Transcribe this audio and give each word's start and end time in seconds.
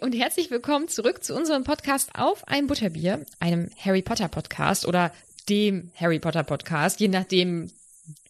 Und 0.00 0.12
herzlich 0.14 0.50
willkommen 0.50 0.88
zurück 0.88 1.24
zu 1.24 1.34
unserem 1.34 1.64
Podcast 1.64 2.10
auf 2.14 2.46
ein 2.46 2.66
Butterbier, 2.66 3.24
einem 3.40 3.70
Harry 3.82 4.02
Potter 4.02 4.28
Podcast 4.28 4.86
oder 4.86 5.12
dem 5.48 5.90
Harry 5.96 6.18
Potter 6.18 6.42
Podcast, 6.44 7.00
je 7.00 7.08
nachdem, 7.08 7.70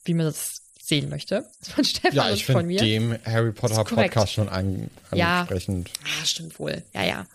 wie 0.05 0.15
man 0.15 0.27
das 0.27 0.63
sehen 0.81 1.09
möchte. 1.11 1.47
Von 1.75 1.85
Stefan 1.85 2.15
Ja, 2.15 2.27
und 2.29 2.35
ich 2.35 2.47
von 2.47 2.57
finde 2.67 2.67
mir. 2.75 2.81
dem 2.81 3.19
Harry 3.25 3.53
Potter. 3.53 3.85
Podcast 3.85 4.33
schon 4.33 4.49
an, 4.49 4.91
Ja. 5.15 5.41
ansprechend. 5.41 5.91
Ah, 6.05 6.25
stimmt 6.25 6.59
wohl. 6.59 6.83
Ja, 6.95 7.05
ja. 7.05 7.27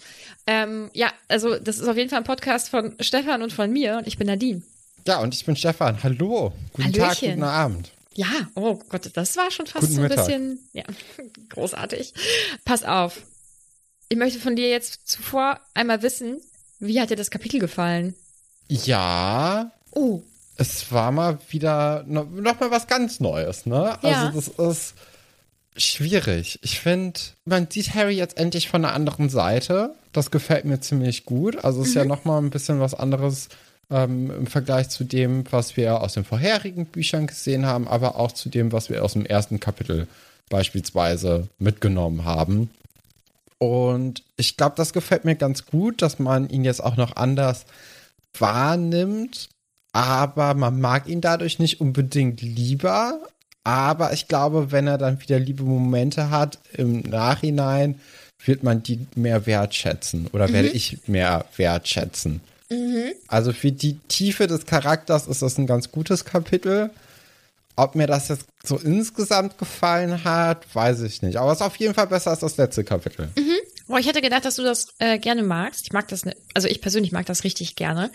Ähm, 0.48 0.90
ja, 0.94 1.12
also 1.28 1.58
das 1.60 1.78
ist 1.80 1.88
auf 1.88 1.96
jeden 1.98 2.10
Fall 2.10 2.20
ein 2.20 2.24
Podcast 2.26 2.70
von 2.70 2.96
Stefan 3.00 3.42
und 3.44 3.54
von 3.54 3.72
mir 3.72 3.98
und 3.98 4.08
ich 4.08 4.18
bin 4.18 4.28
Nadine. 4.28 4.62
Ja, 5.08 5.20
und 5.20 5.34
ich 5.36 5.46
bin 5.46 5.56
Stefan. 5.56 6.02
Hallo. 6.02 6.54
Guten 6.74 6.94
Tag, 6.94 7.02
Hallöchen. 7.18 7.30
guten 7.32 7.44
Abend. 7.44 7.92
Ja, 8.16 8.28
oh 8.56 8.80
Gott, 8.90 9.10
das 9.14 9.36
war 9.38 9.50
schon 9.52 9.66
fast 9.68 9.82
Guten 9.88 9.96
so 9.96 10.02
ein 10.02 10.08
Mittag. 10.08 10.26
bisschen, 10.26 10.60
ja, 10.74 10.84
großartig. 11.50 12.14
Pass 12.66 12.84
auf. 12.84 13.22
Ich 14.14 14.20
möchte 14.20 14.40
von 14.40 14.56
dir 14.56 14.70
jetzt 14.70 15.08
zuvor 15.08 15.60
einmal 15.74 16.04
wissen, 16.04 16.40
wie 16.80 17.02
hat 17.02 17.10
dir 17.10 17.16
das 17.16 17.32
Kapitel 17.32 17.60
gefallen? 17.60 18.14
Ja, 18.70 19.72
Oh, 19.90 20.22
es 20.56 20.92
war 20.92 21.12
mal 21.12 21.40
wieder 21.50 22.04
no, 22.08 22.24
noch 22.26 22.60
mal 22.60 22.70
was 22.70 22.86
ganz 22.86 23.20
Neues, 23.20 23.66
ne? 23.66 23.98
Ja. 24.04 24.30
Also 24.30 24.52
das 24.56 24.78
ist 24.78 24.94
schwierig. 25.76 26.60
Ich 26.62 26.80
finde, 26.80 27.20
man 27.46 27.66
sieht 27.72 27.96
Harry 27.96 28.14
jetzt 28.16 28.38
endlich 28.38 28.70
von 28.70 28.86
einer 28.86 28.94
anderen 28.94 29.30
Seite. 29.30 29.96
Das 30.12 30.30
gefällt 30.30 30.66
mir 30.66 30.80
ziemlich 30.80 31.26
gut. 31.26 31.64
Also 31.66 31.82
es 31.82 31.88
ist 31.88 31.96
ja 31.96 32.06
noch 32.06 32.24
mal 32.24 32.38
ein 32.38 32.52
bisschen 32.52 32.80
was 32.80 32.94
anderes 32.94 33.50
ähm, 33.90 34.30
im 34.30 34.46
Vergleich 34.46 34.90
zu 34.90 35.06
dem, 35.06 35.52
was 35.52 35.76
wir 35.76 36.02
aus 36.02 36.14
den 36.14 36.24
vorherigen 36.24 36.86
Büchern 36.86 37.26
gesehen 37.26 37.66
haben, 37.66 37.88
aber 37.88 38.18
auch 38.18 38.32
zu 38.32 38.50
dem, 38.50 38.74
was 38.74 38.92
wir 38.92 39.04
aus 39.04 39.14
dem 39.14 39.26
ersten 39.26 39.60
Kapitel 39.60 40.08
beispielsweise 40.50 41.48
mitgenommen 41.58 42.26
haben. 42.26 42.70
Und 43.64 44.24
ich 44.36 44.58
glaube, 44.58 44.76
das 44.76 44.92
gefällt 44.92 45.24
mir 45.24 45.36
ganz 45.36 45.66
gut, 45.66 46.02
dass 46.02 46.20
man 46.20 46.50
ihn 46.50 46.66
jetzt 46.66 46.84
auch 46.84 46.98
noch 46.98 47.16
anders 47.16 47.66
wahrnimmt. 48.38 49.48
Aber 49.94 50.54
man 50.54 50.82
mag 50.82 51.08
ihn 51.08 51.22
dadurch 51.22 51.60
nicht 51.60 51.80
unbedingt 51.80 52.42
lieber. 52.42 53.22
Aber 53.64 54.12
ich 54.12 54.28
glaube, 54.28 54.74
wenn 54.74 54.88
er 54.88 54.98
dann 54.98 55.22
wieder 55.22 55.40
liebe 55.40 55.64
Momente 55.64 56.30
hat 56.30 56.60
im 56.74 57.00
Nachhinein, 57.02 58.02
wird 58.44 58.64
man 58.64 58.84
die 58.84 59.08
mehr 59.16 59.46
wertschätzen 59.46 60.28
oder 60.34 60.52
werde 60.52 60.68
ich 60.68 61.08
mehr 61.08 61.46
wertschätzen. 61.56 62.42
Also 63.30 63.54
für 63.54 63.72
die 63.72 63.98
Tiefe 64.10 64.48
des 64.48 64.66
Charakters 64.66 65.28
ist 65.28 65.42
das 65.42 65.58
ein 65.58 65.68
ganz 65.68 65.92
gutes 65.92 66.26
Kapitel. 66.26 66.90
Ob 67.76 67.96
mir 67.96 68.06
das 68.08 68.28
jetzt 68.28 68.46
so 68.64 68.78
insgesamt 68.78 69.58
gefallen 69.58 70.24
hat, 70.24 70.66
weiß 70.76 71.02
ich 71.02 71.22
nicht. 71.24 71.38
Aber 71.38 71.52
es 71.52 71.60
ist 71.60 71.66
auf 71.66 71.76
jeden 71.78 71.94
Fall 71.94 72.08
besser 72.08 72.30
als 72.32 72.42
das 72.42 72.58
letzte 72.58 72.84
Kapitel. 72.84 73.30
Boah, 73.88 74.00
ich 74.00 74.08
hätte 74.08 74.22
gedacht, 74.22 74.46
dass 74.46 74.56
du 74.56 74.64
das 74.64 74.88
äh, 75.00 75.18
gerne 75.20 75.44
magst. 75.44 75.82
Ich 75.86 75.92
mag 75.92 76.08
das, 76.08 76.24
ne, 76.26 76.36
also 76.54 76.68
ich 76.68 76.82
persönlich 76.82 77.12
mag 77.12 77.26
das 77.26 77.44
richtig 77.44 77.76
gerne. 77.76 78.12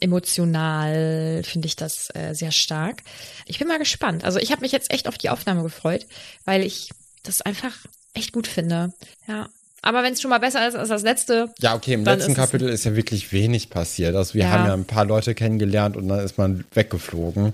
Emotional 0.00 1.42
finde 1.44 1.66
ich 1.66 1.76
das 1.76 2.08
äh, 2.14 2.34
sehr 2.34 2.52
stark. 2.52 3.02
Ich 3.46 3.58
bin 3.58 3.68
mal 3.68 3.78
gespannt. 3.78 4.24
Also 4.24 4.38
ich 4.38 4.50
habe 4.52 4.60
mich 4.62 4.72
jetzt 4.72 4.90
echt 4.92 5.08
auf 5.08 5.18
die 5.18 5.30
Aufnahme 5.30 5.62
gefreut, 5.62 6.06
weil 6.44 6.62
ich 6.64 6.90
das 7.22 7.42
einfach 7.42 7.72
echt 8.14 8.32
gut 8.32 8.46
finde. 8.46 8.92
Ja. 9.26 9.48
Aber 9.82 10.02
wenn 10.02 10.14
es 10.14 10.20
schon 10.20 10.30
mal 10.30 10.38
besser 10.38 10.66
ist 10.66 10.74
als 10.74 10.88
das 10.88 11.02
letzte, 11.02 11.52
Ja, 11.60 11.74
okay, 11.74 11.92
im 11.94 12.04
letzten 12.04 12.32
ist 12.32 12.36
Kapitel 12.36 12.68
ist 12.68 12.84
ja 12.84 12.96
wirklich 12.96 13.32
wenig 13.32 13.70
passiert. 13.70 14.16
Also 14.16 14.34
wir 14.34 14.42
Ja. 14.44 14.50
haben 14.50 14.66
ja 14.66 14.74
ein 14.74 14.84
paar 14.84 15.04
Leute 15.04 15.34
kennengelernt 15.34 15.96
und 15.96 16.08
dann 16.08 16.18
ist 16.20 16.38
man 16.38 16.64
weggeflogen. 16.74 17.52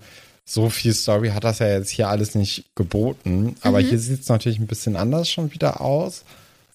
So 0.48 0.68
viel 0.70 0.92
Story 0.92 1.28
hat 1.30 1.44
das 1.44 1.60
ja 1.60 1.68
jetzt 1.68 1.90
hier 1.90 2.08
alles 2.08 2.34
nicht 2.34 2.64
geboten. 2.74 3.56
Aber 3.62 3.80
Mhm. 3.80 3.86
hier 3.86 3.98
sieht 3.98 4.22
es 4.22 4.28
natürlich 4.28 4.58
ein 4.58 4.66
bisschen 4.66 4.96
anders 4.96 5.30
schon 5.30 5.52
wieder 5.52 5.80
aus. 5.80 6.24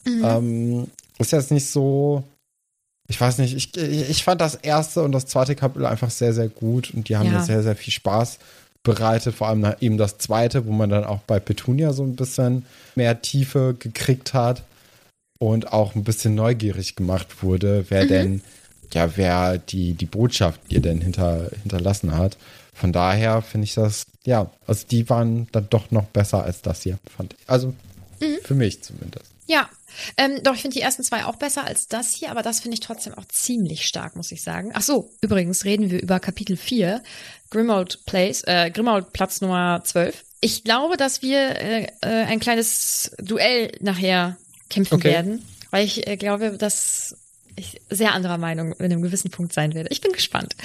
Ähm, 0.05 0.87
ist 1.19 1.31
jetzt 1.33 1.51
nicht 1.51 1.67
so. 1.69 2.23
Ich 3.09 3.19
weiß 3.19 3.37
nicht, 3.39 3.55
ich, 3.55 3.77
ich 3.77 4.23
fand 4.23 4.41
das 4.41 4.55
erste 4.55 5.01
und 5.01 5.11
das 5.13 5.25
zweite 5.25 5.55
Kapitel 5.55 5.85
einfach 5.85 6.09
sehr, 6.11 6.33
sehr 6.33 6.49
gut 6.49 6.91
und 6.93 7.07
die 7.09 7.15
haben 7.17 7.27
Ja. 7.27 7.39
mir 7.39 7.43
sehr, 7.43 7.63
sehr 7.63 7.75
viel 7.75 7.93
Spaß 7.93 8.37
bereitet. 8.83 9.33
Vor 9.35 9.47
allem 9.47 9.65
eben 9.79 9.97
das 9.97 10.17
zweite, 10.17 10.65
wo 10.65 10.71
man 10.71 10.89
dann 10.89 11.03
auch 11.05 11.19
bei 11.21 11.39
Petunia 11.39 11.93
so 11.93 12.03
ein 12.03 12.15
bisschen 12.15 12.65
mehr 12.95 13.21
Tiefe 13.21 13.75
gekriegt 13.79 14.33
hat 14.33 14.63
und 15.39 15.71
auch 15.73 15.95
ein 15.95 16.03
bisschen 16.03 16.35
neugierig 16.35 16.95
gemacht 16.95 17.43
wurde, 17.43 17.85
wer 17.89 18.05
denn, 18.05 18.41
ja, 18.93 19.15
wer 19.17 19.57
die, 19.57 19.93
die 19.93 20.05
Botschaft 20.05 20.59
ihr 20.69 20.81
denn 20.81 20.99
hinter, 21.01 21.49
hinterlassen 21.63 22.15
hat. 22.17 22.37
Von 22.79 22.91
daher 22.93 23.41
finde 23.41 23.65
ich 23.65 23.73
das, 23.73 24.05
ja, 24.23 24.51
also 24.67 24.85
die 24.89 25.09
waren 25.09 25.47
dann 25.51 25.67
doch 25.69 25.89
noch 25.91 26.05
besser 26.05 26.43
als 26.43 26.61
das 26.61 26.83
hier, 26.83 26.99
fand 27.15 27.33
ich. 27.33 27.39
Also 27.49 27.73
für 28.43 28.55
mich 28.55 28.81
zumindest. 28.83 29.25
ja. 29.47 29.69
Ähm, 30.15 30.41
doch, 30.43 30.53
ich 30.53 30.61
finde 30.61 30.75
die 30.75 30.81
ersten 30.81 31.01
zwei 31.03 31.25
auch 31.25 31.37
besser 31.37 31.63
als 31.63 31.87
das 31.87 32.13
hier, 32.13 32.29
aber 32.29 32.43
das 32.43 32.59
finde 32.59 32.75
ich 32.75 32.81
trotzdem 32.81 33.15
auch 33.15 33.25
ziemlich 33.29 33.87
stark, 33.87 34.15
muss 34.15 34.31
ich 34.31 34.43
sagen. 34.43 34.69
Ach 34.75 34.83
so, 34.83 35.09
übrigens 35.21 35.65
reden 35.65 35.89
wir 35.89 35.99
über 35.99 36.19
Kapitel 36.19 36.55
4, 36.55 37.01
Grimmauld 37.49 38.05
Place, 38.05 38.43
äh, 38.45 38.69
Grimmauld 38.69 39.11
Platz 39.11 39.41
Nummer 39.41 39.81
12. 39.83 40.23
Ich 40.39 40.63
glaube, 40.63 40.97
dass 40.97 41.23
wir 41.23 41.39
äh, 41.59 41.87
äh, 42.01 42.07
ein 42.25 42.39
kleines 42.39 43.11
Duell 43.19 43.71
nachher 43.79 44.37
kämpfen 44.69 44.95
Okay. 44.95 45.09
werden, 45.09 45.43
weil 45.71 45.83
ich 45.83 46.05
äh, 46.05 46.15
glaube, 46.15 46.51
dass 46.59 47.17
ich 47.55 47.81
sehr 47.89 48.13
anderer 48.13 48.37
Meinung 48.37 48.73
in 48.73 48.85
einem 48.85 49.01
gewissen 49.01 49.31
Punkt 49.31 49.51
sein 49.53 49.73
werde. 49.73 49.89
Ich 49.91 50.01
bin 50.01 50.11
gespannt. 50.11 50.55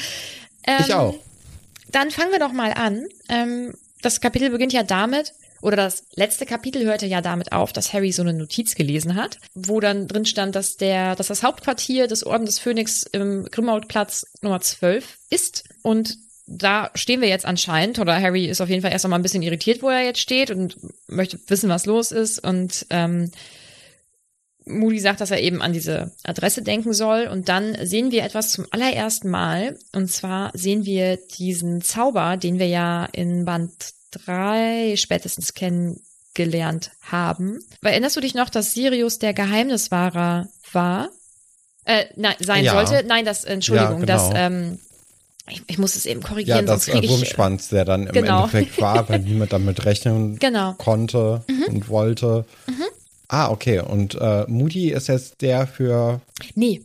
Ähm, 0.67 0.77
Ich 0.87 0.93
auch. 0.93 1.15
Dann 1.93 2.11
fangen 2.11 2.33
wir 2.33 2.39
doch 2.39 2.53
mal 2.53 2.73
an. 2.73 3.07
Ähm, 3.29 3.75
das 4.03 4.21
Kapitel 4.21 4.51
beginnt 4.51 4.73
ja 4.73 4.83
damit, 4.83 5.35
oder 5.63 5.77
das 5.77 6.05
letzte 6.17 6.45
Kapitel 6.45 6.85
hörte 6.85 7.07
ja 7.07 7.21
damit 7.21 7.53
auf, 7.53 7.73
dass 7.73 7.93
Harry 7.93 8.11
so 8.11 8.23
eine 8.23 8.33
Notiz 8.33 8.75
gelesen 8.75 9.15
hat, 9.15 9.39
wo 9.55 9.79
dann 9.79 10.09
drin 10.09 10.25
stand, 10.25 10.57
dass 10.57 10.77
der, 10.77 11.15
dass 11.15 11.29
das 11.29 11.45
Hauptquartier 11.45 12.09
des 12.09 12.27
Orden 12.27 12.47
des 12.47 12.59
Phönix 12.59 13.05
im 13.05 13.45
Grimmauld-Platz 13.45 14.27
Nummer 14.43 14.61
12 14.61 15.19
ist 15.31 15.65
und 15.83 16.19
da 16.47 16.91
stehen 16.95 17.21
wir 17.21 17.29
jetzt 17.29 17.47
anscheinend, 17.47 17.99
oder 17.99 18.21
Harry 18.21 18.47
ist 18.47 18.61
auf 18.61 18.69
jeden 18.69 18.83
Fall 18.83 18.93
erst 18.93 19.05
einmal 19.05 19.19
ein 19.19 19.23
bisschen 19.23 19.43
irritiert, 19.43 19.83
wo 19.83 19.89
er 19.89 20.05
jetzt 20.05 20.21
steht 20.21 20.51
und 20.51 20.77
möchte 21.07 21.39
wissen, 21.47 21.71
was 21.71 21.87
los 21.87 22.11
ist. 22.11 22.41
Und 22.41 22.87
ähm, 22.91 23.31
Moody 24.65 24.99
sagt, 25.01 25.21
dass 25.21 25.31
er 25.31 25.41
eben 25.41 25.61
an 25.63 25.73
diese 25.73 26.13
Adresse 26.25 26.63
denken 26.63 26.93
soll. 26.93 27.27
Und 27.27 27.49
dann 27.49 27.77
sehen 27.83 28.11
wir 28.11 28.23
etwas 28.25 28.51
zum 28.51 28.67
allerersten 28.71 29.29
Mal. 29.31 29.77
Und 29.95 30.11
zwar 30.11 30.51
sehen 30.55 30.85
wir 30.85 31.17
diesen 31.39 31.83
Zauber, 31.83 32.37
den 32.37 32.59
wir 32.59 32.69
ja 32.69 33.07
in 33.13 33.45
Band 33.45 33.73
3 34.13 34.95
spätestens 34.97 35.55
kennengelernt 35.55 36.91
haben. 37.03 37.59
Erinnerst 37.83 38.17
du 38.17 38.21
dich 38.21 38.35
noch, 38.35 38.51
dass 38.51 38.73
Sirius 38.75 39.19
der 39.19 39.35
Geheimniswahrer 39.35 40.49
war? 40.73 41.09
Äh, 41.85 42.05
nein, 42.17 42.35
sein 42.39 42.65
Ja. 42.65 42.73
sollte. 42.87 43.07
Nein, 43.07 43.25
das, 43.25 43.45
Entschuldigung, 43.45 44.01
Ja, 44.01 44.07
das, 44.07 44.29
genau. 44.29 44.39
ähm, 44.41 44.79
ich, 45.51 45.63
ich 45.67 45.79
muss 45.79 45.97
es 45.97 46.07
eben 46.07 46.21
Ja, 46.21 46.29
korrigieren, 46.29 46.67
das 46.67 46.85
sonst 46.87 47.05
äh. 47.05 47.09
Wurmschwanz, 47.09 47.69
der 47.71 47.85
dann 47.85 48.07
im 48.07 48.13
Genau. 48.13 48.45
Endeffekt 48.45 48.81
war, 48.81 49.09
weil 49.09 49.19
niemand 49.25 49.53
damit 49.53 49.85
rechnen 49.85 50.39
Genau. 50.39 50.75
konnte 50.75 51.43
und 51.67 51.89
wollte. 51.89 52.45
Ah, 53.33 53.51
okay. 53.51 53.81
Und 53.81 54.15
äh, 54.15 54.45
Moody 54.47 54.91
ist 54.91 55.09
jetzt 55.09 55.41
der 55.41 55.67
für. 55.67 56.21
Nee. 56.55 56.83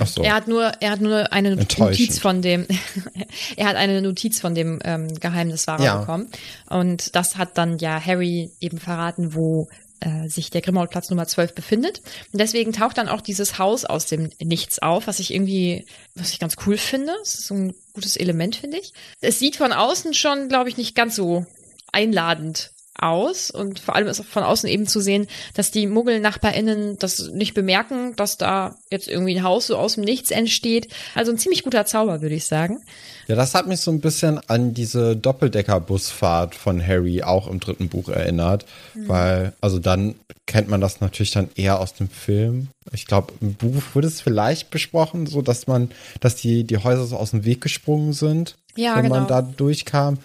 Ach 0.00 0.06
so. 0.06 0.22
Er 0.22 0.34
hat 0.34 0.48
nur, 0.48 0.62
er 0.80 0.90
hat 0.92 1.02
nur 1.02 1.30
eine. 1.30 1.56
Notiz 1.56 2.18
von 2.18 2.40
dem, 2.40 2.66
er 3.56 3.66
hat 3.66 3.76
eine 3.76 4.00
Notiz 4.00 4.40
von 4.40 4.54
dem 4.54 4.80
ähm, 4.82 5.14
Geheimniswahrer 5.20 5.84
Ja. 5.84 5.96
bekommen. 5.98 6.30
Und 6.70 7.14
das 7.14 7.36
hat 7.36 7.58
dann 7.58 7.78
ja 7.78 8.00
Harry 8.02 8.50
eben 8.60 8.78
verraten, 8.78 9.34
wo 9.34 9.68
äh, 10.00 10.26
sich 10.26 10.48
der 10.48 10.62
Grimmauld-Platz 10.62 11.10
Nummer 11.10 11.26
12 11.26 11.54
befindet. 11.54 12.00
Und 12.32 12.40
deswegen 12.40 12.72
taucht 12.72 12.96
dann 12.96 13.08
auch 13.10 13.20
dieses 13.20 13.58
Haus 13.58 13.84
aus 13.84 14.06
dem 14.06 14.30
Nichts 14.42 14.78
auf, 14.78 15.06
was 15.06 15.18
ich 15.18 15.34
irgendwie, 15.34 15.84
was 16.14 16.30
ich 16.30 16.40
ganz 16.40 16.56
cool 16.64 16.78
finde. 16.78 17.12
Das 17.20 17.34
ist 17.34 17.46
so 17.48 17.54
ein 17.54 17.74
gutes 17.92 18.16
Element, 18.16 18.56
finde 18.56 18.78
ich. 18.78 18.94
Es 19.20 19.38
sieht 19.38 19.56
von 19.56 19.74
außen 19.74 20.14
schon, 20.14 20.48
glaube 20.48 20.70
ich, 20.70 20.78
nicht 20.78 20.94
ganz 20.94 21.14
so 21.14 21.44
einladend 21.92 22.70
aus 22.98 23.50
und 23.50 23.80
vor 23.80 23.96
allem 23.96 24.06
ist 24.06 24.24
von 24.24 24.42
außen 24.42 24.68
eben 24.68 24.86
zu 24.86 25.00
sehen, 25.00 25.26
dass 25.54 25.70
die 25.70 25.86
Muggel-NachbarInnen 25.86 26.98
das 26.98 27.30
nicht 27.30 27.54
bemerken, 27.54 28.14
dass 28.16 28.38
da 28.38 28.76
jetzt 28.90 29.08
irgendwie 29.08 29.36
ein 29.36 29.42
Haus 29.42 29.66
so 29.66 29.76
aus 29.76 29.94
dem 29.94 30.04
Nichts 30.04 30.30
entsteht. 30.30 30.88
Also 31.14 31.32
ein 31.32 31.38
ziemlich 31.38 31.64
guter 31.64 31.86
Zauber, 31.86 32.22
würde 32.22 32.34
ich 32.34 32.46
sagen. 32.46 32.82
Ja, 33.26 33.36
das 33.36 33.54
hat 33.54 33.66
mich 33.66 33.80
so 33.80 33.90
ein 33.90 34.00
bisschen 34.00 34.38
an 34.48 34.74
diese 34.74 35.16
Doppeldecker-Busfahrt 35.16 36.54
von 36.54 36.84
Harry 36.86 37.22
auch 37.22 37.48
im 37.48 37.60
dritten 37.60 37.88
Buch 37.88 38.08
erinnert. 38.08 38.66
Weil, 38.94 39.52
also 39.60 39.78
dann 39.78 40.14
kennt 40.46 40.68
man 40.68 40.80
das 40.80 41.00
natürlich 41.00 41.30
dann 41.30 41.48
eher 41.56 41.80
aus 41.80 41.94
dem 41.94 42.08
Film. 42.08 42.68
Ich 42.92 43.06
glaube, 43.06 43.32
im 43.40 43.54
Buch 43.54 43.82
wurde 43.94 44.08
es 44.08 44.20
vielleicht 44.20 44.70
besprochen, 44.70 45.26
so 45.26 45.40
dass 45.42 45.66
man, 45.66 45.90
dass 46.20 46.36
die, 46.36 46.64
die 46.64 46.78
Häuser 46.78 47.06
so 47.06 47.16
aus 47.16 47.30
dem 47.30 47.44
Weg 47.44 47.60
gesprungen 47.62 48.12
sind, 48.12 48.56
Ja, 48.76 48.96
wenn 48.96 49.08
man 49.08 49.26
genau. 49.26 49.40
da 49.40 49.42
durchkam. 49.42 50.18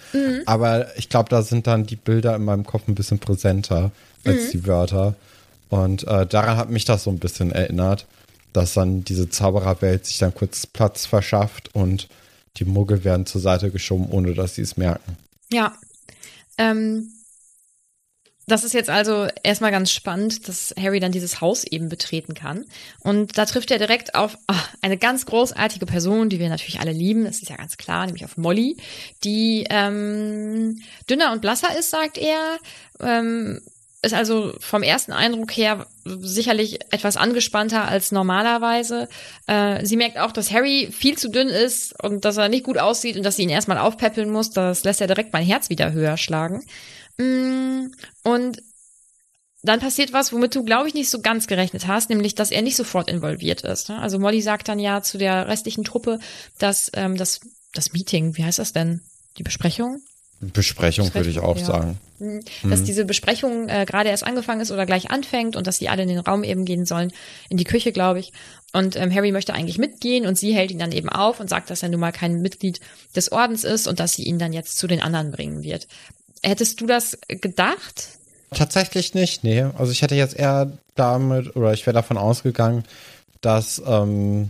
Aber 0.45 0.97
ich 0.97 1.09
glaube, 1.09 1.29
da 1.29 1.41
sind 1.41 1.67
dann 1.67 1.85
die 1.85 1.95
Bilder 1.95 2.35
in 2.35 2.43
meinem 2.43 2.65
Kopf 2.65 2.87
ein 2.87 2.95
bisschen 2.95 3.19
präsenter 3.19 3.91
als 4.25 4.49
die 4.51 4.67
Wörter. 4.67 5.15
Und 5.69 6.05
äh, 6.07 6.25
daran 6.25 6.57
hat 6.57 6.69
mich 6.69 6.83
das 6.85 7.03
so 7.03 7.11
ein 7.11 7.19
bisschen 7.19 7.51
erinnert, 7.51 8.05
dass 8.53 8.73
dann 8.73 9.03
diese 9.05 9.29
Zaubererwelt 9.29 10.05
sich 10.05 10.17
dann 10.17 10.33
kurz 10.33 10.65
Platz 10.65 11.05
verschafft 11.05 11.69
und 11.73 12.07
die 12.57 12.65
Muggel 12.65 13.03
werden 13.03 13.25
zur 13.25 13.41
Seite 13.41 13.71
geschoben, 13.71 14.07
ohne 14.09 14.33
dass 14.33 14.55
sie 14.55 14.61
es 14.61 14.77
merken. 14.77 15.17
Ja. 15.51 15.77
Ähm, 16.57 17.11
das 18.49 18.63
ist 18.63 18.73
jetzt 18.73 18.89
also 18.89 19.27
erstmal 19.43 19.71
ganz 19.71 19.91
spannend, 19.91 20.47
dass 20.47 20.73
Harry 20.77 20.99
dann 20.99 21.11
dieses 21.11 21.39
Haus 21.39 21.63
eben 21.63 21.87
betreten 21.87 22.33
kann. 22.33 22.65
Und 23.01 23.37
da 23.37 23.45
trifft 23.45 23.69
er 23.69 23.77
direkt 23.77 24.15
auf 24.15 24.37
ah, 24.47 24.63
eine 24.81 24.97
ganz 24.97 25.27
großartige 25.27 25.85
Person, 25.85 26.29
die 26.29 26.39
wir 26.39 26.49
natürlich 26.49 26.79
alle 26.79 26.91
lieben. 26.91 27.25
Das 27.25 27.41
ist 27.41 27.49
ja 27.49 27.57
ganz 27.57 27.77
klar, 27.77 28.05
nämlich 28.05 28.25
auf 28.25 28.37
Molly, 28.37 28.77
die 29.23 29.67
ähm, 29.69 30.81
dünner 31.09 31.31
und 31.31 31.41
blasser 31.41 31.77
ist, 31.77 31.91
sagt 31.91 32.17
er. 32.17 32.57
Ähm, 32.99 33.61
ist 34.01 34.13
also 34.13 34.53
vom 34.59 34.81
ersten 34.81 35.11
Eindruck 35.11 35.55
her 35.57 35.85
sicherlich 36.05 36.79
etwas 36.91 37.17
angespannter 37.17 37.87
als 37.87 38.11
normalerweise. 38.11 39.09
Äh, 39.47 39.85
sie 39.85 39.97
merkt 39.97 40.17
auch, 40.17 40.31
dass 40.31 40.51
Harry 40.51 40.89
viel 40.91 41.17
zu 41.17 41.29
dünn 41.29 41.49
ist 41.49 42.01
und 42.01 42.23
dass 42.23 42.37
er 42.37 42.47
nicht 42.47 42.63
gut 42.63 42.77
aussieht 42.77 43.17
und 43.17 43.23
dass 43.23 43.35
sie 43.35 43.43
ihn 43.43 43.49
erstmal 43.49 43.77
aufpäppeln 43.77 44.29
muss. 44.29 44.51
Das 44.51 44.83
lässt 44.83 45.01
ja 45.01 45.07
direkt 45.07 45.33
mein 45.33 45.45
Herz 45.45 45.69
wieder 45.69 45.91
höher 45.91 46.15
schlagen. 46.15 46.63
Mm, 47.17 47.87
Und 48.23 48.61
dann 49.61 49.81
passiert 49.81 50.13
was, 50.13 50.31
womit 50.31 50.55
du, 50.55 50.63
glaube 50.63 50.87
ich, 50.87 50.93
nicht 50.93 51.09
so 51.09 51.19
ganz 51.21 51.47
gerechnet 51.47 51.85
hast, 51.85 52.09
nämlich, 52.09 52.33
dass 52.33 52.51
er 52.51 52.61
nicht 52.61 52.77
sofort 52.77 53.09
involviert 53.09 53.61
ist. 53.61 53.89
ne? 53.89 53.99
Also 53.99 54.17
Molly 54.17 54.41
sagt 54.41 54.69
dann 54.69 54.79
ja 54.79 55.01
zu 55.01 55.17
der 55.17 55.47
restlichen 55.49 55.83
Truppe, 55.83 56.19
dass 56.59 56.89
ähm, 56.93 57.17
das, 57.17 57.41
das 57.73 57.91
Meeting, 57.91 58.37
wie 58.37 58.45
heißt 58.45 58.59
das 58.59 58.71
denn? 58.71 59.01
Die 59.37 59.43
Besprechung? 59.43 60.01
Besprechung 60.41 61.13
würde 61.13 61.29
ich 61.29 61.39
auch 61.39 61.57
ja. 61.57 61.65
sagen. 61.65 61.99
Mhm. 62.19 62.41
dass 62.69 62.83
diese 62.83 63.05
Besprechung 63.05 63.69
äh, 63.69 63.85
gerade 63.85 64.09
erst 64.09 64.25
angefangen 64.25 64.59
ist 64.59 64.71
oder 64.71 64.85
gleich 64.85 65.09
anfängt 65.09 65.55
und 65.55 65.67
dass 65.67 65.77
sie 65.77 65.87
alle 65.87 66.03
in 66.03 66.09
den 66.09 66.19
Raum 66.19 66.43
eben 66.43 66.65
gehen 66.65 66.85
sollen, 66.85 67.13
in 67.47 67.55
die 67.55 67.63
Küche, 67.63 67.93
glaube 67.93 68.19
ich. 68.19 68.33
Und 68.73 68.97
ähm, 68.97 69.13
Harry 69.13 69.31
möchte 69.31 69.53
eigentlich 69.53 69.77
mitgehen 69.77 70.25
und 70.25 70.37
sie 70.37 70.53
hält 70.53 70.71
ihn 70.71 70.79
dann 70.79 70.91
eben 70.91 71.07
auf 71.07 71.39
und 71.39 71.49
sagt, 71.49 71.69
dass 71.69 71.81
er 71.81 71.89
nun 71.89 72.01
mal 72.01 72.11
kein 72.11 72.41
Mitglied 72.41 72.81
des 73.15 73.31
Ordens 73.31 73.63
ist 73.63 73.87
und 73.87 74.01
dass 74.01 74.13
sie 74.13 74.23
ihn 74.23 74.37
dann 74.37 74.51
jetzt 74.51 74.77
zu 74.77 74.87
den 74.87 75.01
anderen 75.01 75.31
bringen 75.31 75.63
wird. 75.63 75.87
Hättest 76.43 76.81
du 76.81 76.85
das 76.85 77.17
gedacht? 77.27 78.09
Tatsächlich 78.51 79.13
nicht, 79.13 79.43
nee. 79.43 79.61
Also 79.77 79.91
ich 79.91 80.01
hätte 80.01 80.15
jetzt 80.15 80.35
eher 80.35 80.71
damit, 80.95 81.55
oder 81.55 81.73
ich 81.73 81.85
wäre 81.85 81.93
davon 81.93 82.17
ausgegangen, 82.17 82.83
dass, 83.41 83.81
ähm, 83.85 84.49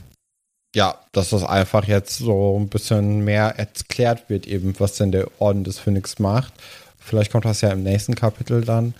ja, 0.76 0.96
dass 1.12 1.30
das 1.30 1.44
einfach 1.44 1.86
jetzt 1.86 2.18
so 2.18 2.58
ein 2.60 2.70
bisschen 2.70 3.24
mehr 3.24 3.56
erklärt 3.58 4.30
wird, 4.30 4.46
eben, 4.48 4.76
was 4.80 4.96
denn 4.96 5.12
der 5.12 5.28
Orden 5.40 5.64
des 5.64 5.80
Phönix 5.80 6.20
macht. 6.20 6.54
Vielleicht 7.00 7.32
kommt 7.32 7.46
das 7.46 7.62
ja 7.62 7.72
im 7.72 7.84
nächsten 7.84 8.16
Kapitel 8.16 8.62
dann. 8.62 8.94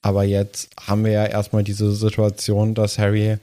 Aber 0.00 0.22
jetzt 0.22 0.70
haben 0.80 1.04
wir 1.04 1.12
ja 1.12 1.26
erstmal 1.26 1.64
diese 1.64 1.92
Situation, 1.92 2.74
dass 2.74 2.98
Harry 2.98 3.38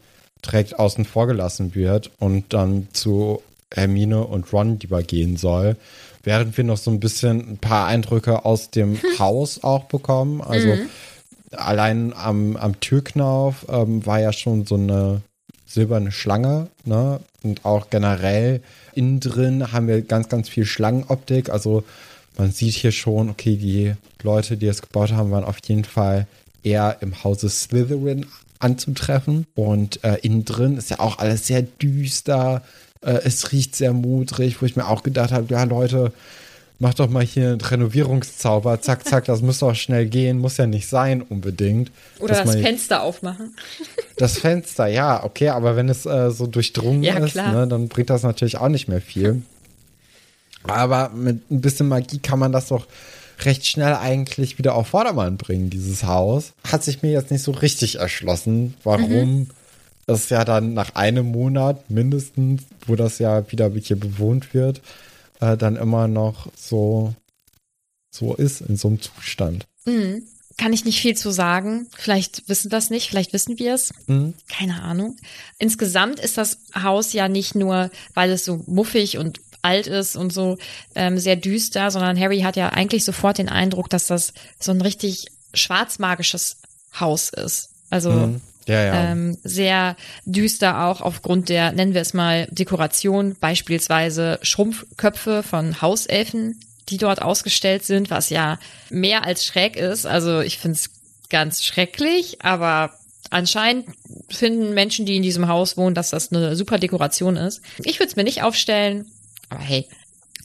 direkt 0.45 0.79
außen 0.79 1.03
vor 1.03 1.27
gelassen 1.27 1.75
wird 1.75 2.11
und 2.19 2.53
dann 2.53 2.87
zu 2.93 3.41
Hermine 3.73 4.23
und 4.23 4.51
Ron 4.53 4.79
lieber 4.79 5.03
gehen 5.03 5.35
soll. 5.35 5.75
Während 6.23 6.55
wir 6.55 6.63
noch 6.63 6.77
so 6.77 6.91
ein 6.91 6.99
bisschen 6.99 7.51
ein 7.51 7.57
paar 7.57 7.87
Eindrücke 7.87 8.45
aus 8.45 8.71
dem 8.71 8.97
Haus 9.19 9.63
auch 9.63 9.85
bekommen. 9.85 10.41
Also 10.41 10.77
allein 11.51 12.13
am, 12.13 12.55
am 12.55 12.79
Türknauf 12.79 13.65
ähm, 13.69 14.05
war 14.05 14.19
ja 14.21 14.31
schon 14.31 14.65
so 14.65 14.75
eine 14.75 15.21
silberne 15.65 16.11
Schlange, 16.11 16.67
ne? 16.83 17.19
Und 17.43 17.65
auch 17.65 17.89
generell 17.89 18.61
innen 18.93 19.19
drin 19.19 19.71
haben 19.71 19.87
wir 19.87 20.01
ganz, 20.01 20.29
ganz 20.29 20.49
viel 20.49 20.65
Schlangenoptik. 20.65 21.49
Also 21.49 21.83
man 22.37 22.51
sieht 22.51 22.73
hier 22.73 22.91
schon, 22.91 23.29
okay, 23.29 23.55
die 23.55 23.93
Leute, 24.23 24.57
die 24.57 24.67
es 24.67 24.81
gebaut 24.81 25.11
haben, 25.11 25.31
waren 25.31 25.43
auf 25.43 25.57
jeden 25.65 25.83
Fall 25.83 26.27
eher 26.63 26.97
im 27.01 27.23
Hause 27.23 27.49
Slytherin 27.49 28.25
anzutreffen. 28.59 29.45
Und 29.55 30.03
äh, 30.03 30.17
innen 30.21 30.45
drin 30.45 30.77
ist 30.77 30.89
ja 30.89 30.99
auch 30.99 31.19
alles 31.19 31.47
sehr 31.47 31.61
düster. 31.61 32.63
Äh, 33.01 33.19
es 33.23 33.51
riecht 33.51 33.75
sehr 33.75 33.93
mudrig, 33.93 34.61
wo 34.61 34.65
ich 34.65 34.75
mir 34.75 34.87
auch 34.87 35.03
gedacht 35.03 35.31
habe, 35.31 35.53
ja 35.53 35.63
Leute, 35.63 36.11
macht 36.79 36.99
doch 36.99 37.09
mal 37.09 37.23
hier 37.23 37.49
einen 37.49 37.61
Renovierungszauber. 37.61 38.81
Zack, 38.81 39.07
zack, 39.07 39.25
das 39.25 39.41
muss 39.41 39.59
doch 39.59 39.75
schnell 39.75 40.05
gehen. 40.07 40.39
Muss 40.39 40.57
ja 40.57 40.67
nicht 40.67 40.87
sein 40.87 41.21
unbedingt. 41.21 41.91
Oder 42.19 42.43
das 42.43 42.55
Fenster 42.55 43.03
aufmachen? 43.03 43.55
das 44.17 44.37
Fenster, 44.39 44.87
ja, 44.87 45.23
okay, 45.23 45.49
aber 45.49 45.75
wenn 45.75 45.89
es 45.89 46.05
äh, 46.05 46.31
so 46.31 46.47
durchdrungen 46.47 47.03
Ja, 47.03 47.17
ist, 47.17 47.35
ne, 47.35 47.67
dann 47.67 47.87
bringt 47.87 48.09
das 48.09 48.23
natürlich 48.23 48.57
auch 48.57 48.69
nicht 48.69 48.87
mehr 48.87 49.01
viel. 49.01 49.41
Aber 50.63 51.09
mit 51.09 51.49
ein 51.51 51.61
bisschen 51.61 51.87
Magie 51.87 52.19
kann 52.19 52.39
man 52.39 52.51
das 52.51 52.67
doch 52.67 52.87
recht 53.43 53.65
schnell 53.65 53.95
eigentlich 53.95 54.57
wieder 54.57 54.75
auf 54.75 54.87
Vordermann 54.87 55.37
bringen, 55.37 55.69
dieses 55.69 56.03
Haus. 56.03 56.53
Hat 56.69 56.83
sich 56.83 57.01
mir 57.01 57.11
jetzt 57.11 57.31
nicht 57.31 57.43
so 57.43 57.51
richtig 57.51 57.99
erschlossen, 57.99 58.75
warum 58.83 59.49
es 60.07 60.29
ja 60.29 60.45
dann 60.45 60.73
nach 60.73 60.95
einem 60.95 61.27
Monat 61.27 61.89
mindestens, 61.89 62.63
wo 62.85 62.95
das 62.95 63.19
ja 63.19 63.51
wieder 63.51 63.71
hier 63.71 63.99
bewohnt 63.99 64.53
wird, 64.53 64.81
äh, 65.39 65.57
dann 65.57 65.75
immer 65.75 66.07
noch 66.07 66.47
so, 66.55 67.13
so 68.11 68.33
ist, 68.35 68.61
in 68.61 68.77
so 68.77 68.87
einem 68.87 69.01
Zustand. 69.01 69.65
Mhm. 69.85 70.23
Kann 70.57 70.71
ich 70.71 70.85
nicht 70.85 71.01
viel 71.01 71.17
zu 71.17 71.31
sagen. 71.31 71.87
Vielleicht 71.97 72.47
wissen 72.47 72.71
wir 72.71 72.77
es 72.77 72.89
nicht, 72.89 73.09
vielleicht 73.09 73.33
wissen 73.33 73.59
wir 73.59 73.73
es. 73.73 73.91
Mhm. 74.07 74.33
Keine 74.47 74.81
Ahnung. 74.83 75.17
Insgesamt 75.59 76.19
ist 76.19 76.37
das 76.37 76.59
Haus 76.81 77.11
ja 77.11 77.27
nicht 77.27 77.55
nur, 77.55 77.89
weil 78.13 78.31
es 78.31 78.45
so 78.45 78.63
muffig 78.65 79.17
und 79.17 79.41
alt 79.61 79.87
ist 79.87 80.15
und 80.15 80.31
so 80.31 80.57
ähm, 80.93 81.17
sehr 81.17 81.35
düster, 81.35 81.91
sondern 81.91 82.19
Harry 82.19 82.41
hat 82.41 82.55
ja 82.55 82.69
eigentlich 82.69 83.03
sofort 83.03 83.37
den 83.37 83.49
Eindruck, 83.49 83.89
dass 83.89 84.07
das 84.07 84.31
so 84.59 84.71
ein 84.71 84.79
richtig 84.81 85.27
schwarzmagisches 85.53 86.57
Haus 86.97 87.29
ist. 87.29 87.69
Also 87.89 88.11
Mhm. 88.11 88.41
Ja, 88.67 88.83
ja. 88.83 89.11
ähm, 89.11 89.37
sehr 89.43 89.95
düster 90.25 90.85
auch 90.85 91.01
aufgrund 91.01 91.49
der, 91.49 91.71
nennen 91.71 91.93
wir 91.93 92.01
es 92.01 92.13
mal, 92.13 92.47
Dekoration, 92.49 93.35
beispielsweise 93.39 94.39
Schrumpfköpfe 94.41 95.43
von 95.43 95.81
Hauselfen, 95.81 96.59
die 96.89 96.97
dort 96.97 97.21
ausgestellt 97.21 97.85
sind, 97.85 98.09
was 98.09 98.29
ja 98.29 98.59
mehr 98.89 99.25
als 99.25 99.45
schräg 99.45 99.75
ist. 99.75 100.05
Also 100.05 100.41
ich 100.41 100.57
finde 100.57 100.77
es 100.77 100.89
ganz 101.29 101.63
schrecklich, 101.63 102.41
aber 102.41 102.93
anscheinend 103.29 103.87
finden 104.29 104.73
Menschen, 104.73 105.05
die 105.05 105.17
in 105.17 105.23
diesem 105.23 105.47
Haus 105.47 105.77
wohnen, 105.77 105.95
dass 105.95 106.09
das 106.09 106.31
eine 106.31 106.55
super 106.55 106.79
Dekoration 106.79 107.37
ist. 107.37 107.61
Ich 107.83 107.99
würde 107.99 108.09
es 108.09 108.15
mir 108.15 108.23
nicht 108.23 108.43
aufstellen, 108.43 109.05
aber 109.49 109.61
hey, 109.61 109.87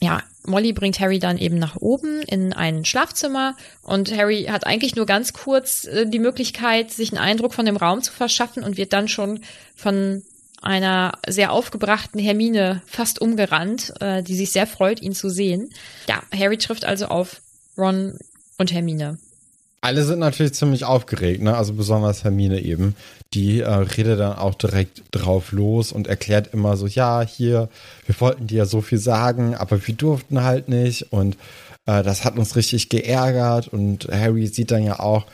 ja, 0.01 0.23
Molly 0.45 0.73
bringt 0.73 0.99
Harry 0.99 1.19
dann 1.19 1.37
eben 1.37 1.59
nach 1.59 1.75
oben 1.75 2.21
in 2.23 2.53
ein 2.53 2.83
Schlafzimmer 2.85 3.55
und 3.83 4.11
Harry 4.15 4.45
hat 4.45 4.65
eigentlich 4.65 4.95
nur 4.95 5.05
ganz 5.05 5.33
kurz 5.33 5.85
äh, 5.85 6.07
die 6.07 6.19
Möglichkeit, 6.19 6.91
sich 6.91 7.11
einen 7.11 7.21
Eindruck 7.21 7.53
von 7.53 7.65
dem 7.65 7.77
Raum 7.77 8.01
zu 8.01 8.11
verschaffen 8.11 8.63
und 8.63 8.77
wird 8.77 8.93
dann 8.93 9.07
schon 9.07 9.41
von 9.75 10.23
einer 10.61 11.13
sehr 11.27 11.51
aufgebrachten 11.51 12.19
Hermine 12.19 12.81
fast 12.87 13.21
umgerannt, 13.21 13.93
äh, 13.99 14.23
die 14.23 14.35
sich 14.35 14.51
sehr 14.51 14.67
freut, 14.67 15.01
ihn 15.01 15.13
zu 15.13 15.29
sehen. 15.29 15.69
Ja, 16.07 16.21
Harry 16.35 16.57
trifft 16.57 16.85
also 16.85 17.05
auf 17.05 17.41
Ron 17.77 18.17
und 18.57 18.71
Hermine. 18.71 19.17
Alle 19.83 20.03
sind 20.03 20.19
natürlich 20.19 20.53
ziemlich 20.53 20.85
aufgeregt, 20.85 21.41
ne? 21.41 21.57
Also 21.57 21.73
besonders 21.73 22.23
Hermine 22.23 22.61
eben. 22.61 22.95
Die 23.33 23.61
äh, 23.61 23.67
redet 23.67 24.19
dann 24.19 24.37
auch 24.37 24.53
direkt 24.53 25.01
drauf 25.09 25.51
los 25.51 25.91
und 25.91 26.07
erklärt 26.07 26.53
immer 26.53 26.77
so, 26.77 26.85
ja, 26.85 27.21
hier, 27.21 27.67
wir 28.05 28.21
wollten 28.21 28.45
dir 28.45 28.59
ja 28.59 28.65
so 28.65 28.81
viel 28.81 28.99
sagen, 28.99 29.55
aber 29.55 29.85
wir 29.87 29.95
durften 29.95 30.43
halt 30.43 30.69
nicht 30.69 31.11
und 31.11 31.35
äh, 31.87 32.03
das 32.03 32.23
hat 32.25 32.37
uns 32.37 32.55
richtig 32.55 32.89
geärgert 32.89 33.69
und 33.69 34.07
Harry 34.11 34.45
sieht 34.47 34.69
dann 34.69 34.83
ja 34.83 34.99
auch, 34.99 35.25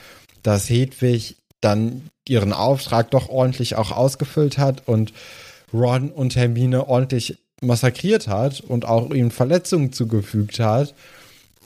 dass 0.44 0.70
Hedwig 0.70 1.36
dann 1.60 2.04
ihren 2.28 2.54
Auftrag 2.54 3.12
doch 3.12 3.30
ordentlich 3.30 3.76
auch 3.76 3.92
ausgefüllt 3.92 4.58
hat 4.58 4.88
und 4.88 5.12
Ron 5.74 6.10
und 6.10 6.36
Hermine 6.36 6.88
ordentlich 6.88 7.38
massakriert 7.62 8.28
hat 8.28 8.62
und 8.62 8.86
auch 8.86 9.12
ihnen 9.12 9.32
Verletzungen 9.32 9.92
zugefügt 9.92 10.60
hat. 10.60 10.94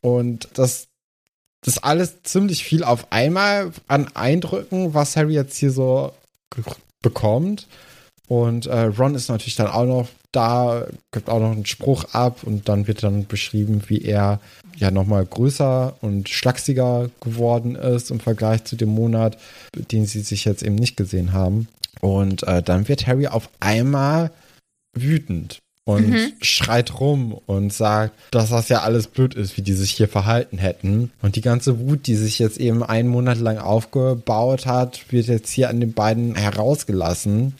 Und 0.01 0.47
das, 0.55 0.88
das 1.63 1.77
alles 1.77 2.23
ziemlich 2.23 2.63
viel 2.63 2.83
auf 2.83 3.11
einmal 3.11 3.71
an 3.87 4.07
Eindrücken, 4.13 4.93
was 4.93 5.15
Harry 5.15 5.33
jetzt 5.33 5.57
hier 5.57 5.71
so 5.71 6.11
bekommt. 7.01 7.67
Und 8.27 8.65
äh, 8.65 8.85
Ron 8.85 9.15
ist 9.15 9.29
natürlich 9.29 9.55
dann 9.55 9.67
auch 9.67 9.85
noch 9.85 10.07
da, 10.31 10.87
gibt 11.11 11.29
auch 11.29 11.39
noch 11.39 11.51
einen 11.51 11.65
Spruch 11.65 12.05
ab 12.13 12.43
und 12.43 12.69
dann 12.69 12.87
wird 12.87 13.03
dann 13.03 13.27
beschrieben, 13.27 13.83
wie 13.87 14.01
er 14.01 14.39
ja 14.77 14.89
nochmal 14.89 15.25
größer 15.25 15.97
und 16.01 16.29
schlachsiger 16.29 17.09
geworden 17.19 17.75
ist 17.75 18.09
im 18.09 18.21
Vergleich 18.21 18.63
zu 18.63 18.77
dem 18.77 18.89
Monat, 18.89 19.37
den 19.75 20.05
sie 20.05 20.21
sich 20.21 20.45
jetzt 20.45 20.63
eben 20.63 20.75
nicht 20.75 20.95
gesehen 20.95 21.33
haben. 21.33 21.67
Und 21.99 22.43
äh, 22.43 22.63
dann 22.63 22.87
wird 22.87 23.05
Harry 23.05 23.27
auf 23.27 23.49
einmal 23.59 24.31
wütend 24.93 25.61
und 25.83 26.09
mhm. 26.09 26.33
schreit 26.41 27.00
rum 27.00 27.33
und 27.45 27.73
sagt, 27.73 28.13
dass 28.31 28.50
das 28.50 28.69
ja 28.69 28.81
alles 28.81 29.07
blöd 29.07 29.33
ist, 29.33 29.57
wie 29.57 29.61
die 29.61 29.73
sich 29.73 29.91
hier 29.91 30.07
verhalten 30.07 30.57
hätten. 30.57 31.11
Und 31.21 31.35
die 31.35 31.41
ganze 31.41 31.79
Wut, 31.79 32.07
die 32.07 32.15
sich 32.15 32.39
jetzt 32.39 32.59
eben 32.59 32.83
einen 32.83 33.09
Monat 33.09 33.39
lang 33.39 33.57
aufgebaut 33.57 34.65
hat, 34.65 35.11
wird 35.11 35.27
jetzt 35.27 35.51
hier 35.51 35.69
an 35.69 35.79
den 35.79 35.93
beiden 35.93 36.35
herausgelassen. 36.35 37.55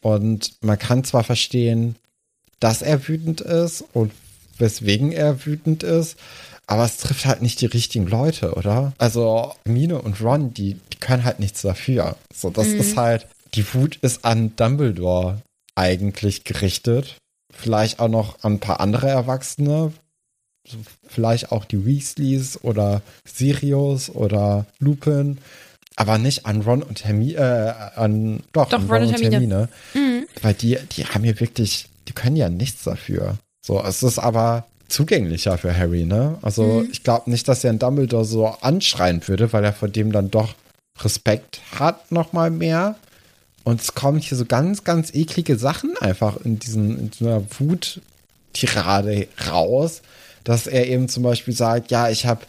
Und 0.00 0.52
man 0.60 0.78
kann 0.78 1.04
zwar 1.04 1.24
verstehen, 1.24 1.96
dass 2.60 2.82
er 2.82 3.06
wütend 3.08 3.40
ist 3.40 3.84
und 3.92 4.12
weswegen 4.58 5.12
er 5.12 5.46
wütend 5.46 5.82
ist, 5.82 6.16
aber 6.66 6.84
es 6.84 6.96
trifft 6.96 7.26
halt 7.26 7.42
nicht 7.42 7.60
die 7.60 7.66
richtigen 7.66 8.06
Leute, 8.06 8.54
oder? 8.54 8.92
Also 8.98 9.54
Mine 9.64 10.00
und 10.00 10.20
Ron, 10.22 10.54
die, 10.54 10.74
die 10.92 10.98
können 10.98 11.24
halt 11.24 11.40
nichts 11.40 11.62
dafür. 11.62 12.16
So, 12.34 12.50
das 12.50 12.68
mhm. 12.68 12.80
ist 12.80 12.96
halt, 12.96 13.26
die 13.54 13.74
Wut 13.74 13.96
ist 13.96 14.24
an 14.24 14.56
Dumbledore 14.56 15.42
eigentlich 15.74 16.44
gerichtet. 16.44 17.16
Vielleicht 17.56 18.00
auch 18.00 18.08
noch 18.08 18.42
an 18.42 18.54
ein 18.54 18.60
paar 18.60 18.80
andere 18.80 19.08
Erwachsene. 19.08 19.92
Vielleicht 21.06 21.52
auch 21.52 21.64
die 21.64 21.84
Weasleys 21.84 22.58
oder 22.62 23.02
Sirius 23.24 24.10
oder 24.10 24.66
Lupin. 24.78 25.38
Aber 25.96 26.18
nicht 26.18 26.46
an 26.46 26.62
Ron 26.62 26.82
und 26.82 27.04
Hermine, 27.04 27.36
äh, 27.36 28.00
an, 28.00 28.42
doch, 28.52 28.68
doch 28.68 28.78
an 28.78 28.90
Ron, 28.90 29.02
Ron 29.02 29.14
und 29.14 29.22
Hermine. 29.22 29.68
Hermine 29.92 30.20
mhm. 30.22 30.26
Weil 30.42 30.54
die, 30.54 30.78
die 30.92 31.06
haben 31.06 31.22
hier 31.22 31.38
wirklich, 31.38 31.88
die 32.08 32.12
können 32.12 32.36
ja 32.36 32.48
nichts 32.48 32.82
dafür. 32.82 33.38
So, 33.64 33.82
es 33.82 34.02
ist 34.02 34.18
aber 34.18 34.66
zugänglicher 34.88 35.56
für 35.56 35.76
Harry, 35.76 36.04
ne? 36.04 36.38
Also 36.42 36.64
mhm. 36.64 36.88
ich 36.90 37.02
glaube 37.02 37.30
nicht, 37.30 37.46
dass 37.48 37.64
er 37.64 37.70
einen 37.70 37.78
Dumbledore 37.78 38.24
so 38.24 38.46
anschreien 38.46 39.26
würde, 39.26 39.52
weil 39.52 39.64
er 39.64 39.72
vor 39.72 39.88
dem 39.88 40.12
dann 40.12 40.30
doch 40.30 40.54
Respekt 41.00 41.60
hat, 41.72 42.10
nochmal 42.12 42.50
mehr. 42.50 42.96
Und 43.64 43.80
es 43.80 43.94
kommen 43.94 44.18
hier 44.18 44.36
so 44.36 44.44
ganz, 44.44 44.84
ganz 44.84 45.12
eklige 45.14 45.56
Sachen 45.56 45.96
einfach 45.98 46.36
in 46.44 46.58
diesen, 46.58 46.98
in 46.98 47.10
so 47.12 47.26
einer 47.26 47.42
Wut-Tirade 47.58 49.26
raus, 49.50 50.02
dass 50.44 50.66
er 50.66 50.86
eben 50.86 51.08
zum 51.08 51.22
Beispiel 51.22 51.54
sagt, 51.54 51.90
ja, 51.90 52.10
ich 52.10 52.26
habe 52.26 52.42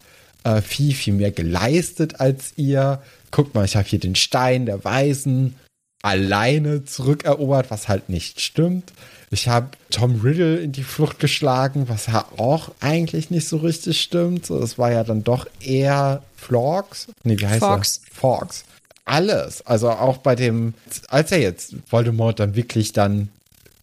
äh, 0.44 0.62
viel, 0.62 0.94
viel 0.94 1.14
mehr 1.14 1.32
geleistet 1.32 2.20
als 2.20 2.54
ihr. 2.58 3.02
Guck 3.32 3.56
mal, 3.56 3.66
ich 3.66 3.78
habe 3.78 3.88
hier 3.88 4.00
den 4.00 4.16
Stein 4.16 4.66
der 4.66 4.84
Weisen 4.84 5.56
alleine 6.02 6.86
zurückerobert, 6.86 7.72
was 7.72 7.88
halt 7.88 8.10
nicht 8.10 8.40
stimmt. 8.40 8.94
Ich 9.32 9.48
habe 9.48 9.70
Tom 9.90 10.22
Riddle 10.22 10.58
in 10.58 10.72
die 10.72 10.84
Flucht 10.84 11.20
geschlagen, 11.20 11.90
was 11.90 12.06
ja 12.08 12.26
auch 12.38 12.72
eigentlich 12.80 13.32
nicht 13.32 13.48
so 13.48 13.58
richtig 13.58 14.00
stimmt. 14.00 14.46
So, 14.46 14.60
das 14.60 14.78
war 14.78 14.92
ja 14.92 15.04
dann 15.04 15.24
doch 15.24 15.48
eher 15.62 16.22
Flogs. 16.36 17.08
Nee, 17.24 17.40
wie 17.40 17.48
heißt 17.48 17.60
Fox. 17.60 18.02
er? 18.06 18.16
Fox. 18.16 18.66
Alles. 19.06 19.66
Also 19.66 19.92
auch 19.92 20.18
bei 20.18 20.36
dem, 20.36 20.74
als 21.08 21.32
er 21.32 21.40
jetzt 21.40 21.76
Voldemort 21.90 22.40
dann 22.40 22.56
wirklich 22.56 22.92
dann 22.92 23.30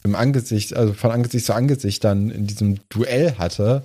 im 0.02 0.16
Angesicht, 0.16 0.74
also 0.74 0.92
von 0.92 1.12
Angesicht 1.12 1.46
zu 1.46 1.54
Angesicht 1.54 2.02
dann 2.02 2.30
in 2.30 2.46
diesem 2.48 2.80
Duell 2.88 3.36
hatte, 3.38 3.82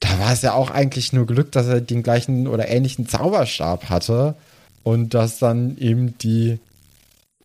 da 0.00 0.18
war 0.18 0.32
es 0.32 0.42
ja 0.42 0.52
auch 0.52 0.70
eigentlich 0.70 1.12
nur 1.12 1.26
Glück, 1.26 1.52
dass 1.52 1.66
er 1.66 1.80
den 1.80 2.02
gleichen 2.02 2.46
oder 2.46 2.68
ähnlichen 2.68 3.08
Zauberstab 3.08 3.88
hatte 3.88 4.34
und 4.82 5.14
dass 5.14 5.38
dann 5.38 5.76
eben 5.78 6.16
die 6.18 6.58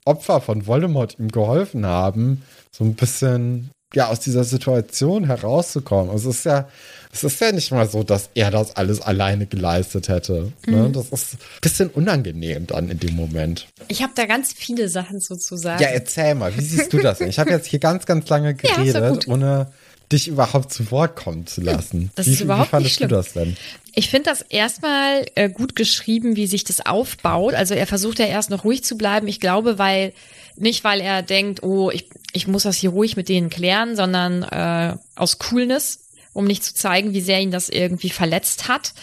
Opfer 0.05 0.39
von 0.39 0.67
Voldemort 0.67 1.17
ihm 1.19 1.29
geholfen 1.29 1.85
haben, 1.85 2.43
so 2.71 2.83
ein 2.83 2.95
bisschen 2.95 3.71
ja 3.95 4.07
aus 4.07 4.19
dieser 4.19 4.43
Situation 4.43 5.25
herauszukommen. 5.25 6.11
Also 6.11 6.29
es 6.29 6.37
ist 6.37 6.45
ja, 6.45 6.67
es 7.11 7.23
ist 7.23 7.39
ja 7.41 7.51
nicht 7.51 7.71
mal 7.71 7.89
so, 7.89 8.03
dass 8.03 8.29
er 8.33 8.51
das 8.51 8.75
alles 8.75 9.01
alleine 9.01 9.45
geleistet 9.45 10.09
hätte. 10.09 10.51
Ne? 10.67 10.89
Mhm. 10.89 10.93
Das 10.93 11.09
ist 11.09 11.33
ein 11.33 11.39
bisschen 11.61 11.89
unangenehm 11.89 12.67
dann 12.67 12.89
in 12.89 12.99
dem 12.99 13.15
Moment. 13.15 13.67
Ich 13.87 14.03
habe 14.03 14.13
da 14.15 14.25
ganz 14.25 14.53
viele 14.53 14.89
Sachen 14.89 15.19
sozusagen. 15.19 15.81
Ja, 15.81 15.89
erzähl 15.89 16.35
mal, 16.35 16.55
wie 16.57 16.61
siehst 16.61 16.91
du 16.93 16.97
das 16.99 17.19
denn? 17.19 17.29
Ich 17.29 17.39
habe 17.39 17.51
jetzt 17.51 17.67
hier 17.67 17.79
ganz, 17.79 18.05
ganz 18.05 18.27
lange 18.29 18.53
geredet, 18.53 19.25
ja, 19.25 19.33
ohne 19.33 19.67
dich 20.11 20.27
überhaupt 20.27 20.71
zu 20.71 20.91
Wort 20.91 21.15
kommen 21.15 21.47
zu 21.47 21.61
lassen. 21.61 22.11
Das 22.15 22.27
wie, 22.27 22.33
ist 22.33 22.41
überhaupt 22.41 22.67
wie 22.67 22.71
fandest 22.71 22.91
nicht 22.91 22.97
schlimm. 22.97 23.09
du 23.09 23.15
das 23.15 23.33
denn? 23.33 23.57
Ich 23.95 24.09
finde 24.09 24.29
das 24.29 24.41
erstmal 24.41 25.25
äh, 25.35 25.49
gut 25.49 25.75
geschrieben, 25.75 26.35
wie 26.35 26.47
sich 26.47 26.63
das 26.63 26.85
aufbaut. 26.85 27.53
Also 27.53 27.73
er 27.73 27.87
versucht 27.87 28.19
ja 28.19 28.25
erst 28.25 28.49
noch 28.49 28.65
ruhig 28.65 28.83
zu 28.83 28.97
bleiben. 28.97 29.27
Ich 29.27 29.39
glaube, 29.39 29.79
weil 29.79 30.13
nicht, 30.57 30.83
weil 30.83 31.01
er 31.01 31.21
denkt, 31.21 31.63
oh, 31.63 31.89
ich, 31.91 32.09
ich 32.33 32.47
muss 32.47 32.63
das 32.63 32.77
hier 32.77 32.89
ruhig 32.91 33.15
mit 33.15 33.29
denen 33.29 33.49
klären, 33.49 33.95
sondern 33.95 34.43
äh, 34.43 34.97
aus 35.15 35.39
Coolness, 35.39 36.09
um 36.33 36.45
nicht 36.45 36.63
zu 36.63 36.73
zeigen, 36.73 37.13
wie 37.13 37.21
sehr 37.21 37.39
ihn 37.39 37.51
das 37.51 37.69
irgendwie 37.69 38.09
verletzt 38.09 38.67
hat. 38.67 38.93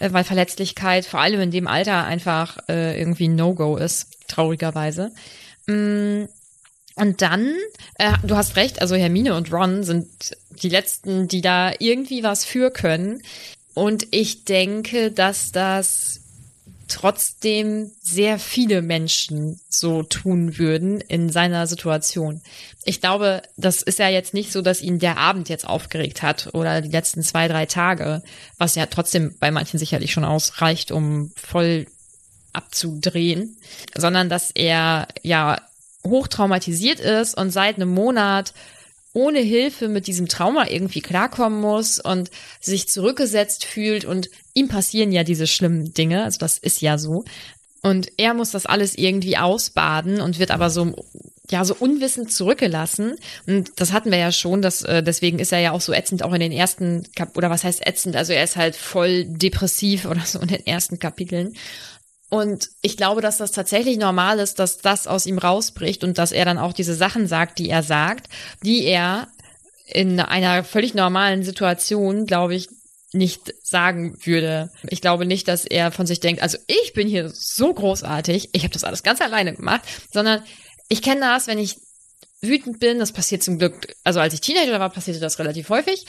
Äh, 0.00 0.12
weil 0.12 0.24
Verletzlichkeit 0.24 1.06
vor 1.06 1.20
allem 1.20 1.40
in 1.40 1.50
dem 1.50 1.66
Alter 1.66 2.04
einfach 2.04 2.58
äh, 2.68 2.98
irgendwie 2.98 3.28
No-Go 3.28 3.76
ist, 3.76 4.08
traurigerweise. 4.28 5.12
Mm, 5.66 6.24
und 6.94 7.22
dann, 7.22 7.54
äh, 7.98 8.12
du 8.24 8.36
hast 8.36 8.56
recht, 8.56 8.80
also 8.80 8.96
Hermine 8.96 9.34
und 9.34 9.52
Ron 9.52 9.84
sind 9.84 10.08
die 10.62 10.68
letzten, 10.68 11.28
die 11.28 11.40
da 11.40 11.72
irgendwie 11.78 12.22
was 12.22 12.44
für 12.44 12.70
können. 12.70 13.22
Und 13.74 14.08
ich 14.10 14.44
denke, 14.44 15.12
dass 15.12 15.52
das 15.52 16.20
trotzdem 16.88 17.90
sehr 18.00 18.38
viele 18.38 18.82
Menschen 18.82 19.60
so 19.68 20.02
tun 20.02 20.58
würden 20.58 21.00
in 21.02 21.30
seiner 21.30 21.66
Situation. 21.66 22.40
Ich 22.84 23.00
glaube, 23.00 23.42
das 23.56 23.82
ist 23.82 23.98
ja 23.98 24.08
jetzt 24.08 24.34
nicht 24.34 24.50
so, 24.50 24.62
dass 24.62 24.80
ihn 24.80 24.98
der 24.98 25.18
Abend 25.18 25.48
jetzt 25.50 25.68
aufgeregt 25.68 26.22
hat 26.22 26.48
oder 26.54 26.80
die 26.80 26.88
letzten 26.88 27.22
zwei, 27.22 27.46
drei 27.46 27.66
Tage, 27.66 28.22
was 28.56 28.74
ja 28.74 28.86
trotzdem 28.86 29.36
bei 29.38 29.50
manchen 29.50 29.78
sicherlich 29.78 30.12
schon 30.12 30.24
ausreicht, 30.24 30.90
um 30.90 31.30
voll 31.36 31.86
abzudrehen, 32.54 33.58
sondern 33.94 34.28
dass 34.28 34.50
er 34.50 35.08
ja 35.22 35.60
hochtraumatisiert 36.06 37.00
ist 37.00 37.36
und 37.36 37.50
seit 37.50 37.76
einem 37.76 37.90
Monat 37.90 38.54
ohne 39.18 39.40
Hilfe 39.40 39.88
mit 39.88 40.06
diesem 40.06 40.28
Trauma 40.28 40.68
irgendwie 40.68 41.00
klarkommen 41.00 41.60
muss 41.60 41.98
und 41.98 42.30
sich 42.60 42.88
zurückgesetzt 42.88 43.64
fühlt. 43.64 44.04
Und 44.04 44.30
ihm 44.54 44.68
passieren 44.68 45.10
ja 45.10 45.24
diese 45.24 45.48
schlimmen 45.48 45.92
Dinge, 45.92 46.22
also 46.22 46.38
das 46.38 46.56
ist 46.56 46.80
ja 46.80 46.98
so. 46.98 47.24
Und 47.82 48.12
er 48.16 48.34
muss 48.34 48.52
das 48.52 48.66
alles 48.66 48.96
irgendwie 48.96 49.36
ausbaden 49.36 50.20
und 50.20 50.38
wird 50.38 50.52
aber 50.52 50.70
so 50.70 50.94
ja 51.50 51.64
so 51.64 51.74
unwissend 51.74 52.30
zurückgelassen. 52.30 53.16
Und 53.46 53.72
das 53.76 53.92
hatten 53.92 54.12
wir 54.12 54.18
ja 54.18 54.30
schon, 54.30 54.62
dass 54.62 54.82
äh, 54.82 55.02
deswegen 55.02 55.40
ist 55.40 55.52
er 55.52 55.60
ja 55.60 55.72
auch 55.72 55.80
so 55.80 55.92
ätzend 55.92 56.22
auch 56.22 56.32
in 56.32 56.40
den 56.40 56.52
ersten 56.52 57.04
Kap 57.16 57.36
oder 57.36 57.50
was 57.50 57.64
heißt 57.64 57.86
ätzend, 57.86 58.14
also 58.14 58.32
er 58.32 58.44
ist 58.44 58.56
halt 58.56 58.76
voll 58.76 59.24
depressiv 59.24 60.04
oder 60.04 60.20
so 60.20 60.38
in 60.38 60.48
den 60.48 60.66
ersten 60.66 60.98
Kapiteln 60.98 61.54
und 62.30 62.68
ich 62.82 62.96
glaube, 62.96 63.20
dass 63.22 63.38
das 63.38 63.52
tatsächlich 63.52 63.96
normal 63.96 64.38
ist, 64.38 64.58
dass 64.58 64.78
das 64.78 65.06
aus 65.06 65.26
ihm 65.26 65.38
rausbricht 65.38 66.04
und 66.04 66.18
dass 66.18 66.32
er 66.32 66.44
dann 66.44 66.58
auch 66.58 66.72
diese 66.72 66.94
Sachen 66.94 67.26
sagt, 67.26 67.58
die 67.58 67.70
er 67.70 67.82
sagt, 67.82 68.28
die 68.62 68.84
er 68.84 69.28
in 69.86 70.20
einer 70.20 70.64
völlig 70.64 70.94
normalen 70.94 71.42
Situation, 71.42 72.26
glaube 72.26 72.54
ich, 72.54 72.68
nicht 73.12 73.54
sagen 73.62 74.18
würde. 74.24 74.70
Ich 74.88 75.00
glaube 75.00 75.24
nicht, 75.24 75.48
dass 75.48 75.64
er 75.64 75.90
von 75.90 76.06
sich 76.06 76.20
denkt, 76.20 76.42
also 76.42 76.58
ich 76.66 76.92
bin 76.92 77.08
hier 77.08 77.30
so 77.30 77.72
großartig, 77.72 78.50
ich 78.52 78.62
habe 78.64 78.74
das 78.74 78.84
alles 78.84 79.02
ganz 79.02 79.22
alleine 79.22 79.54
gemacht, 79.54 79.80
sondern 80.12 80.42
ich 80.88 81.00
kenne 81.00 81.22
das, 81.22 81.46
wenn 81.46 81.58
ich 81.58 81.76
wütend 82.42 82.78
bin, 82.78 82.98
das 82.98 83.12
passiert 83.12 83.42
zum 83.42 83.58
Glück, 83.58 83.94
also 84.04 84.20
als 84.20 84.34
ich 84.34 84.42
Teenager 84.42 84.78
war, 84.78 84.90
passierte 84.90 85.20
das 85.20 85.38
relativ 85.38 85.70
häufig, 85.70 86.04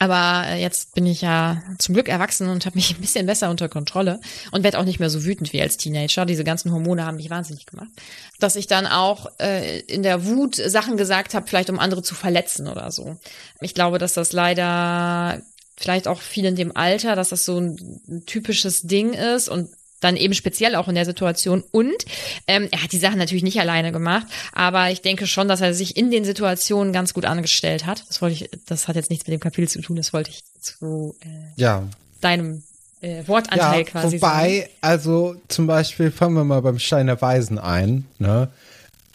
Aber 0.00 0.46
äh, 0.46 0.60
jetzt 0.60 0.94
bin 0.94 1.04
ich 1.04 1.20
ja 1.20 1.62
zum 1.78 1.94
Glück 1.94 2.08
erwachsen 2.08 2.48
und 2.48 2.64
habe 2.64 2.76
mich 2.76 2.90
ein 2.90 3.00
bisschen 3.02 3.26
besser 3.26 3.50
unter 3.50 3.68
Kontrolle 3.68 4.18
und 4.50 4.64
werde 4.64 4.78
auch 4.78 4.84
nicht 4.84 4.98
mehr 4.98 5.10
so 5.10 5.24
wütend 5.24 5.52
wie 5.52 5.60
als 5.60 5.76
Teenager. 5.76 6.24
Diese 6.24 6.42
ganzen 6.42 6.72
Hormone 6.72 7.04
haben 7.04 7.18
mich 7.18 7.28
wahnsinnig 7.28 7.66
gemacht. 7.66 7.90
Dass 8.38 8.56
ich 8.56 8.66
dann 8.66 8.86
auch 8.86 9.30
äh, 9.38 9.80
in 9.80 10.02
der 10.02 10.24
Wut 10.24 10.56
Sachen 10.56 10.96
gesagt 10.96 11.34
habe, 11.34 11.46
vielleicht 11.46 11.68
um 11.68 11.78
andere 11.78 12.02
zu 12.02 12.14
verletzen 12.14 12.66
oder 12.66 12.90
so. 12.90 13.18
Ich 13.60 13.74
glaube, 13.74 13.98
dass 13.98 14.14
das 14.14 14.32
leider 14.32 15.42
vielleicht 15.76 16.08
auch 16.08 16.22
viel 16.22 16.46
in 16.46 16.56
dem 16.56 16.74
Alter, 16.74 17.14
dass 17.14 17.28
das 17.28 17.44
so 17.44 17.58
ein, 17.58 18.00
ein 18.08 18.24
typisches 18.24 18.82
Ding 18.82 19.12
ist 19.12 19.50
und 19.50 19.68
dann 20.00 20.16
eben 20.16 20.34
speziell 20.34 20.74
auch 20.74 20.88
in 20.88 20.94
der 20.94 21.04
Situation. 21.04 21.62
Und 21.70 22.04
ähm, 22.46 22.68
er 22.70 22.82
hat 22.82 22.92
die 22.92 22.98
Sachen 22.98 23.18
natürlich 23.18 23.42
nicht 23.44 23.60
alleine 23.60 23.92
gemacht, 23.92 24.26
aber 24.52 24.90
ich 24.90 25.02
denke 25.02 25.26
schon, 25.26 25.46
dass 25.48 25.60
er 25.60 25.74
sich 25.74 25.96
in 25.96 26.10
den 26.10 26.24
Situationen 26.24 26.92
ganz 26.92 27.14
gut 27.14 27.24
angestellt 27.26 27.86
hat. 27.86 28.04
Das 28.08 28.20
wollte 28.22 28.34
ich, 28.44 28.50
das 28.66 28.88
hat 28.88 28.96
jetzt 28.96 29.10
nichts 29.10 29.26
mit 29.26 29.32
dem 29.34 29.40
Kapitel 29.40 29.68
zu 29.68 29.80
tun, 29.80 29.96
das 29.96 30.12
wollte 30.12 30.30
ich 30.30 30.42
zu 30.60 31.14
äh, 31.20 31.26
Ja. 31.60 31.84
deinem 32.20 32.62
äh, 33.02 33.22
Wortanteil 33.26 33.78
Ja, 33.80 33.84
quasi 33.84 34.16
wobei, 34.20 34.60
sagen. 34.60 34.70
also 34.80 35.36
zum 35.48 35.66
Beispiel 35.66 36.10
fangen 36.10 36.34
wir 36.34 36.44
mal 36.44 36.60
beim 36.62 36.78
Stein 36.78 37.06
der 37.06 37.20
Weisen 37.20 37.58
ein, 37.58 38.06
ne? 38.18 38.48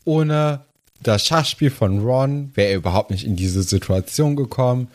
Ohne 0.05 0.61
das 1.01 1.25
Schachspiel 1.25 1.69
von 1.71 1.99
Ron 2.03 2.51
wäre 2.55 2.69
er 2.71 2.77
überhaupt 2.77 3.11
nicht 3.11 3.25
in 3.25 3.35
diese 3.35 3.63
Situation 3.63 4.35
gekommen. 4.35 4.87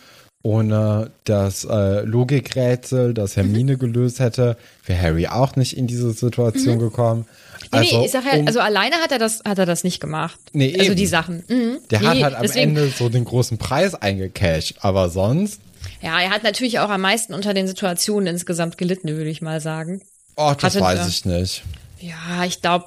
Ohne 0.42 1.10
das 1.24 1.64
äh, 1.64 2.00
Logikrätsel, 2.00 3.12
das 3.12 3.36
Mhm. 3.36 3.40
Hermine 3.42 3.76
gelöst 3.76 4.20
hätte, 4.20 4.56
wäre 4.86 5.00
Harry 5.02 5.26
auch 5.26 5.54
nicht 5.56 5.76
in 5.76 5.86
diese 5.86 6.12
Situation 6.12 6.78
gekommen. 6.78 7.26
Nee, 7.72 7.80
nee, 7.80 8.04
ich 8.06 8.10
sag 8.10 8.24
ja, 8.24 8.38
um- 8.38 8.46
also 8.46 8.60
alleine 8.60 8.96
hat 8.96 9.12
er 9.12 9.18
das, 9.18 9.42
hat 9.44 9.58
er 9.58 9.66
das 9.66 9.84
nicht 9.84 10.00
gemacht. 10.00 10.38
Nee, 10.52 10.72
also 10.72 10.86
eben. 10.92 10.96
die 10.96 11.06
Sachen. 11.06 11.44
Mhm. 11.48 11.78
der 11.90 12.00
nee, 12.00 12.06
hat 12.06 12.22
halt 12.22 12.34
am 12.36 12.42
deswegen, 12.42 12.70
Ende 12.76 12.88
so 12.88 13.08
den 13.10 13.24
großen 13.26 13.58
Preis 13.58 13.94
eingecasht, 13.94 14.76
aber 14.80 15.10
sonst, 15.10 15.60
Ja, 16.02 16.18
er 16.20 16.30
hat 16.30 16.42
natürlich 16.42 16.78
auch 16.78 16.88
am 16.90 17.02
meisten 17.02 17.34
unter 17.34 17.52
den 17.54 17.66
Situationen 17.66 18.26
insgesamt 18.26 18.78
gelitten, 18.78 19.08
würde 19.08 19.28
ich 19.30 19.42
mal 19.42 19.60
sagen. 19.60 20.00
oh, 20.36 20.52
das 20.58 20.74
Hatte- 20.74 20.80
weiß 20.84 21.06
ich 21.08 21.26
nicht. 21.26 21.62
Ja, 22.00 22.44
ich 22.46 22.62
glaube, 22.62 22.86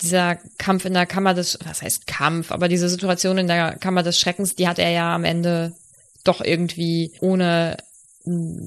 dieser 0.00 0.36
Kampf 0.58 0.84
in 0.84 0.94
der 0.94 1.06
Kammer 1.06 1.34
des, 1.34 1.58
was 1.64 1.82
heißt 1.82 2.06
Kampf, 2.06 2.52
aber 2.52 2.68
diese 2.68 2.88
Situation 2.88 3.36
in 3.36 3.48
der 3.48 3.72
Kammer 3.78 4.04
des 4.04 4.16
Schreckens, 4.18 4.54
die 4.54 4.68
hat 4.68 4.78
er 4.78 4.90
ja 4.90 5.12
am 5.12 5.24
Ende 5.24 5.72
doch 6.24 6.40
irgendwie 6.40 7.12
ohne 7.20 7.76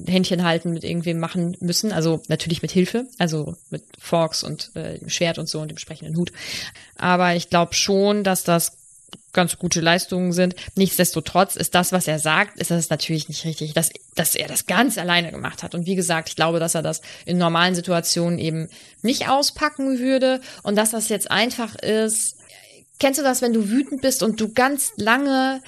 Händchen 0.06 0.44
halten 0.44 0.72
mit 0.72 0.84
irgendwem 0.84 1.18
machen 1.18 1.56
müssen. 1.60 1.92
Also 1.92 2.22
natürlich 2.28 2.62
mit 2.62 2.70
Hilfe, 2.70 3.06
also 3.18 3.54
mit 3.70 3.84
Forks 3.98 4.42
und 4.42 4.70
äh, 4.74 4.98
dem 4.98 5.08
Schwert 5.08 5.38
und 5.38 5.48
so 5.48 5.60
und 5.60 5.70
dem 5.70 5.78
sprechenden 5.78 6.16
Hut. 6.16 6.32
Aber 6.96 7.36
ich 7.36 7.50
glaube 7.50 7.74
schon, 7.74 8.24
dass 8.24 8.44
das 8.44 8.78
ganz 9.32 9.58
gute 9.58 9.80
Leistungen 9.80 10.32
sind. 10.32 10.54
Nichtsdestotrotz 10.74 11.56
ist 11.56 11.74
das, 11.74 11.92
was 11.92 12.06
er 12.06 12.18
sagt, 12.18 12.58
ist 12.58 12.70
das 12.70 12.90
natürlich 12.90 13.28
nicht 13.28 13.44
richtig, 13.44 13.72
dass, 13.72 13.90
dass 14.14 14.34
er 14.34 14.48
das 14.48 14.66
ganz 14.66 14.98
alleine 14.98 15.30
gemacht 15.30 15.62
hat. 15.62 15.74
Und 15.74 15.86
wie 15.86 15.94
gesagt, 15.94 16.28
ich 16.28 16.36
glaube, 16.36 16.60
dass 16.60 16.74
er 16.74 16.82
das 16.82 17.00
in 17.24 17.38
normalen 17.38 17.74
Situationen 17.74 18.38
eben 18.38 18.68
nicht 19.00 19.28
auspacken 19.28 19.98
würde 19.98 20.40
und 20.62 20.76
dass 20.76 20.90
das 20.90 21.08
jetzt 21.08 21.30
einfach 21.30 21.74
ist. 21.76 22.36
Kennst 22.98 23.18
du 23.18 23.24
das, 23.24 23.42
wenn 23.42 23.52
du 23.52 23.70
wütend 23.70 24.02
bist 24.02 24.22
und 24.22 24.40
du 24.40 24.52
ganz 24.52 24.92
lange 24.96 25.60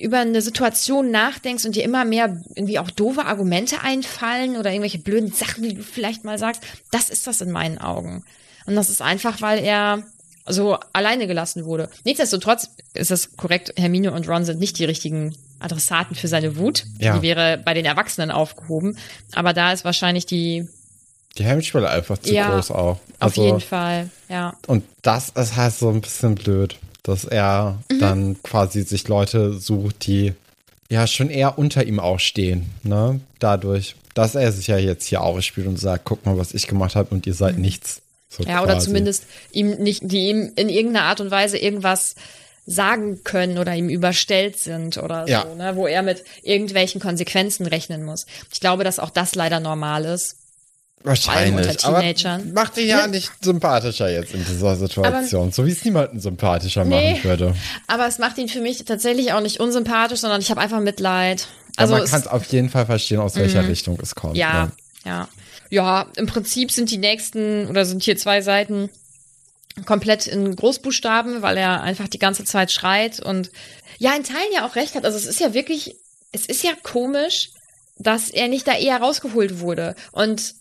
über 0.00 0.18
eine 0.18 0.42
Situation 0.42 1.10
nachdenkst 1.10 1.64
und 1.66 1.76
dir 1.76 1.84
immer 1.84 2.04
mehr 2.04 2.40
irgendwie 2.54 2.78
auch 2.78 2.90
doofe 2.90 3.24
Argumente 3.26 3.80
einfallen 3.82 4.56
oder 4.56 4.70
irgendwelche 4.70 4.98
blöden 4.98 5.32
Sachen, 5.32 5.62
die 5.62 5.74
du 5.74 5.82
vielleicht 5.82 6.24
mal 6.24 6.38
sagst? 6.38 6.62
Das 6.90 7.08
ist 7.10 7.26
das 7.26 7.40
in 7.40 7.50
meinen 7.50 7.78
Augen. 7.78 8.24
Und 8.66 8.76
das 8.76 8.90
ist 8.90 9.02
einfach, 9.02 9.40
weil 9.40 9.62
er 9.64 10.02
so 10.46 10.78
alleine 10.92 11.26
gelassen 11.26 11.64
wurde. 11.64 11.88
Nichtsdestotrotz 12.04 12.70
ist 12.94 13.10
es 13.10 13.36
korrekt, 13.36 13.74
Hermine 13.76 14.12
und 14.12 14.28
Ron 14.28 14.44
sind 14.44 14.58
nicht 14.58 14.78
die 14.78 14.84
richtigen 14.84 15.34
Adressaten 15.60 16.16
für 16.16 16.28
seine 16.28 16.56
Wut. 16.56 16.84
Ja. 16.98 17.16
Die 17.16 17.22
wäre 17.22 17.58
bei 17.64 17.74
den 17.74 17.84
Erwachsenen 17.84 18.30
aufgehoben. 18.30 18.96
Aber 19.34 19.52
da 19.52 19.72
ist 19.72 19.84
wahrscheinlich 19.84 20.26
die, 20.26 20.66
Die 21.38 21.44
Hemmschwelle 21.44 21.88
einfach 21.88 22.18
zu 22.18 22.32
Ja, 22.34 22.50
groß 22.54 22.70
auch. 22.72 22.96
auf 22.96 23.00
Also- 23.20 23.44
jeden 23.44 23.60
Fall, 23.60 24.10
ja. 24.28 24.54
Und 24.66 24.82
das 25.02 25.28
ist 25.28 25.54
halt 25.56 25.74
so 25.74 25.88
ein 25.90 26.00
bisschen 26.00 26.34
blöd, 26.34 26.76
dass 27.02 27.24
er 27.24 27.78
Mhm. 27.90 27.98
dann 27.98 28.42
quasi 28.42 28.82
sich 28.82 29.08
Leute 29.08 29.54
sucht, 29.54 30.06
die 30.06 30.34
ja 30.88 31.06
schon 31.06 31.30
eher 31.30 31.58
unter 31.58 31.84
ihm 31.84 32.00
auch 32.00 32.18
stehen, 32.20 32.66
ne? 32.82 33.20
Dadurch, 33.38 33.94
dass 34.14 34.34
er 34.34 34.50
sich 34.52 34.66
ja 34.66 34.76
jetzt 34.76 35.06
hier 35.06 35.22
aufspielt 35.22 35.66
und 35.66 35.78
sagt, 35.78 36.04
guck 36.04 36.26
mal, 36.26 36.36
was 36.36 36.52
ich 36.52 36.66
gemacht 36.66 36.96
habe 36.96 37.14
und 37.14 37.26
ihr 37.26 37.34
seid 37.34 37.58
nichts. 37.58 38.02
So 38.28 38.42
Mhm. 38.42 38.48
Ja, 38.48 38.62
oder 38.62 38.74
quasi. 38.74 38.86
zumindest 38.86 39.24
ihm 39.52 39.70
nicht, 39.78 40.02
die 40.04 40.28
ihm 40.28 40.52
in 40.56 40.68
irgendeiner 40.68 41.06
Art 41.06 41.20
und 41.20 41.30
Weise 41.30 41.58
irgendwas 41.58 42.14
sagen 42.66 43.24
können 43.24 43.58
oder 43.58 43.74
ihm 43.74 43.88
überstellt 43.88 44.58
sind 44.58 44.98
oder 44.98 45.26
Ja. 45.28 45.42
so, 45.48 45.54
ne, 45.56 45.74
wo 45.76 45.86
er 45.86 46.02
mit 46.02 46.22
irgendwelchen 46.42 47.00
Konsequenzen 47.00 47.66
rechnen 47.66 48.04
muss. 48.04 48.26
Ich 48.52 48.60
glaube, 48.60 48.84
dass 48.84 48.98
auch 48.98 49.10
das 49.10 49.34
leider 49.34 49.58
normal 49.60 50.04
ist. 50.04 50.36
Wahrscheinlich. 51.02 51.84
Aber 51.84 52.02
macht 52.52 52.76
ihn 52.76 52.86
ja 52.88 53.06
nicht 53.06 53.30
sympathischer 53.42 54.10
jetzt 54.10 54.34
in 54.34 54.44
dieser 54.44 54.76
Situation. 54.76 55.50
so 55.50 55.64
wie 55.66 55.70
es 55.72 55.84
niemanden 55.84 56.20
sympathischer 56.20 56.84
Nee. 56.84 57.12
machen 57.12 57.24
würde. 57.24 57.54
Aber 57.86 58.06
es 58.06 58.18
macht 58.18 58.36
ihn 58.38 58.48
für 58.48 58.60
mich 58.60 58.84
tatsächlich 58.84 59.32
auch 59.32 59.40
nicht 59.40 59.60
unsympathisch, 59.60 60.20
sondern 60.20 60.40
ich 60.42 60.50
habe 60.50 60.60
einfach 60.60 60.80
Mitleid. 60.80 61.48
Also 61.76 61.94
Also 61.94 62.04
man 62.04 62.10
kann 62.10 62.20
es 62.20 62.26
auf 62.26 62.44
jeden 62.52 62.68
Fall 62.68 62.84
verstehen, 62.86 63.18
aus 63.20 63.36
welcher 63.36 63.66
Richtung 63.66 63.98
es 64.02 64.14
kommt. 64.14 64.36
Ja, 64.36 64.64
Ne? 64.66 64.72
ja. 65.04 65.28
Ja, 65.72 66.06
im 66.16 66.26
Prinzip 66.26 66.72
sind 66.72 66.90
die 66.90 66.98
nächsten 66.98 67.68
oder 67.68 67.84
sind 67.86 68.02
hier 68.02 68.16
zwei 68.16 68.42
Seiten 68.42 68.90
komplett 69.86 70.26
in 70.26 70.56
Großbuchstaben, 70.56 71.42
weil 71.42 71.56
er 71.56 71.80
einfach 71.82 72.08
die 72.08 72.18
ganze 72.18 72.44
Zeit 72.44 72.72
schreit 72.72 73.20
und 73.20 73.50
ja, 73.98 74.14
in 74.16 74.24
Teilen 74.24 74.52
ja 74.52 74.66
auch 74.66 74.74
recht 74.76 74.96
hat. 74.96 75.04
Also 75.04 75.16
es 75.16 75.26
ist 75.26 75.38
ja 75.40 75.54
wirklich, 75.54 75.94
es 76.32 76.44
ist 76.46 76.64
ja 76.64 76.72
komisch, 76.82 77.50
dass 77.98 78.30
er 78.30 78.48
nicht 78.48 78.66
da 78.66 78.72
eher 78.76 78.96
rausgeholt 79.00 79.60
wurde. 79.60 79.94
Und 80.12 80.54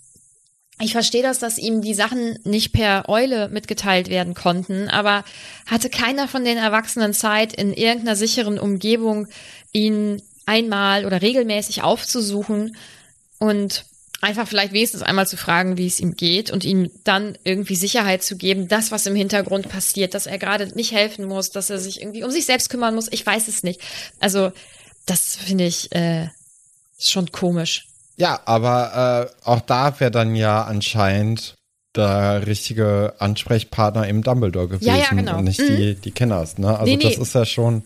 ich 0.82 0.94
verstehe 0.94 1.24
das, 1.24 1.40
dass 1.40 1.58
ihm 1.58 1.82
die 1.82 1.94
Sachen 1.94 2.40
nicht 2.46 2.72
per 2.72 3.10
Eule 3.10 3.50
mitgeteilt 3.50 4.10
werden 4.10 4.34
konnten, 4.34 4.88
aber 4.88 5.26
hatte 5.66 5.90
keiner 5.90 6.28
von 6.28 6.46
den 6.46 6.58
Erwachsenen 6.58 7.14
Zeit, 7.14 7.54
in 7.54 7.74
irgendeiner 7.74 8.16
sicheren 8.16 8.58
Umgebung 8.58 9.28
ihn 9.74 10.22
einmal 10.46 11.06
oder 11.06 11.22
regelmäßig 11.22 11.84
aufzusuchen 11.84 12.78
und 13.40 13.86
einfach 14.22 14.48
vielleicht 14.48 14.74
wenigstens 14.74 15.02
einmal 15.02 15.28
zu 15.28 15.38
fragen, 15.38 15.78
wie 15.78 15.88
es 15.88 16.00
ihm 16.00 16.16
geht 16.16 16.50
und 16.50 16.64
ihm 16.64 16.90
dann 17.04 17.38
irgendwie 17.44 17.76
Sicherheit 17.76 18.24
zu 18.24 18.38
geben, 18.38 18.68
das, 18.68 18.92
was 18.92 19.06
im 19.06 19.16
Hintergrund 19.16 19.70
passiert, 19.70 20.14
dass 20.14 20.28
er 20.28 20.38
gerade 20.38 20.68
nicht 20.76 20.94
helfen 20.94 21.26
muss, 21.26 21.52
dass 21.52 21.70
er 21.70 21.80
sich 21.80 22.02
irgendwie 22.02 22.24
um 22.24 22.32
sich 22.32 22.46
selbst 22.46 22.70
kümmern 22.70 22.96
muss. 22.96 23.12
Ich 23.12 23.26
weiß 23.26 23.48
es 23.48 23.64
nicht. 23.64 23.82
Also, 24.20 24.52
das 25.06 25.36
finde 25.36 25.66
ich 25.66 25.94
äh, 25.94 26.30
schon 26.98 27.32
komisch. 27.32 27.89
Ja, 28.20 28.40
aber 28.46 29.30
äh, 29.44 29.48
auch 29.50 29.62
da 29.62 30.00
wäre 30.00 30.12
dann 30.12 30.36
ja 30.36 30.64
anscheinend 30.64 31.56
der 31.96 32.46
richtige 32.46 33.14
Ansprechpartner 33.20 34.08
im 34.08 34.22
Dumbledore 34.22 34.68
gewesen 34.68 34.86
Ja, 34.88 34.96
ja, 34.96 35.10
genau. 35.10 35.38
und 35.40 35.46
nicht 35.46 35.60
die, 35.60 35.96
die 35.96 36.12
Kenners. 36.12 36.58
Ne? 36.58 36.68
Also 36.70 36.84
Nee, 36.86 36.98
nee. 36.98 37.04
das 37.04 37.18
ist 37.18 37.34
ja 37.34 37.46
schon 37.46 37.84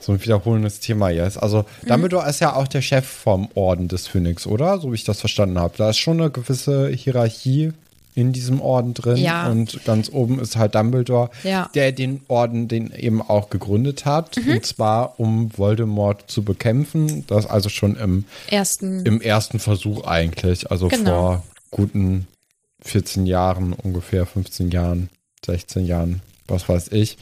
so 0.00 0.12
ein 0.12 0.22
wiederholendes 0.24 0.80
Thema 0.80 1.10
jetzt. 1.10 1.36
Also 1.40 1.64
Mhm. 1.82 1.88
Dumbledore 1.88 2.28
ist 2.28 2.40
ja 2.40 2.54
auch 2.56 2.66
der 2.66 2.82
Chef 2.82 3.06
vom 3.06 3.48
Orden 3.54 3.86
des 3.86 4.06
Phönix, 4.08 4.46
oder? 4.46 4.78
So 4.80 4.90
wie 4.90 4.96
ich 4.96 5.04
das 5.04 5.20
verstanden 5.20 5.58
habe. 5.58 5.74
Da 5.76 5.90
ist 5.90 5.98
schon 5.98 6.20
eine 6.20 6.30
gewisse 6.30 6.88
Hierarchie 6.88 7.72
in 8.20 8.32
diesem 8.32 8.60
Orden 8.60 8.94
drin. 8.94 9.16
Ja. 9.16 9.48
Und 9.48 9.84
ganz 9.84 10.10
oben 10.12 10.38
ist 10.38 10.56
halt 10.56 10.74
Dumbledore, 10.74 11.30
Ja. 11.42 11.70
der 11.74 11.92
den 11.92 12.20
Orden 12.28 12.68
den 12.68 12.92
eben 12.92 13.22
auch 13.22 13.50
gegründet 13.50 14.04
hat. 14.04 14.36
Mhm. 14.36 14.52
Und 14.52 14.66
zwar, 14.66 15.18
um 15.18 15.50
Voldemort 15.56 16.30
zu 16.30 16.42
bekämpfen. 16.44 17.24
Das 17.26 17.46
also 17.46 17.68
schon 17.68 17.96
im 17.96 18.24
Ersten. 18.48 19.04
im 19.06 19.20
ersten 19.20 19.58
Versuch 19.58 20.04
eigentlich, 20.04 20.70
also 20.70 20.88
Genau. 20.88 21.10
vor 21.10 21.44
guten 21.70 22.26
14 22.82 23.26
Jahren, 23.26 23.72
ungefähr 23.72 24.26
15 24.26 24.70
Jahren, 24.70 25.08
16 25.44 25.86
Jahren, 25.86 26.20
was 26.46 26.68
weiß 26.68 26.88
ich. 26.92 27.18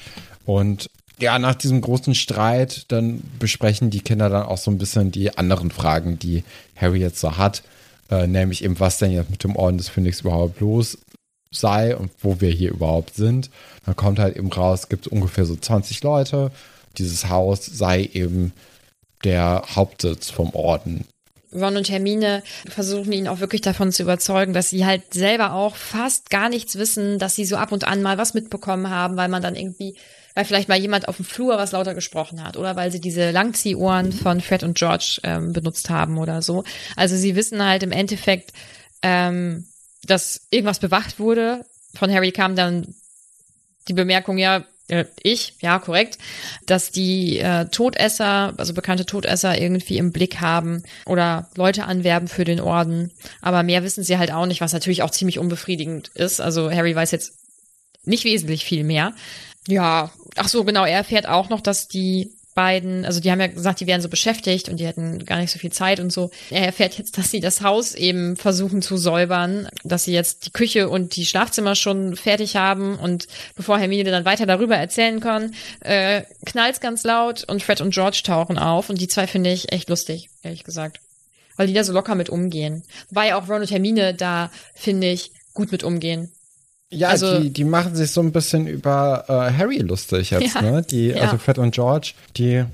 Und 0.47 0.91
ja, 1.21 1.39
nach 1.39 1.57
diesem 1.57 1.81
großen 1.81 2.15
Streit, 2.15 2.85
dann 2.89 3.23
besprechen 3.41 3.91
die 3.91 4.01
Kinder 4.01 4.29
dann 4.29 4.45
auch 4.47 4.59
so 4.59 4.71
ein 4.71 4.79
bisschen 4.79 5.11
die 5.11 5.37
anderen 5.37 5.71
Fragen, 5.73 6.19
die 6.19 6.45
Harry 6.77 7.01
jetzt 7.01 7.19
so 7.21 7.37
hat. 7.37 7.63
Äh, 8.11 8.27
nämlich 8.27 8.65
eben, 8.65 8.81
was 8.81 8.99
denn 8.99 9.11
jetzt 9.11 9.31
mit 9.31 9.45
dem 9.45 9.57
Orden 9.57 9.79
des 9.79 9.89
Phönix 9.89 10.21
überhaupt 10.21 10.61
los 10.61 10.99
sei 11.51 11.97
und 11.97 12.11
wo 12.21 12.41
wir 12.41 12.51
hier 12.51 12.71
überhaupt 12.71 13.15
sind. 13.15 13.51
Dann 13.87 13.97
kommt 13.97 14.19
halt 14.19 14.37
eben 14.37 14.53
raus, 14.53 14.89
gibt 14.89 15.07
ungefähr 15.07 15.47
so 15.47 15.57
20 15.57 16.03
Leute. 16.03 16.51
Dieses 16.99 17.29
Haus 17.29 17.65
sei 17.65 18.09
eben 18.13 18.53
der 19.25 19.63
Hauptsitz 19.75 20.31
vom 20.31 20.55
Orden. 20.55 21.05
Ron 21.53 21.79
und 21.79 21.89
Hermine 21.89 22.43
versuchen 22.69 23.13
ihn 23.13 23.29
auch 23.29 23.41
wirklich 23.41 23.63
davon 23.63 23.91
zu 23.91 24.03
überzeugen, 24.03 24.53
dass 24.53 24.69
sie 24.69 24.85
halt 24.85 25.15
selber 25.15 25.55
auch 25.55 25.77
fast 25.77 26.29
gar 26.29 26.51
nichts 26.51 26.77
wissen, 26.77 27.19
dass 27.19 27.35
sie 27.35 27.47
so 27.47 27.57
ab 27.57 27.73
und 27.73 27.85
an 27.85 28.03
mal 28.03 28.19
was 28.19 28.35
mitbekommen 28.35 28.91
haben, 28.91 29.17
weil 29.17 29.29
man 29.29 29.43
dann 29.43 29.57
irgendwie, 29.57 29.97
weil 30.39 30.45
vielleicht 30.45 30.69
mal 30.69 30.79
jemand 30.79 31.09
auf 31.09 31.17
dem 31.17 31.25
Flur 31.25 31.57
was 31.57 31.73
lauter 31.73 31.95
gesprochen 31.95 32.45
hat 32.45 32.57
oder 32.57 32.77
weil 32.77 32.93
sie 32.93 33.01
diese 33.01 33.33
Langziehohren 33.33 34.13
von 34.13 34.41
Fred 34.41 34.63
und 34.63 34.79
George 34.79 35.19
ähm, 35.25 35.53
benutzt 35.53 35.91
haben 35.91 36.17
oder 36.17 36.43
so. 36.43 36.63
Also 36.95 37.17
sie 37.17 37.35
wissen 37.35 37.61
halt 37.61 37.83
im 37.83 37.91
Endeffekt, 37.91 38.53
ähm, 39.03 39.67
dass 40.05 40.47
irgendwas 40.51 40.79
bewacht 40.79 41.19
wurde. 41.19 41.65
Von 41.93 42.13
Harry 42.15 42.31
kam 42.31 42.55
dann 42.55 42.95
die 43.89 43.95
Bemerkung, 43.95 44.39
ja, 44.39 44.65
äh, 44.87 45.07
ich, 45.25 45.55
ja, 45.61 45.81
korrekt, 45.81 46.19
dass 46.67 46.93
die 46.93 47.41
äh, 47.41 47.65
Todesser, 47.65 48.55
also 48.59 48.75
bekannte 48.75 49.07
Todesser 49.07 49.61
irgendwie 49.61 49.99
im 49.99 50.13
Blick 50.13 50.41
haben 50.41 50.85
oder 51.05 51.51
Leute 51.57 51.83
anwerben 51.83 52.29
für 52.29 52.45
den 52.45 52.61
Orden. 52.61 53.11
Aber 53.43 53.65
mehr 53.65 53.83
wissen 53.83 54.05
sie 54.05 54.19
halt 54.19 54.31
auch 54.31 54.47
nicht, 54.47 54.61
was 54.61 54.73
natürlich 54.73 55.03
auch 55.03 55.11
ziemlich 55.11 55.41
unbefriedigend 55.41 56.13
ist. 56.15 56.41
Also 56.41 56.71
Harry 56.71 56.95
weiß 56.95 57.11
jetzt 57.11 57.33
nicht 58.05 58.25
wesentlich 58.25 58.65
viel 58.65 58.85
mehr. 58.85 59.15
Ja, 59.69 60.11
ach 60.37 60.49
so, 60.49 60.65
genau, 60.65 60.87
er 60.87 60.97
erfährt 60.97 61.29
auch 61.29 61.51
noch, 61.51 61.61
dass 61.61 61.89
die 61.89 62.33
beiden, 62.55 63.05
also 63.05 63.21
die 63.21 63.31
haben 63.31 63.39
ja 63.39 63.49
gesagt, 63.49 63.81
die 63.81 63.87
wären 63.87 64.01
so 64.01 64.09
beschäftigt 64.09 64.71
und 64.71 64.81
die 64.81 64.87
hätten 64.87 65.27
gar 65.27 65.39
nicht 65.39 65.53
so 65.53 65.59
viel 65.59 65.71
Zeit 65.71 66.01
und 66.01 66.11
so. 66.11 66.31
Er 66.49 66.65
erfährt 66.65 66.97
jetzt, 66.97 67.19
dass 67.19 67.31
sie 67.31 67.41
das 67.41 67.61
Haus 67.61 67.95
eben 67.95 68.37
versuchen 68.37 68.81
zu 68.81 68.97
säubern, 68.97 69.69
dass 69.85 70.05
sie 70.05 70.13
jetzt 70.15 70.47
die 70.47 70.53
Küche 70.53 70.89
und 70.89 71.17
die 71.17 71.27
Schlafzimmer 71.27 71.75
schon 71.75 72.17
fertig 72.17 72.57
haben 72.57 72.99
und 72.99 73.29
bevor 73.57 73.79
Hermine 73.79 74.11
dann 74.11 74.25
weiter 74.25 74.47
darüber 74.47 74.75
erzählen 74.75 75.21
kann, 75.21 75.55
äh, 75.81 76.23
knallt's 76.47 76.81
ganz 76.81 77.05
laut 77.05 77.45
und 77.45 77.63
Fred 77.63 77.83
und 77.83 77.93
George 77.93 78.23
tauchen 78.25 78.59
auf 78.59 78.89
und 78.89 78.99
die 79.03 79.09
zwei 79.09 79.27
finde 79.27 79.53
ich 79.53 79.71
echt 79.71 79.91
lustig, 79.91 80.31
ehrlich 80.43 80.65
gesagt. 80.65 80.99
Weil 81.57 81.67
die 81.67 81.75
da 81.75 81.85
so 81.85 81.93
locker 81.93 82.15
mit 82.15 82.31
umgehen. 82.31 82.85
Wobei 83.11 83.35
auch 83.35 83.49
Ron 83.49 83.61
und 83.61 83.71
Hermine 83.71 84.15
da, 84.15 84.51
finde 84.75 85.11
ich, 85.11 85.31
gut 85.53 85.71
mit 85.71 85.85
umgehen. 85.85 86.33
Ja, 86.91 87.09
also, 87.09 87.41
die, 87.41 87.51
die 87.51 87.65
machen 87.65 87.95
sich 87.95 88.11
so 88.11 88.21
ein 88.21 88.33
bisschen 88.33 88.67
über 88.67 89.25
äh, 89.29 89.53
Harry 89.53 89.79
lustig 89.79 90.31
jetzt, 90.31 90.55
ja, 90.55 90.63
ne? 90.63 90.83
Die, 90.83 91.09
ja. 91.09 91.23
also 91.23 91.39
Fred 91.39 91.59
und 91.59 91.75
George, 91.75 92.13
die 92.37 92.65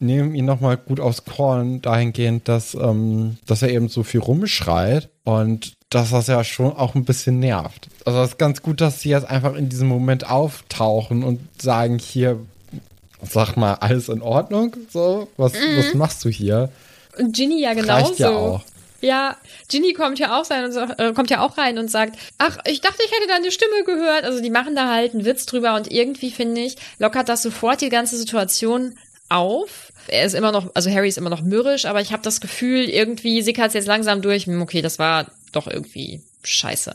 nehmen 0.00 0.34
ihn 0.34 0.44
nochmal 0.44 0.76
gut 0.76 1.00
aufs 1.00 1.24
Korn, 1.24 1.80
dahingehend, 1.82 2.48
dass, 2.48 2.74
ähm, 2.74 3.38
dass 3.46 3.62
er 3.62 3.70
eben 3.70 3.88
so 3.88 4.02
viel 4.02 4.20
rumschreit 4.20 5.08
und 5.24 5.74
dass 5.90 6.10
das 6.10 6.26
ja 6.26 6.42
schon 6.44 6.72
auch 6.72 6.94
ein 6.94 7.04
bisschen 7.04 7.38
nervt. 7.38 7.88
Also 8.04 8.20
es 8.22 8.30
ist 8.30 8.38
ganz 8.38 8.62
gut, 8.62 8.80
dass 8.80 9.00
sie 9.00 9.10
jetzt 9.10 9.28
einfach 9.28 9.54
in 9.54 9.68
diesem 9.68 9.88
Moment 9.88 10.28
auftauchen 10.28 11.22
und 11.22 11.40
sagen, 11.60 11.98
hier, 11.98 12.38
sag 13.22 13.56
mal, 13.56 13.74
alles 13.74 14.08
in 14.08 14.20
Ordnung? 14.20 14.76
So, 14.90 15.28
was, 15.36 15.52
mhm. 15.52 15.78
was 15.78 15.94
machst 15.94 16.24
du 16.24 16.28
hier? 16.28 16.70
Und 17.18 17.34
Ginny 17.34 17.62
ja 17.62 17.74
genauso. 17.74 18.06
Reicht 18.08 18.18
ja 18.18 18.30
auch. 18.30 18.62
Ja, 19.04 19.36
Ginny 19.68 19.92
kommt 19.92 20.18
ja 20.18 20.40
auch 20.40 20.50
rein 20.50 20.64
und 20.64 20.72
sagt, 20.72 20.98
äh, 20.98 21.12
kommt 21.12 21.28
ja 21.28 21.42
auch 21.42 21.58
rein 21.58 21.76
und 21.76 21.90
sagt, 21.90 22.18
ach, 22.38 22.56
ich 22.66 22.80
dachte, 22.80 23.02
ich 23.04 23.12
hätte 23.12 23.28
deine 23.28 23.50
Stimme 23.50 23.84
gehört. 23.84 24.24
Also 24.24 24.40
die 24.40 24.48
machen 24.48 24.74
da 24.74 24.88
halt 24.88 25.12
einen 25.12 25.26
Witz 25.26 25.44
drüber 25.44 25.74
und 25.74 25.92
irgendwie 25.92 26.30
finde 26.30 26.62
ich, 26.62 26.76
lockert 26.98 27.28
das 27.28 27.42
sofort 27.42 27.82
die 27.82 27.90
ganze 27.90 28.16
Situation 28.16 28.96
auf. 29.28 29.92
Er 30.08 30.24
ist 30.24 30.34
immer 30.34 30.52
noch, 30.52 30.74
also 30.74 30.90
Harry 30.90 31.08
ist 31.08 31.18
immer 31.18 31.28
noch 31.28 31.42
mürrisch, 31.42 31.84
aber 31.84 32.00
ich 32.00 32.12
habe 32.12 32.22
das 32.22 32.40
Gefühl, 32.40 32.88
irgendwie 32.88 33.42
sickert 33.42 33.68
es 33.68 33.74
jetzt 33.74 33.86
langsam 33.86 34.22
durch. 34.22 34.46
Hm, 34.46 34.62
okay, 34.62 34.80
das 34.80 34.98
war 34.98 35.26
doch 35.52 35.66
irgendwie 35.66 36.22
scheiße. 36.42 36.94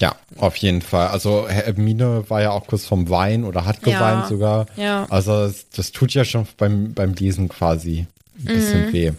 Ja, 0.00 0.16
auf 0.38 0.56
jeden 0.56 0.82
Fall. 0.82 1.08
Also 1.08 1.48
Hermine 1.48 2.24
war 2.28 2.42
ja 2.42 2.50
auch 2.50 2.66
kurz 2.66 2.84
vom 2.84 3.08
Wein 3.10 3.44
oder 3.44 3.64
hat 3.64 3.80
geweint 3.80 4.22
ja, 4.22 4.26
sogar. 4.26 4.66
Ja. 4.74 5.06
Also 5.08 5.46
das, 5.46 5.68
das, 5.70 5.92
tut 5.92 6.12
ja 6.14 6.24
schon 6.24 6.48
beim, 6.56 6.94
beim 6.94 7.14
Lesen 7.14 7.48
quasi 7.48 8.08
ein 8.40 8.44
bisschen 8.44 8.86
mhm. 8.86 8.92
weh. 8.92 9.12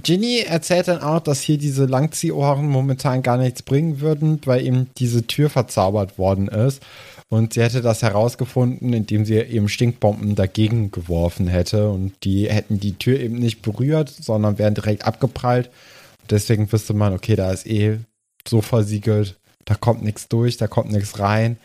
Ginny 0.00 0.40
erzählt 0.40 0.88
dann 0.88 1.02
auch, 1.02 1.20
dass 1.20 1.40
hier 1.40 1.58
diese 1.58 1.84
Langziehohren 1.84 2.66
momentan 2.66 3.22
gar 3.22 3.36
nichts 3.36 3.62
bringen 3.62 4.00
würden, 4.00 4.40
weil 4.44 4.64
eben 4.64 4.88
diese 4.96 5.26
Tür 5.26 5.50
verzaubert 5.50 6.18
worden 6.18 6.48
ist. 6.48 6.82
Und 7.28 7.54
sie 7.54 7.62
hätte 7.62 7.82
das 7.82 8.02
herausgefunden, 8.02 8.92
indem 8.92 9.24
sie 9.24 9.36
eben 9.36 9.68
Stinkbomben 9.68 10.34
dagegen 10.34 10.90
geworfen 10.90 11.46
hätte. 11.48 11.90
Und 11.90 12.12
die 12.24 12.48
hätten 12.48 12.80
die 12.80 12.94
Tür 12.94 13.20
eben 13.20 13.36
nicht 13.36 13.62
berührt, 13.62 14.10
sondern 14.10 14.58
wären 14.58 14.74
direkt 14.74 15.04
abgeprallt. 15.04 15.70
deswegen 16.30 16.70
wüsste 16.70 16.94
man, 16.94 17.12
okay, 17.12 17.36
da 17.36 17.50
ist 17.50 17.66
eh 17.66 17.98
so 18.46 18.60
versiegelt, 18.62 19.38
da 19.64 19.74
kommt 19.74 20.02
nichts 20.02 20.28
durch, 20.28 20.56
da 20.56 20.66
kommt 20.66 20.92
nichts 20.92 21.18
rein. 21.18 21.58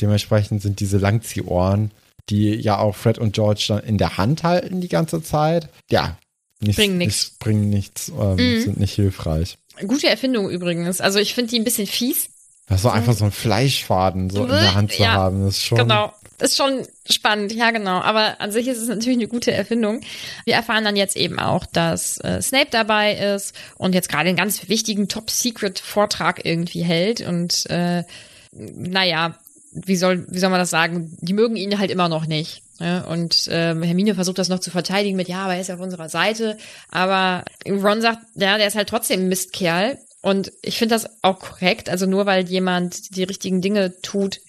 Dementsprechend 0.00 0.62
sind 0.62 0.80
diese 0.80 0.98
Langziehohren, 0.98 1.90
die 2.30 2.54
ja 2.54 2.78
auch 2.78 2.94
Fred 2.94 3.18
und 3.18 3.34
George 3.34 3.64
dann 3.68 3.80
in 3.80 3.98
der 3.98 4.16
Hand 4.16 4.42
halten 4.42 4.80
die 4.80 4.88
ganze 4.88 5.22
Zeit, 5.22 5.68
ja, 5.90 6.16
Nichts, 6.60 6.76
bringen 6.76 6.98
nichts. 6.98 7.30
Bringen 7.38 7.70
nichts, 7.70 8.08
ähm, 8.08 8.36
mhm. 8.36 8.62
sind 8.62 8.80
nicht 8.80 8.94
hilfreich. 8.94 9.58
Gute 9.86 10.08
Erfindung 10.08 10.50
übrigens. 10.50 11.00
Also 11.00 11.18
ich 11.18 11.34
finde 11.34 11.50
die 11.50 11.58
ein 11.58 11.64
bisschen 11.64 11.86
fies. 11.86 12.30
Das 12.66 12.82
so 12.82 12.90
einfach 12.90 13.14
so 13.14 13.24
ein 13.24 13.32
Fleischfaden 13.32 14.28
so 14.28 14.42
in 14.42 14.50
der 14.50 14.74
Hand 14.74 14.92
zu 14.92 15.02
ja, 15.02 15.12
haben, 15.12 15.46
ist 15.46 15.62
schon. 15.62 15.78
Genau. 15.78 16.12
Ist 16.40 16.56
schon 16.56 16.86
spannend, 17.10 17.52
ja 17.52 17.72
genau. 17.72 18.00
Aber 18.00 18.40
an 18.40 18.52
sich 18.52 18.68
ist 18.68 18.78
es 18.78 18.88
natürlich 18.88 19.18
eine 19.18 19.26
gute 19.26 19.50
Erfindung. 19.50 20.02
Wir 20.44 20.54
erfahren 20.54 20.84
dann 20.84 20.94
jetzt 20.94 21.16
eben 21.16 21.40
auch, 21.40 21.66
dass 21.66 22.18
äh, 22.18 22.40
Snape 22.40 22.68
dabei 22.70 23.14
ist 23.14 23.54
und 23.76 23.92
jetzt 23.92 24.08
gerade 24.08 24.28
einen 24.28 24.36
ganz 24.36 24.68
wichtigen 24.68 25.08
Top-Secret-Vortrag 25.08 26.44
irgendwie 26.44 26.84
hält. 26.84 27.22
Und 27.22 27.68
äh, 27.70 28.04
naja, 28.52 29.36
wie 29.72 29.96
soll, 29.96 30.26
wie 30.30 30.38
soll 30.38 30.50
man 30.50 30.60
das 30.60 30.70
sagen? 30.70 31.16
Die 31.20 31.32
mögen 31.32 31.56
ihn 31.56 31.78
halt 31.78 31.90
immer 31.90 32.08
noch 32.08 32.26
nicht. 32.26 32.62
Ja, 32.80 33.04
und 33.04 33.48
ähm, 33.50 33.82
Hermine 33.82 34.14
versucht 34.14 34.38
das 34.38 34.48
noch 34.48 34.60
zu 34.60 34.70
verteidigen 34.70 35.16
mit, 35.16 35.28
ja, 35.28 35.42
aber 35.44 35.54
er 35.54 35.60
ist 35.60 35.66
ja 35.66 35.74
auf 35.74 35.80
unserer 35.80 36.08
Seite. 36.08 36.56
Aber 36.90 37.44
Ron 37.66 38.00
sagt, 38.00 38.20
ja, 38.36 38.56
der 38.56 38.68
ist 38.68 38.76
halt 38.76 38.88
trotzdem 38.88 39.20
ein 39.20 39.28
Mistkerl. 39.28 39.98
Und 40.20 40.52
ich 40.62 40.78
finde 40.78 40.94
das 40.94 41.08
auch 41.22 41.38
korrekt. 41.40 41.88
Also 41.88 42.06
nur 42.06 42.26
weil 42.26 42.48
jemand 42.48 43.16
die 43.16 43.24
richtigen 43.24 43.60
Dinge 43.60 44.00
tut, 44.00 44.40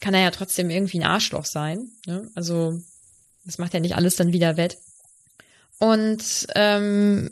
kann 0.00 0.14
er 0.14 0.22
ja 0.22 0.30
trotzdem 0.30 0.70
irgendwie 0.70 0.98
ein 0.98 1.06
Arschloch 1.06 1.44
sein. 1.44 1.88
Ne? 2.06 2.30
Also 2.34 2.80
das 3.44 3.58
macht 3.58 3.74
ja 3.74 3.80
nicht 3.80 3.96
alles 3.96 4.16
dann 4.16 4.32
wieder 4.32 4.56
wett. 4.56 4.78
Und 5.78 6.46
ähm, 6.54 7.30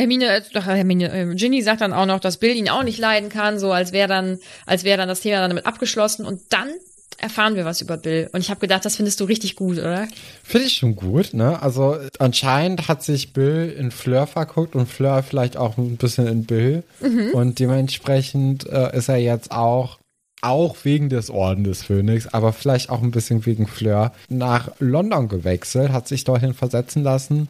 Hermine, 0.00 0.26
äh, 0.28 0.42
doch, 0.52 0.64
Hermine, 0.66 1.12
äh, 1.12 1.34
Ginny 1.34 1.62
sagt 1.62 1.82
dann 1.82 1.92
auch 1.92 2.06
noch, 2.06 2.20
dass 2.20 2.38
Bill 2.38 2.56
ihn 2.56 2.70
auch 2.70 2.82
nicht 2.82 2.98
leiden 2.98 3.28
kann, 3.28 3.58
so 3.58 3.70
als 3.72 3.92
wäre 3.92 4.08
dann, 4.08 4.38
als 4.66 4.84
wäre 4.84 4.96
dann 4.96 5.08
das 5.08 5.20
Thema 5.20 5.40
dann 5.40 5.50
damit 5.50 5.66
abgeschlossen. 5.66 6.24
Und 6.24 6.40
dann 6.48 6.68
erfahren 7.18 7.54
wir 7.54 7.66
was 7.66 7.82
über 7.82 7.98
Bill. 7.98 8.30
Und 8.32 8.40
ich 8.40 8.50
habe 8.50 8.60
gedacht, 8.60 8.84
das 8.84 8.96
findest 8.96 9.20
du 9.20 9.24
richtig 9.24 9.56
gut, 9.56 9.78
oder? 9.78 10.08
Finde 10.42 10.66
ich 10.66 10.74
schon 10.74 10.96
gut, 10.96 11.34
ne? 11.34 11.60
Also 11.62 11.98
anscheinend 12.18 12.88
hat 12.88 13.02
sich 13.02 13.34
Bill 13.34 13.74
in 13.78 13.90
Fleur 13.90 14.26
verguckt 14.26 14.74
und 14.74 14.86
Fleur 14.86 15.22
vielleicht 15.22 15.56
auch 15.56 15.76
ein 15.76 15.96
bisschen 15.96 16.26
in 16.26 16.46
Bill. 16.46 16.82
Mhm. 17.00 17.32
Und 17.34 17.58
dementsprechend 17.58 18.66
äh, 18.66 18.96
ist 18.96 19.08
er 19.08 19.18
jetzt 19.18 19.52
auch 19.52 19.98
auch 20.42 20.76
wegen 20.84 21.10
des 21.10 21.28
Orden 21.28 21.64
des 21.64 21.82
Phönix, 21.82 22.26
aber 22.26 22.54
vielleicht 22.54 22.88
auch 22.88 23.02
ein 23.02 23.10
bisschen 23.10 23.44
wegen 23.44 23.66
Fleur, 23.66 24.12
nach 24.30 24.70
London 24.78 25.28
gewechselt, 25.28 25.92
hat 25.92 26.08
sich 26.08 26.24
dorthin 26.24 26.54
versetzen 26.54 27.02
lassen, 27.02 27.48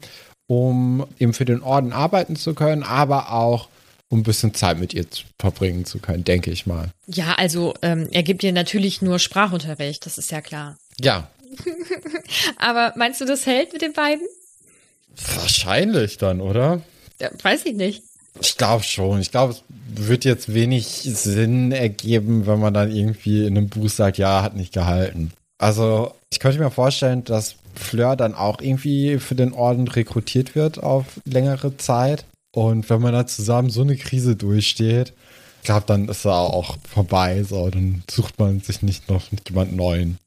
um 0.50 1.06
eben 1.20 1.32
für 1.32 1.44
den 1.44 1.62
Orden 1.62 1.92
arbeiten 1.92 2.34
zu 2.34 2.54
können, 2.54 2.82
aber 2.82 3.30
auch 3.32 3.68
um 4.08 4.18
ein 4.18 4.22
bisschen 4.24 4.52
Zeit 4.52 4.80
mit 4.80 4.92
ihr 4.92 5.06
verbringen 5.38 5.84
zu 5.84 6.00
können, 6.00 6.24
denke 6.24 6.50
ich 6.50 6.66
mal. 6.66 6.90
Ja, 7.06 7.34
also 7.36 7.74
ähm, 7.82 8.08
er 8.10 8.24
gibt 8.24 8.42
ihr 8.42 8.52
natürlich 8.52 9.00
nur 9.00 9.20
Sprachunterricht, 9.20 10.04
das 10.04 10.18
ist 10.18 10.32
ja 10.32 10.40
klar. 10.40 10.76
Ja. 11.00 11.30
Aber 12.56 12.92
meinst 12.96 13.20
du, 13.20 13.26
das 13.26 13.46
hält 13.46 13.72
mit 13.72 13.82
den 13.82 13.92
beiden? 13.92 14.26
Wahrscheinlich 15.36 16.18
dann, 16.18 16.40
oder? 16.40 16.80
Ja, 17.20 17.30
weiß 17.40 17.66
ich 17.66 17.74
nicht. 17.76 18.02
Ich 18.40 18.56
glaube 18.56 18.82
schon. 18.82 19.20
Ich 19.20 19.30
glaube, 19.30 19.52
es 19.52 19.62
wird 19.88 20.24
jetzt 20.24 20.52
wenig 20.52 20.86
Sinn 20.86 21.70
ergeben, 21.70 22.48
wenn 22.48 22.58
man 22.58 22.74
dann 22.74 22.90
irgendwie 22.90 23.46
in 23.46 23.56
einem 23.56 23.68
Buch 23.68 23.88
sagt, 23.88 24.18
ja, 24.18 24.42
hat 24.42 24.56
nicht 24.56 24.72
gehalten. 24.72 25.30
Also, 25.58 26.12
ich 26.32 26.40
könnte 26.40 26.58
mir 26.58 26.70
vorstellen, 26.72 27.22
dass 27.22 27.54
Fleur 27.74 28.16
dann 28.16 28.34
auch 28.34 28.60
irgendwie 28.60 29.18
für 29.18 29.34
den 29.34 29.52
Orden 29.52 29.88
rekrutiert 29.88 30.54
wird 30.54 30.82
auf 30.82 31.06
längere 31.24 31.76
Zeit. 31.76 32.24
Und 32.52 32.90
wenn 32.90 33.00
man 33.00 33.12
da 33.12 33.26
zusammen 33.26 33.70
so 33.70 33.82
eine 33.82 33.96
Krise 33.96 34.36
durchsteht, 34.36 35.12
ich 35.60 35.66
glaube, 35.66 35.84
dann 35.86 36.08
ist 36.08 36.24
er 36.24 36.34
auch 36.34 36.78
vorbei. 36.88 37.42
So, 37.44 37.68
dann 37.68 38.02
sucht 38.10 38.38
man 38.38 38.60
sich 38.60 38.82
nicht 38.82 39.08
noch 39.08 39.24
jemand 39.46 39.76
Neuen. 39.76 40.18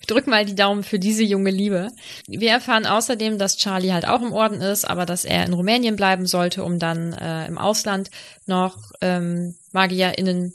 Ich 0.00 0.06
drück 0.06 0.26
mal 0.26 0.44
die 0.44 0.54
Daumen 0.54 0.82
für 0.82 0.98
diese 0.98 1.22
junge 1.22 1.50
Liebe. 1.50 1.90
Wir 2.26 2.50
erfahren 2.50 2.86
außerdem, 2.86 3.38
dass 3.38 3.56
Charlie 3.56 3.92
halt 3.92 4.06
auch 4.06 4.22
im 4.22 4.32
Orden 4.32 4.60
ist, 4.60 4.84
aber 4.84 5.06
dass 5.06 5.24
er 5.24 5.44
in 5.46 5.52
Rumänien 5.52 5.96
bleiben 5.96 6.26
sollte, 6.26 6.64
um 6.64 6.78
dann 6.78 7.12
äh, 7.12 7.46
im 7.46 7.58
Ausland 7.58 8.10
noch 8.46 8.76
ähm, 9.00 9.54
MagierInnen 9.72 10.52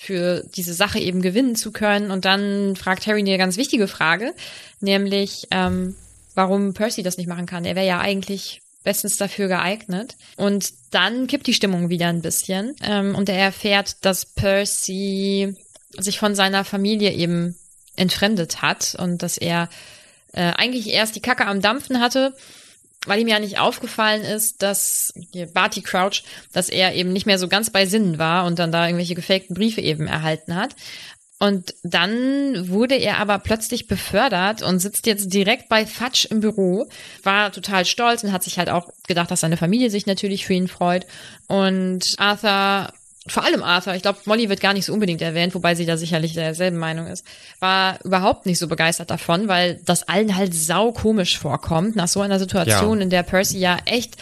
für 0.00 0.42
diese 0.56 0.72
Sache 0.72 0.98
eben 0.98 1.20
gewinnen 1.20 1.56
zu 1.56 1.72
können. 1.72 2.10
Und 2.10 2.24
dann 2.24 2.74
fragt 2.74 3.06
Harry 3.06 3.20
eine 3.20 3.36
ganz 3.36 3.58
wichtige 3.58 3.86
Frage, 3.86 4.32
nämlich 4.80 5.46
ähm, 5.50 5.94
warum 6.34 6.72
Percy 6.72 7.02
das 7.02 7.18
nicht 7.18 7.26
machen 7.26 7.44
kann. 7.44 7.66
Er 7.66 7.76
wäre 7.76 7.86
ja 7.86 8.00
eigentlich 8.00 8.62
bestens 8.82 9.18
dafür 9.18 9.48
geeignet. 9.48 10.16
Und 10.38 10.72
dann 10.90 11.26
kippt 11.26 11.46
die 11.46 11.52
Stimmung 11.52 11.90
wieder 11.90 12.06
ein 12.08 12.22
bisschen. 12.22 12.74
Ähm, 12.82 13.14
und 13.14 13.28
er 13.28 13.36
erfährt, 13.36 14.02
dass 14.02 14.24
Percy 14.24 15.54
sich 15.98 16.18
von 16.18 16.34
seiner 16.34 16.64
Familie 16.64 17.12
eben 17.12 17.56
entfremdet 17.94 18.62
hat 18.62 18.96
und 18.98 19.22
dass 19.22 19.36
er 19.36 19.68
äh, 20.32 20.52
eigentlich 20.52 20.88
erst 20.88 21.14
die 21.14 21.20
Kacke 21.20 21.46
am 21.46 21.60
Dampfen 21.60 22.00
hatte, 22.00 22.34
weil 23.06 23.20
ihm 23.20 23.28
ja 23.28 23.38
nicht 23.38 23.58
aufgefallen 23.58 24.22
ist, 24.22 24.62
dass 24.62 25.14
Barty 25.54 25.80
Crouch, 25.82 26.22
dass 26.52 26.68
er 26.68 26.94
eben 26.94 27.12
nicht 27.12 27.26
mehr 27.26 27.38
so 27.38 27.48
ganz 27.48 27.70
bei 27.70 27.86
Sinnen 27.86 28.18
war 28.18 28.44
und 28.44 28.58
dann 28.58 28.72
da 28.72 28.86
irgendwelche 28.86 29.14
gefakten 29.14 29.54
Briefe 29.54 29.80
eben 29.80 30.06
erhalten 30.06 30.54
hat. 30.54 30.76
Und 31.42 31.74
dann 31.82 32.68
wurde 32.68 32.96
er 32.96 33.16
aber 33.16 33.38
plötzlich 33.38 33.86
befördert 33.88 34.60
und 34.60 34.78
sitzt 34.78 35.06
jetzt 35.06 35.32
direkt 35.32 35.70
bei 35.70 35.86
Fatsch 35.86 36.26
im 36.26 36.40
Büro. 36.40 36.86
War 37.22 37.50
total 37.50 37.86
stolz 37.86 38.22
und 38.22 38.32
hat 38.32 38.42
sich 38.42 38.58
halt 38.58 38.68
auch 38.68 38.90
gedacht, 39.08 39.30
dass 39.30 39.40
seine 39.40 39.56
Familie 39.56 39.88
sich 39.88 40.04
natürlich 40.04 40.44
für 40.44 40.52
ihn 40.52 40.68
freut. 40.68 41.06
Und 41.48 42.14
Arthur 42.18 42.92
vor 43.26 43.44
allem 43.44 43.62
Arthur, 43.62 43.94
ich 43.94 44.02
glaube, 44.02 44.18
Molly 44.24 44.48
wird 44.48 44.60
gar 44.60 44.72
nicht 44.72 44.86
so 44.86 44.92
unbedingt 44.94 45.20
erwähnt, 45.20 45.54
wobei 45.54 45.74
sie 45.74 45.84
da 45.86 45.96
sicherlich 45.96 46.32
derselben 46.32 46.78
Meinung 46.78 47.06
ist, 47.06 47.24
war 47.58 47.98
überhaupt 48.04 48.46
nicht 48.46 48.58
so 48.58 48.66
begeistert 48.66 49.10
davon, 49.10 49.46
weil 49.46 49.78
das 49.84 50.08
allen 50.08 50.36
halt 50.36 50.54
sau 50.54 50.92
komisch 50.92 51.38
vorkommt, 51.38 51.96
nach 51.96 52.08
so 52.08 52.22
einer 52.22 52.38
Situation, 52.38 52.98
Ja. 52.98 53.02
in 53.02 53.10
der 53.10 53.22
Percy 53.22 53.58
ja 53.58 53.76
echt 53.84 54.16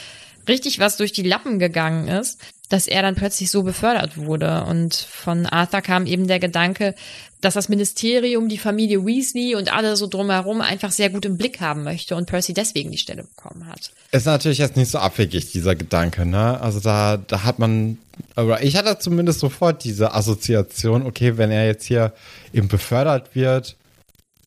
richtig 0.49 0.79
was 0.79 0.97
durch 0.97 1.13
die 1.13 1.23
Lappen 1.23 1.59
gegangen 1.59 2.09
ist, 2.09 2.41
dass 2.69 2.87
er 2.87 3.03
dann 3.03 3.15
plötzlich 3.15 3.51
so 3.51 3.63
befördert 3.63 4.17
wurde. 4.17 4.65
Und 4.65 4.95
von 4.95 5.47
Arthur 5.47 5.81
kam 5.81 6.07
eben 6.07 6.27
der 6.27 6.39
Gedanke, 6.39 6.95
dass 7.41 7.55
das 7.55 7.69
Ministerium, 7.69 8.49
die 8.49 8.59
Familie 8.59 9.07
Weasley 9.07 9.55
und 9.55 9.73
alle 9.73 9.97
so 9.97 10.07
drumherum 10.07 10.61
einfach 10.61 10.91
sehr 10.91 11.09
gut 11.09 11.25
im 11.25 11.39
Blick 11.39 11.61
haben 11.61 11.85
möchte 11.85 12.17
und 12.17 12.27
Percy 12.27 12.53
deswegen 12.53 12.91
die 12.91 12.99
Stelle 12.99 13.23
bekommen 13.23 13.67
hat. 13.67 13.93
Ist 14.11 14.27
natürlich 14.27 14.59
jetzt 14.59 14.77
nicht 14.77 14.91
so 14.91 14.99
abwegig, 14.99 15.53
dieser 15.53 15.77
Gedanke, 15.77 16.27
ne? 16.27 16.61
Also 16.61 16.81
da, 16.81 17.17
da 17.17 17.45
hat 17.45 17.59
man, 17.59 17.99
aber 18.35 18.63
ich 18.63 18.77
hatte 18.77 18.99
zumindest 18.99 19.41
sofort 19.41 19.85
diese 19.85 20.15
Assoziation, 20.15 21.07
okay, 21.07 21.37
wenn 21.37 21.51
er 21.51 21.67
jetzt 21.67 21.85
hier 21.85 22.13
eben 22.53 22.69
befördert 22.69 23.35
wird 23.35 23.77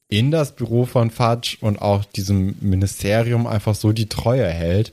in 0.10 0.30
das 0.30 0.52
Büro 0.52 0.86
von 0.86 1.10
Fudge 1.10 1.58
und 1.62 1.82
auch 1.82 2.04
diesem 2.04 2.56
Ministerium 2.60 3.48
einfach 3.48 3.76
so 3.76 3.94
die 3.94 4.10
Treue 4.10 4.48
hält, 4.48 4.92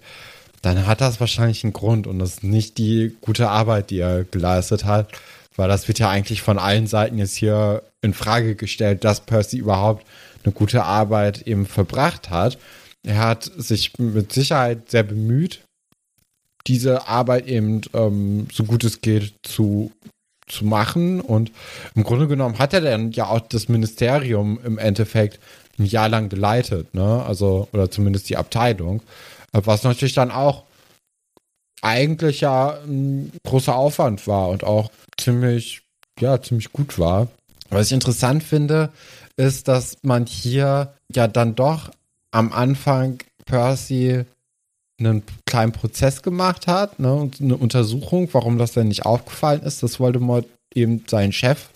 dann 0.74 0.86
hat 0.86 1.00
das 1.00 1.20
wahrscheinlich 1.20 1.64
einen 1.64 1.72
Grund 1.72 2.06
und 2.06 2.18
das 2.18 2.34
ist 2.34 2.44
nicht 2.44 2.78
die 2.78 3.16
gute 3.20 3.48
Arbeit, 3.48 3.90
die 3.90 3.98
er 3.98 4.24
geleistet 4.24 4.84
hat, 4.84 5.12
weil 5.56 5.68
das 5.68 5.88
wird 5.88 5.98
ja 5.98 6.08
eigentlich 6.08 6.42
von 6.42 6.58
allen 6.58 6.86
Seiten 6.86 7.18
jetzt 7.18 7.36
hier 7.36 7.82
in 8.02 8.14
Frage 8.14 8.54
gestellt, 8.54 9.04
dass 9.04 9.20
Percy 9.20 9.58
überhaupt 9.58 10.06
eine 10.44 10.52
gute 10.52 10.84
Arbeit 10.84 11.42
eben 11.42 11.66
verbracht 11.66 12.30
hat. 12.30 12.58
Er 13.04 13.18
hat 13.18 13.50
sich 13.56 13.98
mit 13.98 14.32
Sicherheit 14.32 14.90
sehr 14.90 15.02
bemüht, 15.02 15.60
diese 16.66 17.08
Arbeit 17.08 17.46
eben 17.46 17.80
ähm, 17.94 18.48
so 18.52 18.64
gut 18.64 18.84
es 18.84 19.00
geht 19.00 19.34
zu, 19.42 19.90
zu 20.46 20.64
machen. 20.64 21.20
Und 21.20 21.50
im 21.94 22.04
Grunde 22.04 22.28
genommen 22.28 22.58
hat 22.58 22.74
er 22.74 22.80
dann 22.80 23.12
ja 23.12 23.26
auch 23.26 23.40
das 23.40 23.68
Ministerium 23.68 24.60
im 24.64 24.78
Endeffekt 24.78 25.40
ein 25.78 25.86
Jahr 25.86 26.08
lang 26.08 26.28
geleitet, 26.28 26.92
ne? 26.94 27.24
Also, 27.24 27.68
oder 27.72 27.90
zumindest 27.90 28.28
die 28.28 28.36
Abteilung. 28.36 29.02
Was 29.66 29.82
natürlich 29.82 30.14
dann 30.14 30.30
auch 30.30 30.64
eigentlich 31.82 32.40
ja 32.40 32.78
ein 32.84 33.32
großer 33.44 33.74
Aufwand 33.74 34.26
war 34.26 34.48
und 34.48 34.64
auch 34.64 34.90
ziemlich, 35.16 35.82
ja, 36.18 36.40
ziemlich 36.42 36.72
gut 36.72 36.98
war. 36.98 37.28
Was 37.70 37.86
ich 37.86 37.92
interessant 37.92 38.42
finde, 38.42 38.90
ist, 39.36 39.68
dass 39.68 39.98
man 40.02 40.26
hier 40.26 40.94
ja 41.14 41.28
dann 41.28 41.54
doch 41.54 41.90
am 42.30 42.52
Anfang 42.52 43.18
Percy 43.44 44.24
einen 44.98 45.22
kleinen 45.46 45.72
Prozess 45.72 46.22
gemacht 46.22 46.66
hat, 46.66 46.98
ne, 46.98 47.14
und 47.14 47.40
eine 47.40 47.56
Untersuchung, 47.56 48.28
warum 48.32 48.58
das 48.58 48.72
denn 48.72 48.88
nicht 48.88 49.06
aufgefallen 49.06 49.62
ist, 49.62 49.82
dass 49.82 50.00
Voldemort 50.00 50.46
eben 50.74 51.04
seinen 51.08 51.32
Chef 51.32 51.68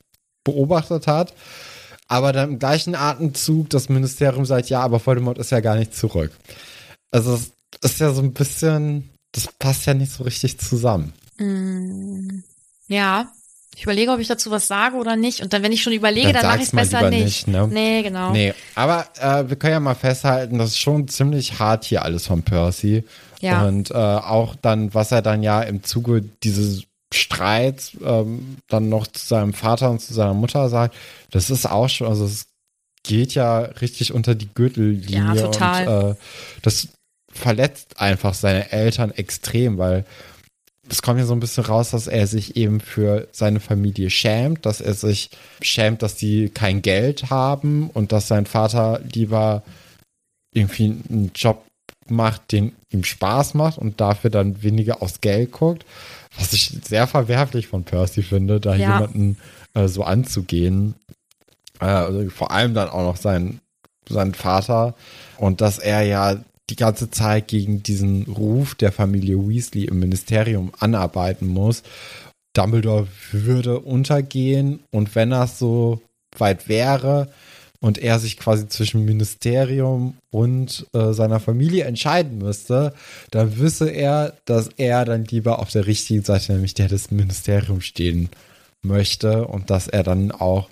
beobachtet 0.44 1.06
hat. 1.06 1.32
Aber 2.08 2.32
dann 2.32 2.52
im 2.52 2.58
gleichen 2.58 2.94
Atemzug 2.94 3.70
das 3.70 3.88
Ministerium 3.88 4.44
sagt, 4.44 4.68
ja, 4.68 4.80
aber 4.80 5.04
Voldemort 5.04 5.38
ist 5.38 5.50
ja 5.50 5.60
gar 5.60 5.76
nicht 5.76 5.94
zurück. 5.94 6.32
Also 7.12 7.34
es 7.34 7.52
ist 7.82 8.00
ja 8.00 8.12
so 8.12 8.22
ein 8.22 8.32
bisschen, 8.32 9.10
das 9.32 9.48
passt 9.58 9.86
ja 9.86 9.94
nicht 9.94 10.12
so 10.12 10.24
richtig 10.24 10.58
zusammen. 10.58 11.12
Ja, 12.88 13.30
ich 13.74 13.84
überlege, 13.84 14.12
ob 14.12 14.20
ich 14.20 14.28
dazu 14.28 14.50
was 14.50 14.66
sage 14.66 14.96
oder 14.96 15.16
nicht. 15.16 15.40
Und 15.40 15.52
dann, 15.52 15.62
wenn 15.62 15.72
ich 15.72 15.82
schon 15.82 15.94
überlege, 15.94 16.32
Dann 16.32 16.42
dann, 16.42 16.50
mache 16.50 16.58
ich 16.58 16.64
es 16.64 16.72
besser 16.72 17.08
nicht. 17.08 17.24
nicht, 17.24 17.48
ne? 17.48 17.66
Nee, 17.68 18.02
genau. 18.02 18.30
Nee, 18.32 18.54
aber 18.74 19.06
äh, 19.18 19.48
wir 19.48 19.56
können 19.56 19.72
ja 19.72 19.80
mal 19.80 19.94
festhalten, 19.94 20.58
das 20.58 20.70
ist 20.70 20.78
schon 20.78 21.08
ziemlich 21.08 21.58
hart 21.58 21.84
hier 21.84 22.02
alles 22.02 22.26
von 22.26 22.42
Percy. 22.42 23.04
Ja. 23.40 23.66
Und 23.66 23.90
äh, 23.90 23.94
auch 23.94 24.54
dann, 24.56 24.94
was 24.94 25.10
er 25.10 25.22
dann 25.22 25.42
ja 25.42 25.62
im 25.62 25.82
Zuge 25.82 26.22
dieses 26.42 26.84
Streits 27.12 27.96
ähm, 28.04 28.58
dann 28.68 28.88
noch 28.88 29.06
zu 29.06 29.26
seinem 29.26 29.52
Vater 29.52 29.90
und 29.90 30.00
zu 30.00 30.14
seiner 30.14 30.34
Mutter 30.34 30.68
sagt, 30.68 30.94
das 31.30 31.50
ist 31.50 31.66
auch 31.66 31.88
schon, 31.88 32.06
also 32.06 32.24
es 32.24 32.46
geht 33.02 33.34
ja 33.34 33.58
richtig 33.58 34.12
unter 34.12 34.34
die 34.34 34.48
Gürtellinie. 34.54 35.34
Ja, 35.34 35.34
total. 35.34 35.88
Und 35.88 36.10
äh, 36.12 36.14
das 36.62 36.88
verletzt 37.32 38.00
einfach 38.00 38.34
seine 38.34 38.70
Eltern 38.72 39.10
extrem, 39.10 39.78
weil 39.78 40.04
es 40.88 41.00
kommt 41.00 41.20
ja 41.20 41.26
so 41.26 41.32
ein 41.32 41.40
bisschen 41.40 41.64
raus, 41.64 41.90
dass 41.90 42.06
er 42.06 42.26
sich 42.26 42.56
eben 42.56 42.80
für 42.80 43.28
seine 43.32 43.60
Familie 43.60 44.10
schämt, 44.10 44.66
dass 44.66 44.80
er 44.80 44.94
sich 44.94 45.30
schämt, 45.62 46.02
dass 46.02 46.16
die 46.16 46.48
kein 46.50 46.82
Geld 46.82 47.30
haben 47.30 47.88
und 47.90 48.12
dass 48.12 48.28
sein 48.28 48.46
Vater 48.46 49.00
lieber 49.12 49.62
irgendwie 50.52 50.84
einen 51.08 51.30
Job 51.34 51.64
macht, 52.08 52.52
den 52.52 52.72
ihm 52.90 53.04
Spaß 53.04 53.54
macht 53.54 53.78
und 53.78 54.00
dafür 54.00 54.28
dann 54.28 54.62
weniger 54.62 55.02
aufs 55.02 55.20
Geld 55.20 55.52
guckt. 55.52 55.86
Was 56.38 56.52
ich 56.52 56.72
sehr 56.84 57.06
verwerflich 57.06 57.68
von 57.68 57.84
Percy 57.84 58.22
finde, 58.22 58.60
da 58.60 58.74
Ja. 58.74 58.94
jemanden 58.94 59.38
äh, 59.74 59.86
so 59.88 60.02
anzugehen. 60.02 60.94
Äh, 61.80 61.84
also 61.86 62.28
vor 62.30 62.50
allem 62.50 62.74
dann 62.74 62.88
auch 62.90 63.02
noch 63.02 63.16
sein, 63.16 63.60
sein 64.08 64.34
Vater. 64.34 64.94
Und 65.38 65.60
dass 65.60 65.78
er 65.78 66.02
ja 66.02 66.36
die 66.70 66.76
ganze 66.76 67.10
Zeit 67.10 67.48
gegen 67.48 67.82
diesen 67.82 68.24
Ruf 68.24 68.74
der 68.74 68.92
Familie 68.92 69.36
Weasley 69.36 69.84
im 69.84 69.98
Ministerium 69.98 70.72
anarbeiten 70.78 71.48
muss. 71.48 71.82
Dumbledore 72.54 73.08
würde 73.30 73.80
untergehen 73.80 74.80
und 74.90 75.14
wenn 75.14 75.30
das 75.30 75.58
so 75.58 76.00
weit 76.38 76.68
wäre 76.68 77.28
und 77.80 77.98
er 77.98 78.18
sich 78.18 78.36
quasi 78.36 78.68
zwischen 78.68 79.04
Ministerium 79.04 80.16
und 80.30 80.86
äh, 80.92 81.12
seiner 81.12 81.40
Familie 81.40 81.84
entscheiden 81.84 82.38
müsste, 82.38 82.94
dann 83.30 83.58
wisse 83.58 83.90
er, 83.90 84.34
dass 84.44 84.68
er 84.76 85.04
dann 85.04 85.24
lieber 85.24 85.58
auf 85.58 85.70
der 85.70 85.86
richtigen 85.86 86.22
Seite, 86.22 86.52
nämlich 86.52 86.74
der 86.74 86.88
des 86.88 87.10
Ministeriums 87.10 87.84
stehen 87.84 88.28
möchte 88.82 89.46
und 89.46 89.70
dass 89.70 89.88
er 89.88 90.02
dann 90.02 90.30
auch 90.30 90.68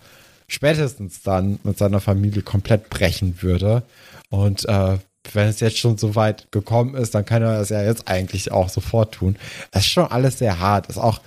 spätestens 0.46 1.22
dann 1.22 1.58
mit 1.62 1.78
seiner 1.78 2.00
Familie 2.00 2.42
komplett 2.42 2.90
brechen 2.90 3.42
würde. 3.42 3.82
Und 4.30 4.68
äh, 4.68 4.98
wenn 5.32 5.48
es 5.48 5.60
jetzt 5.60 5.78
schon 5.78 5.98
so 5.98 6.14
weit 6.14 6.50
gekommen 6.50 6.94
ist, 6.94 7.14
dann 7.14 7.24
kann 7.24 7.42
er 7.42 7.58
das 7.58 7.68
ja 7.68 7.82
jetzt 7.82 8.08
eigentlich 8.08 8.52
auch 8.52 8.68
sofort 8.68 9.14
tun. 9.14 9.36
Es 9.70 9.82
ist 9.82 9.90
schon 9.90 10.10
alles 10.10 10.38
sehr 10.38 10.58
hart. 10.60 10.88
Ist 10.88 10.98
auch 10.98 11.20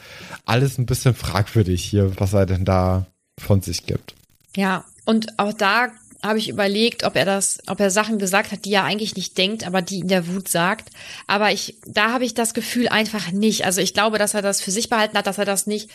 alles 0.45 0.77
ein 0.77 0.85
bisschen 0.85 1.15
fragwürdig 1.15 1.83
hier, 1.83 2.19
was 2.19 2.33
er 2.33 2.45
denn 2.45 2.65
da 2.65 3.05
von 3.39 3.61
sich 3.61 3.85
gibt. 3.85 4.15
Ja, 4.55 4.83
und 5.05 5.39
auch 5.39 5.53
da 5.53 5.89
habe 6.23 6.39
ich 6.39 6.47
überlegt, 6.47 7.03
ob 7.03 7.15
er 7.15 7.25
das, 7.25 7.59
ob 7.67 7.79
er 7.79 7.91
Sachen 7.91 8.17
gesagt 8.17 8.51
hat, 8.51 8.63
die 8.65 8.73
er 8.73 8.85
eigentlich 8.85 9.15
nicht 9.15 9.37
denkt, 9.37 9.67
aber 9.67 9.81
die 9.81 9.99
in 9.99 10.07
der 10.07 10.27
Wut 10.27 10.47
sagt. 10.47 10.89
Aber 11.27 11.51
ich, 11.51 11.75
da 11.85 12.13
habe 12.13 12.23
ich 12.23 12.33
das 12.33 12.53
Gefühl 12.53 12.87
einfach 12.87 13.31
nicht. 13.31 13.65
Also 13.65 13.81
ich 13.81 13.93
glaube, 13.93 14.17
dass 14.17 14.33
er 14.33 14.41
das 14.41 14.61
für 14.61 14.71
sich 14.71 14.89
behalten 14.89 15.17
hat, 15.17 15.27
dass 15.27 15.37
er 15.37 15.45
das 15.45 15.67
nicht, 15.67 15.89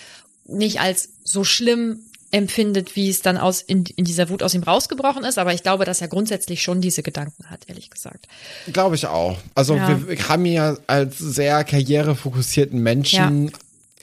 nicht 0.47 0.81
als 0.81 1.11
so 1.25 1.45
schlimm 1.45 2.01
empfindet, 2.31 2.95
wie 2.97 3.09
es 3.09 3.23
dann 3.23 3.39
aus 3.39 3.63
in, 3.63 3.85
in 3.97 4.05
dieser 4.05 4.29
Wut 4.29 4.43
aus 4.43 4.55
ihm 4.55 4.63
rausgebrochen 4.63 5.25
ist. 5.25 5.39
Aber 5.39 5.55
ich 5.55 5.63
glaube, 5.63 5.85
dass 5.85 6.01
er 6.01 6.09
grundsätzlich 6.09 6.63
schon 6.63 6.81
diese 6.81 7.03
Gedanken 7.03 7.49
hat, 7.51 7.61
ehrlich 7.69 7.91
gesagt. 7.91 8.27
Glaube 8.73 8.97
ich 8.97 9.07
auch. 9.07 9.39
Also 9.55 9.77
Ja. 9.77 9.89
wir, 9.89 10.09
wir 10.09 10.29
haben 10.29 10.45
ihn 10.45 10.53
ja 10.55 10.77
als 10.87 11.19
sehr 11.19 11.65
karrierefokussierten 11.65 12.81
Menschen 12.83 13.53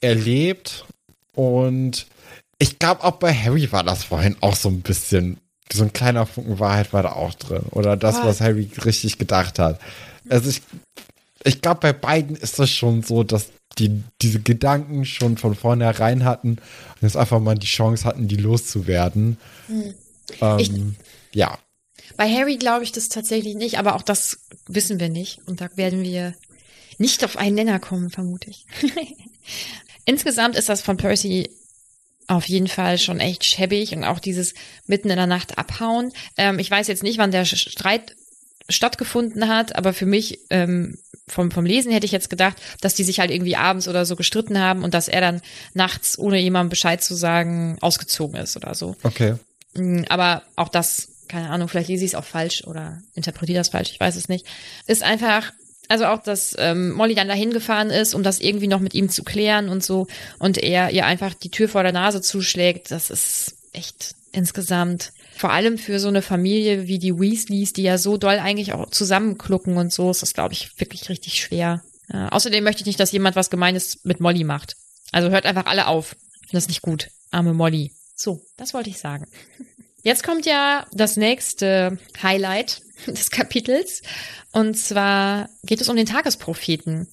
erlebt 0.02 0.86
und 1.36 2.08
ich 2.58 2.80
glaube 2.80 3.04
auch 3.04 3.18
bei 3.18 3.34
Harry 3.34 3.72
war 3.72 3.84
das 3.84 4.04
vorhin 4.04 4.38
auch 4.42 4.56
so 4.56 4.70
ein 4.70 4.82
bisschen, 4.82 5.38
so 5.72 5.84
ein 5.84 5.94
kleiner 5.94 6.26
Funken 6.26 6.60
Wahrheit 6.60 6.94
war 6.94 7.04
da 7.04 7.12
auch 7.12 7.34
drin. 7.34 7.64
Oder 7.72 7.98
das, 7.98 8.24
was 8.24 8.40
Harry 8.42 8.70
richtig 8.86 9.18
gedacht 9.18 9.60
hat. 9.60 9.80
Also 10.30 10.50
ich, 10.50 10.62
ich 11.44 11.62
glaube 11.62 11.82
bei 11.82 11.94
beiden 11.94 12.36
ist 12.36 12.58
das 12.60 12.70
schon 12.72 13.04
so, 13.04 13.24
dass 13.24 13.50
die 13.78 14.04
diese 14.22 14.40
Gedanken 14.40 15.06
schon 15.06 15.38
von 15.38 15.56
vornherein 15.56 16.24
hatten 16.26 16.52
und 16.52 17.02
jetzt 17.02 17.18
einfach 17.18 17.40
mal 17.40 17.56
die 17.56 17.68
Chance 17.68 18.06
hatten, 18.06 18.28
die 18.28 18.38
loszuwerden. 18.38 19.38
Ich- 20.58 20.72
Ähm, 20.72 20.96
ja. 21.34 21.58
Bei 22.18 22.32
Harry 22.34 22.58
glaube 22.58 22.84
ich 22.84 22.92
das 22.92 23.10
tatsächlich 23.10 23.56
nicht, 23.56 23.78
aber 23.78 23.96
auch 23.96 24.02
das 24.02 24.40
wissen 24.68 25.00
wir 25.00 25.10
nicht. 25.10 25.40
Und 25.48 25.60
da 25.62 25.70
werden 25.76 26.02
wir 26.04 26.34
nicht 26.98 27.24
auf 27.26 27.38
einen 27.38 27.56
Nenner 27.56 27.80
kommen, 27.80 28.10
vermute 28.10 28.50
ich. 28.50 28.66
Insgesamt 30.06 30.56
ist 30.56 30.70
das 30.70 30.82
von 30.82 30.98
Percy 30.98 31.50
auf 32.28 32.48
jeden 32.48 32.68
Fall 32.68 32.98
schon 32.98 33.20
echt 33.20 33.44
schäbig 33.44 33.94
und 33.96 34.04
auch 34.04 34.20
dieses 34.20 34.54
mitten 34.88 35.10
in 35.10 35.18
der 35.18 35.28
Nacht 35.28 35.58
abhauen. 35.58 36.12
Ähm, 36.38 36.58
ich 36.60 36.72
weiß 36.72 36.88
jetzt 36.88 37.04
nicht, 37.04 37.18
wann 37.18 37.32
der 37.32 37.46
Streit 37.46 38.16
stattgefunden 38.68 39.48
hat, 39.48 39.76
aber 39.76 39.94
für 39.94 40.08
mich 40.08 40.40
ähm, 40.50 40.98
vom, 41.28 41.52
vom 41.52 41.66
Lesen 41.66 41.92
hätte 41.92 42.06
ich 42.06 42.12
jetzt 42.12 42.30
gedacht, 42.30 42.58
dass 42.82 42.94
die 42.94 43.04
sich 43.04 43.20
halt 43.20 43.32
irgendwie 43.32 43.56
abends 43.56 43.88
oder 43.88 44.06
so 44.06 44.16
gestritten 44.16 44.60
haben 44.60 44.84
und 44.84 44.94
dass 44.94 45.08
er 45.08 45.22
dann 45.22 45.42
nachts, 45.74 46.20
ohne 46.20 46.40
jemandem 46.40 46.70
Bescheid 46.70 47.04
zu 47.04 47.16
sagen, 47.16 47.78
ausgezogen 47.82 48.40
ist 48.40 48.56
oder 48.56 48.76
so. 48.76 48.96
Okay. 49.04 49.36
Mm, 49.74 50.04
Aber 50.10 50.44
auch 50.56 50.70
das, 50.70 51.10
keine 51.28 51.50
Ahnung, 51.50 51.68
vielleicht 51.68 51.90
lese 51.90 52.06
ich 52.06 52.12
es 52.12 52.16
auch 52.16 52.24
falsch 52.24 52.64
oder 52.66 53.02
interpretiere 53.16 53.58
das 53.58 53.70
falsch, 53.70 53.92
ich 53.92 54.00
weiß 54.00 54.16
es 54.16 54.30
nicht. 54.30 54.46
Ist 54.86 55.02
einfach, 55.02 55.52
also 55.88 56.06
auch, 56.06 56.22
dass 56.22 56.56
ähm, 56.60 56.92
Molly 56.92 57.16
dann 57.16 57.28
dahin 57.28 57.52
gefahren 57.52 57.90
ist, 57.90 58.14
um 58.14 58.22
das 58.22 58.40
irgendwie 58.40 58.68
noch 58.68 58.80
mit 58.80 58.94
ihm 58.94 59.10
zu 59.10 59.24
klären 59.24 59.70
und 59.70 59.84
so, 59.84 60.08
und 60.38 60.60
er 60.60 60.92
ihr 60.92 61.06
einfach 61.08 61.34
die 61.34 61.52
Tür 61.52 61.70
vor 61.70 61.84
der 61.84 61.92
Nase 61.92 62.22
zuschlägt, 62.22 62.92
das 62.92 63.10
ist 63.10 63.56
echt 63.74 64.16
insgesamt, 64.36 65.12
vor 65.38 65.52
allem 65.52 65.78
für 65.78 66.00
so 66.00 66.08
eine 66.08 66.22
Familie 66.22 66.88
wie 66.88 67.00
die 67.00 67.18
Weasleys, 67.20 67.74
die 67.74 67.84
ja 67.84 67.98
so 67.98 68.18
doll 68.18 68.38
eigentlich 68.40 68.74
auch 68.74 68.90
zusammenklucken 68.90 69.78
und 69.78 69.92
so, 69.94 70.12
ist 70.12 70.22
das, 70.22 70.34
glaube 70.34 70.54
ich, 70.54 70.80
wirklich 70.80 71.10
richtig 71.10 71.40
schwer. 71.42 71.84
Ja, 72.12 72.30
außerdem 72.30 72.64
möchte 72.64 72.82
ich 72.82 72.88
nicht, 72.88 73.00
dass 73.00 73.12
jemand 73.12 73.36
was 73.36 73.50
Gemeines 73.50 74.00
mit 74.04 74.20
Molly 74.20 74.44
macht. 74.44 74.76
Also 75.12 75.30
hört 75.30 75.46
einfach 75.46 75.66
alle 75.66 75.88
auf. 75.88 76.16
Das 76.52 76.64
ist 76.64 76.70
nicht 76.70 76.82
gut. 76.82 77.10
Arme 77.32 77.54
Molly. 77.54 77.92
So, 78.16 78.42
das 78.58 78.74
wollte 78.74 78.90
ich 78.90 79.00
sagen. 79.00 79.26
Jetzt 80.04 80.24
kommt 80.24 80.46
ja 80.46 80.86
das 80.94 81.18
nächste 81.18 81.98
Highlight 82.22 82.82
des 83.08 83.32
Kapitels. 83.32 84.02
Und 84.52 84.78
zwar 84.78 85.50
geht 85.64 85.82
es 85.82 85.90
um 85.90 85.96
den 85.96 86.06
Tagespropheten. 86.06 87.08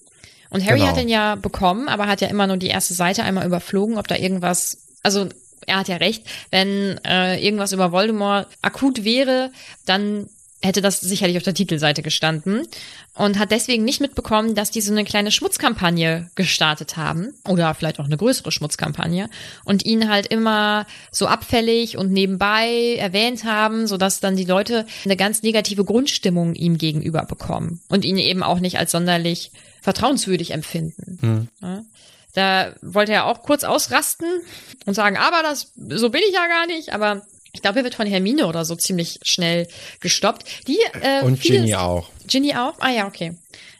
Und 0.50 0.64
Harry 0.66 0.80
Genau. 0.80 0.90
hat 0.90 0.98
den 0.98 1.08
ja 1.08 1.34
bekommen, 1.36 1.88
aber 1.88 2.06
hat 2.06 2.20
ja 2.20 2.28
immer 2.28 2.46
nur 2.46 2.58
die 2.58 2.66
erste 2.68 2.92
Seite 2.92 3.22
einmal 3.22 3.46
überflogen, 3.46 3.96
ob 3.96 4.06
da 4.06 4.16
irgendwas, 4.16 4.76
also 5.02 5.28
er 5.66 5.78
hat 5.78 5.88
ja 5.88 5.96
recht, 5.96 6.24
wenn 6.50 6.98
äh, 7.04 7.42
irgendwas 7.44 7.72
über 7.72 7.92
Voldemort 7.92 8.48
akut 8.62 9.04
wäre, 9.04 9.50
dann 9.86 10.28
hätte 10.62 10.80
das 10.80 11.00
sicherlich 11.00 11.36
auf 11.36 11.42
der 11.42 11.54
Titelseite 11.54 12.02
gestanden 12.02 12.66
und 13.14 13.38
hat 13.38 13.50
deswegen 13.50 13.84
nicht 13.84 14.00
mitbekommen, 14.00 14.54
dass 14.54 14.70
die 14.70 14.80
so 14.80 14.92
eine 14.92 15.04
kleine 15.04 15.32
Schmutzkampagne 15.32 16.30
gestartet 16.34 16.96
haben 16.96 17.34
oder 17.48 17.74
vielleicht 17.74 17.98
auch 17.98 18.04
eine 18.04 18.16
größere 18.16 18.52
Schmutzkampagne 18.52 19.28
und 19.64 19.84
ihn 19.84 20.08
halt 20.08 20.28
immer 20.28 20.86
so 21.10 21.26
abfällig 21.26 21.98
und 21.98 22.12
nebenbei 22.12 22.96
erwähnt 22.96 23.44
haben, 23.44 23.86
sodass 23.86 24.20
dann 24.20 24.36
die 24.36 24.44
Leute 24.44 24.86
eine 25.04 25.16
ganz 25.16 25.42
negative 25.42 25.84
Grundstimmung 25.84 26.54
ihm 26.54 26.78
gegenüber 26.78 27.24
bekommen 27.24 27.80
und 27.88 28.04
ihn 28.04 28.18
eben 28.18 28.42
auch 28.42 28.60
nicht 28.60 28.78
als 28.78 28.92
sonderlich 28.92 29.50
vertrauenswürdig 29.82 30.52
empfinden. 30.52 31.48
Ja. 31.60 31.82
Da 32.34 32.74
wollte 32.80 33.12
er 33.12 33.26
auch 33.26 33.42
kurz 33.42 33.64
ausrasten 33.64 34.28
und 34.86 34.94
sagen, 34.94 35.16
aber 35.16 35.42
das, 35.42 35.72
so 35.76 36.10
bin 36.10 36.22
ich 36.26 36.34
ja 36.34 36.46
gar 36.46 36.66
nicht, 36.66 36.92
aber 36.92 37.22
ich 37.52 37.60
glaube, 37.60 37.80
er 37.80 37.84
wird 37.84 37.94
von 37.94 38.06
Hermine 38.06 38.46
oder 38.46 38.64
so 38.64 38.74
ziemlich 38.74 39.18
schnell 39.22 39.68
gestoppt. 40.00 40.66
Die, 40.66 40.78
äh, 41.02 41.22
Und 41.22 41.40
Ginny 41.40 41.74
auch. 41.74 42.08
Ginny 42.26 42.54
auch? 42.54 42.74
Ah 42.80 42.90
ja, 42.90 43.06
okay. 43.06 43.34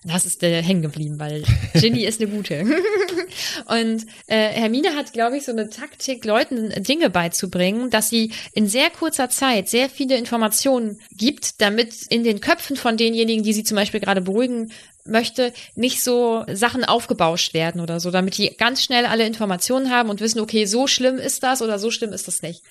Das 0.04 0.26
ist 0.26 0.42
äh, 0.42 0.62
hängen 0.62 0.82
geblieben, 0.82 1.20
weil 1.20 1.44
Ginny 1.74 2.04
ist 2.04 2.20
eine 2.20 2.30
gute. 2.30 2.64
Und 3.66 4.06
äh, 4.26 4.48
Hermine 4.48 4.96
hat, 4.96 5.12
glaube 5.12 5.36
ich, 5.36 5.44
so 5.44 5.52
eine 5.52 5.70
Taktik, 5.70 6.24
Leuten 6.24 6.70
Dinge 6.82 7.08
beizubringen, 7.08 7.88
dass 7.90 8.08
sie 8.10 8.32
in 8.52 8.66
sehr 8.66 8.90
kurzer 8.90 9.30
Zeit 9.30 9.68
sehr 9.68 9.88
viele 9.88 10.16
Informationen 10.16 10.98
gibt, 11.16 11.60
damit 11.60 11.94
in 12.08 12.24
den 12.24 12.40
Köpfen 12.40 12.76
von 12.76 12.96
denjenigen, 12.96 13.44
die 13.44 13.52
sie 13.52 13.62
zum 13.62 13.76
Beispiel 13.76 14.00
gerade 14.00 14.20
beruhigen 14.20 14.72
möchte, 15.04 15.52
nicht 15.76 16.02
so 16.02 16.44
Sachen 16.52 16.84
aufgebauscht 16.84 17.54
werden 17.54 17.80
oder 17.80 18.00
so, 18.00 18.10
damit 18.10 18.38
die 18.38 18.54
ganz 18.56 18.82
schnell 18.82 19.06
alle 19.06 19.26
Informationen 19.26 19.90
haben 19.90 20.10
und 20.10 20.20
wissen, 20.20 20.40
okay, 20.40 20.64
so 20.66 20.86
schlimm 20.86 21.18
ist 21.18 21.42
das 21.42 21.62
oder 21.62 21.78
so 21.78 21.90
schlimm 21.90 22.12
ist 22.12 22.28
das 22.28 22.42
nicht. 22.42 22.62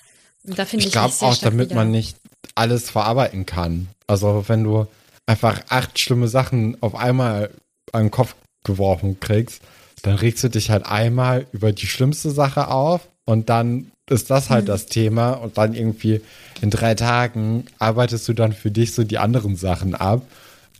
Und 0.44 0.58
da 0.58 0.64
finde 0.64 0.82
ich, 0.82 0.86
Ich 0.88 0.92
glaube 0.92 1.14
auch, 1.20 1.36
damit 1.38 1.70
wieder. 1.70 1.76
man 1.76 1.90
nicht 1.90 2.16
alles 2.54 2.90
verarbeiten 2.90 3.46
kann. 3.46 3.88
Also 4.06 4.44
wenn 4.48 4.64
du 4.64 4.86
einfach 5.26 5.60
acht 5.68 5.98
schlimme 5.98 6.28
Sachen 6.28 6.76
auf 6.82 6.94
einmal 6.94 7.50
an 7.92 8.04
den 8.04 8.10
Kopf 8.10 8.34
geworfen 8.64 9.18
kriegst, 9.20 9.60
dann 10.02 10.14
regst 10.14 10.42
du 10.44 10.48
dich 10.48 10.70
halt 10.70 10.86
einmal 10.86 11.46
über 11.52 11.72
die 11.72 11.86
schlimmste 11.86 12.30
Sache 12.30 12.68
auf 12.68 13.08
und 13.24 13.48
dann 13.48 13.90
ist 14.10 14.30
das 14.30 14.48
Mhm. 14.50 14.54
halt 14.54 14.68
das 14.68 14.86
Thema 14.86 15.32
und 15.32 15.58
dann 15.58 15.74
irgendwie 15.74 16.20
in 16.60 16.70
drei 16.70 16.94
Tagen 16.94 17.66
arbeitest 17.78 18.26
du 18.28 18.32
dann 18.32 18.52
für 18.52 18.70
dich 18.70 18.94
so 18.94 19.04
die 19.04 19.18
anderen 19.18 19.56
Sachen 19.56 19.94
ab. 19.94 20.22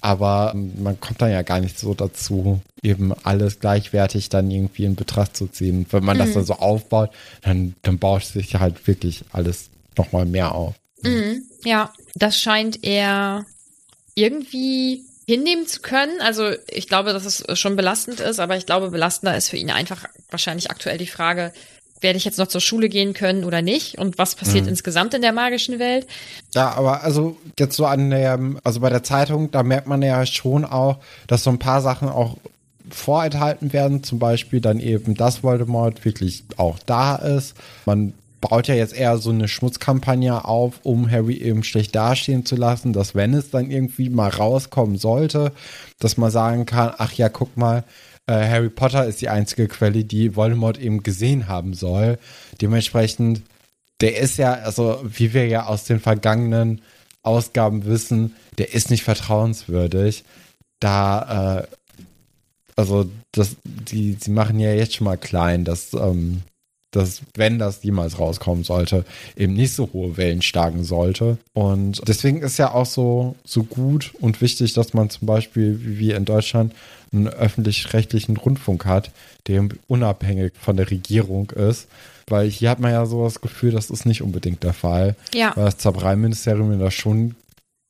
Aber 0.00 0.52
man 0.54 0.98
kommt 0.98 1.22
dann 1.22 1.30
ja 1.30 1.42
gar 1.42 1.60
nicht 1.60 1.78
so 1.78 1.94
dazu, 1.94 2.60
eben 2.82 3.12
alles 3.22 3.60
gleichwertig 3.60 4.28
dann 4.28 4.50
irgendwie 4.50 4.84
in 4.84 4.96
Betracht 4.96 5.36
zu 5.36 5.46
ziehen. 5.46 5.86
Wenn 5.90 6.04
man 6.04 6.16
Mhm. 6.16 6.20
das 6.20 6.32
dann 6.32 6.44
so 6.44 6.54
aufbaut, 6.54 7.10
dann, 7.42 7.74
dann 7.82 7.98
baut 8.00 8.24
sich 8.24 8.56
halt 8.56 8.84
wirklich 8.88 9.22
alles 9.30 9.70
nochmal 9.96 10.26
mehr 10.26 10.56
auf. 10.56 10.74
Mhm. 11.02 11.44
Ja, 11.64 11.92
das 12.16 12.40
scheint 12.40 12.82
er 12.82 13.46
irgendwie 14.14 15.04
hinnehmen 15.26 15.66
zu 15.66 15.80
können. 15.80 16.20
Also 16.20 16.50
ich 16.68 16.88
glaube, 16.88 17.12
dass 17.12 17.24
es 17.24 17.58
schon 17.58 17.76
belastend 17.76 18.20
ist, 18.20 18.40
aber 18.40 18.56
ich 18.56 18.66
glaube, 18.66 18.90
belastender 18.90 19.36
ist 19.36 19.48
für 19.48 19.56
ihn 19.56 19.70
einfach 19.70 20.04
wahrscheinlich 20.30 20.70
aktuell 20.70 20.98
die 20.98 21.06
Frage, 21.06 21.52
werde 22.00 22.16
ich 22.16 22.24
jetzt 22.24 22.38
noch 22.38 22.48
zur 22.48 22.60
Schule 22.60 22.88
gehen 22.88 23.14
können 23.14 23.44
oder 23.44 23.62
nicht? 23.62 23.98
Und 23.98 24.18
was 24.18 24.34
passiert 24.34 24.66
insgesamt 24.66 25.14
in 25.14 25.22
der 25.22 25.32
magischen 25.32 25.78
Welt? 25.78 26.06
Ja, 26.52 26.72
aber 26.72 27.02
also 27.02 27.36
jetzt 27.58 27.76
so 27.76 27.86
an 27.86 28.10
der, 28.10 28.38
also 28.64 28.80
bei 28.80 28.90
der 28.90 29.04
Zeitung, 29.04 29.50
da 29.52 29.62
merkt 29.62 29.86
man 29.86 30.02
ja 30.02 30.26
schon 30.26 30.64
auch, 30.64 30.98
dass 31.28 31.44
so 31.44 31.50
ein 31.50 31.60
paar 31.60 31.80
Sachen 31.80 32.08
auch 32.08 32.38
vorenthalten 32.90 33.72
werden. 33.72 34.02
Zum 34.02 34.18
Beispiel 34.18 34.60
dann 34.60 34.80
eben, 34.80 35.14
dass 35.14 35.44
Voldemort 35.44 36.04
wirklich 36.04 36.42
auch 36.56 36.78
da 36.84 37.14
ist. 37.14 37.54
Man 37.86 38.14
baut 38.42 38.68
ja 38.68 38.74
jetzt 38.74 38.92
eher 38.92 39.16
so 39.16 39.30
eine 39.30 39.48
Schmutzkampagne 39.48 40.44
auf, 40.44 40.80
um 40.82 41.10
Harry 41.10 41.36
eben 41.36 41.64
schlecht 41.64 41.94
dastehen 41.94 42.44
zu 42.44 42.56
lassen, 42.56 42.92
dass 42.92 43.14
wenn 43.14 43.32
es 43.32 43.50
dann 43.50 43.70
irgendwie 43.70 44.10
mal 44.10 44.28
rauskommen 44.28 44.98
sollte, 44.98 45.52
dass 45.98 46.18
man 46.18 46.30
sagen 46.30 46.66
kann, 46.66 46.92
ach 46.98 47.12
ja, 47.12 47.30
guck 47.30 47.56
mal, 47.56 47.84
äh, 48.26 48.34
Harry 48.34 48.68
Potter 48.68 49.06
ist 49.06 49.22
die 49.22 49.30
einzige 49.30 49.68
Quelle, 49.68 50.04
die 50.04 50.36
Voldemort 50.36 50.78
eben 50.78 51.02
gesehen 51.02 51.48
haben 51.48 51.72
soll. 51.72 52.18
Dementsprechend 52.60 53.42
der 54.02 54.18
ist 54.18 54.36
ja, 54.36 54.54
also 54.54 55.00
wie 55.04 55.32
wir 55.32 55.46
ja 55.46 55.66
aus 55.66 55.84
den 55.84 56.00
vergangenen 56.00 56.82
Ausgaben 57.22 57.84
wissen, 57.84 58.34
der 58.58 58.74
ist 58.74 58.90
nicht 58.90 59.04
vertrauenswürdig. 59.04 60.24
Da, 60.80 61.60
äh, 61.60 61.66
also 62.74 63.08
das, 63.30 63.56
die, 63.64 64.16
sie 64.20 64.32
machen 64.32 64.58
ja 64.58 64.72
jetzt 64.72 64.96
schon 64.96 65.04
mal 65.04 65.16
klein, 65.16 65.64
dass, 65.64 65.94
ähm, 65.94 66.42
dass, 66.92 67.22
wenn 67.34 67.58
das 67.58 67.82
jemals 67.82 68.18
rauskommen 68.18 68.64
sollte, 68.64 69.04
eben 69.36 69.54
nicht 69.54 69.74
so 69.74 69.88
hohe 69.92 70.16
Wellen 70.16 70.42
schlagen 70.42 70.84
sollte. 70.84 71.38
Und 71.54 72.06
deswegen 72.06 72.42
ist 72.42 72.58
ja 72.58 72.72
auch 72.72 72.86
so, 72.86 73.34
so 73.44 73.64
gut 73.64 74.12
und 74.20 74.40
wichtig, 74.40 74.74
dass 74.74 74.94
man 74.94 75.10
zum 75.10 75.26
Beispiel, 75.26 75.78
wie 75.80 76.12
in 76.12 76.24
Deutschland, 76.24 76.72
einen 77.12 77.28
öffentlich-rechtlichen 77.28 78.36
Rundfunk 78.36 78.86
hat, 78.86 79.10
der 79.46 79.68
unabhängig 79.86 80.52
von 80.58 80.76
der 80.76 80.90
Regierung 80.90 81.50
ist. 81.50 81.88
Weil 82.28 82.48
hier 82.48 82.70
hat 82.70 82.78
man 82.78 82.92
ja 82.92 83.04
so 83.04 83.24
das 83.24 83.40
Gefühl, 83.40 83.72
das 83.72 83.90
ist 83.90 84.06
nicht 84.06 84.22
unbedingt 84.22 84.62
der 84.62 84.72
Fall. 84.72 85.16
Ja. 85.34 85.52
Weil 85.56 85.66
das 85.66 85.78
Zaubereiministerium 85.78 86.78
da 86.78 86.90
schon 86.90 87.34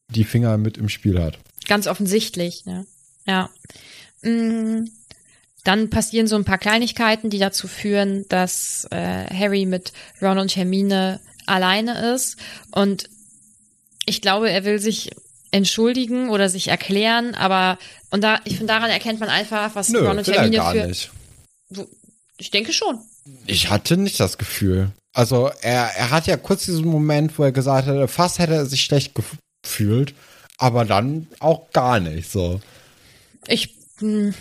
die 0.08 0.24
Finger 0.24 0.58
mit 0.58 0.78
im 0.78 0.88
Spiel 0.88 1.22
hat. 1.22 1.38
Ganz 1.68 1.86
offensichtlich, 1.86 2.64
ja. 2.64 2.84
Ja. 3.26 3.50
Mm, 4.22 4.88
Dann 5.64 5.90
passieren 5.90 6.26
so 6.26 6.36
ein 6.36 6.44
paar 6.44 6.58
Kleinigkeiten, 6.58 7.30
die 7.30 7.38
dazu 7.38 7.68
führen, 7.68 8.24
dass 8.28 8.86
äh, 8.90 9.26
Harry 9.32 9.66
mit 9.66 9.92
Ron 10.20 10.38
und 10.38 10.56
Hermine 10.56 11.20
alleine 11.46 12.14
ist. 12.14 12.36
Und 12.72 13.08
ich 14.06 14.20
glaube, 14.20 14.50
er 14.50 14.64
will 14.64 14.80
sich 14.80 15.10
entschuldigen 15.52 16.30
oder 16.30 16.48
sich 16.48 16.68
erklären, 16.68 17.34
aber 17.34 17.78
und 18.10 18.22
da, 18.22 18.40
ich 18.44 18.56
finde, 18.56 18.72
daran 18.72 18.90
erkennt 18.90 19.20
man 19.20 19.28
einfach, 19.28 19.74
was 19.74 19.94
Ron 19.94 20.18
und 20.18 20.26
Hermine 20.26 20.62
für. 20.62 20.86
nicht. 20.86 21.10
Ich 22.38 22.50
denke 22.50 22.72
schon. 22.72 22.98
Ich 23.46 23.70
hatte 23.70 23.96
nicht 23.96 24.18
das 24.18 24.38
Gefühl. 24.38 24.90
Also 25.12 25.50
er, 25.60 25.90
er 25.96 26.10
hat 26.10 26.26
ja 26.26 26.36
kurz 26.36 26.64
diesen 26.64 26.86
Moment, 26.86 27.38
wo 27.38 27.44
er 27.44 27.52
gesagt 27.52 27.86
hat, 27.86 28.10
fast 28.10 28.38
hätte 28.38 28.54
er 28.54 28.66
sich 28.66 28.82
schlecht 28.82 29.14
gefühlt, 29.62 30.14
aber 30.58 30.84
dann 30.84 31.28
auch 31.38 31.70
gar 31.70 32.00
nicht 32.00 32.30
so. 32.30 32.60
Ich, 33.46 33.74
hm, 33.98 34.34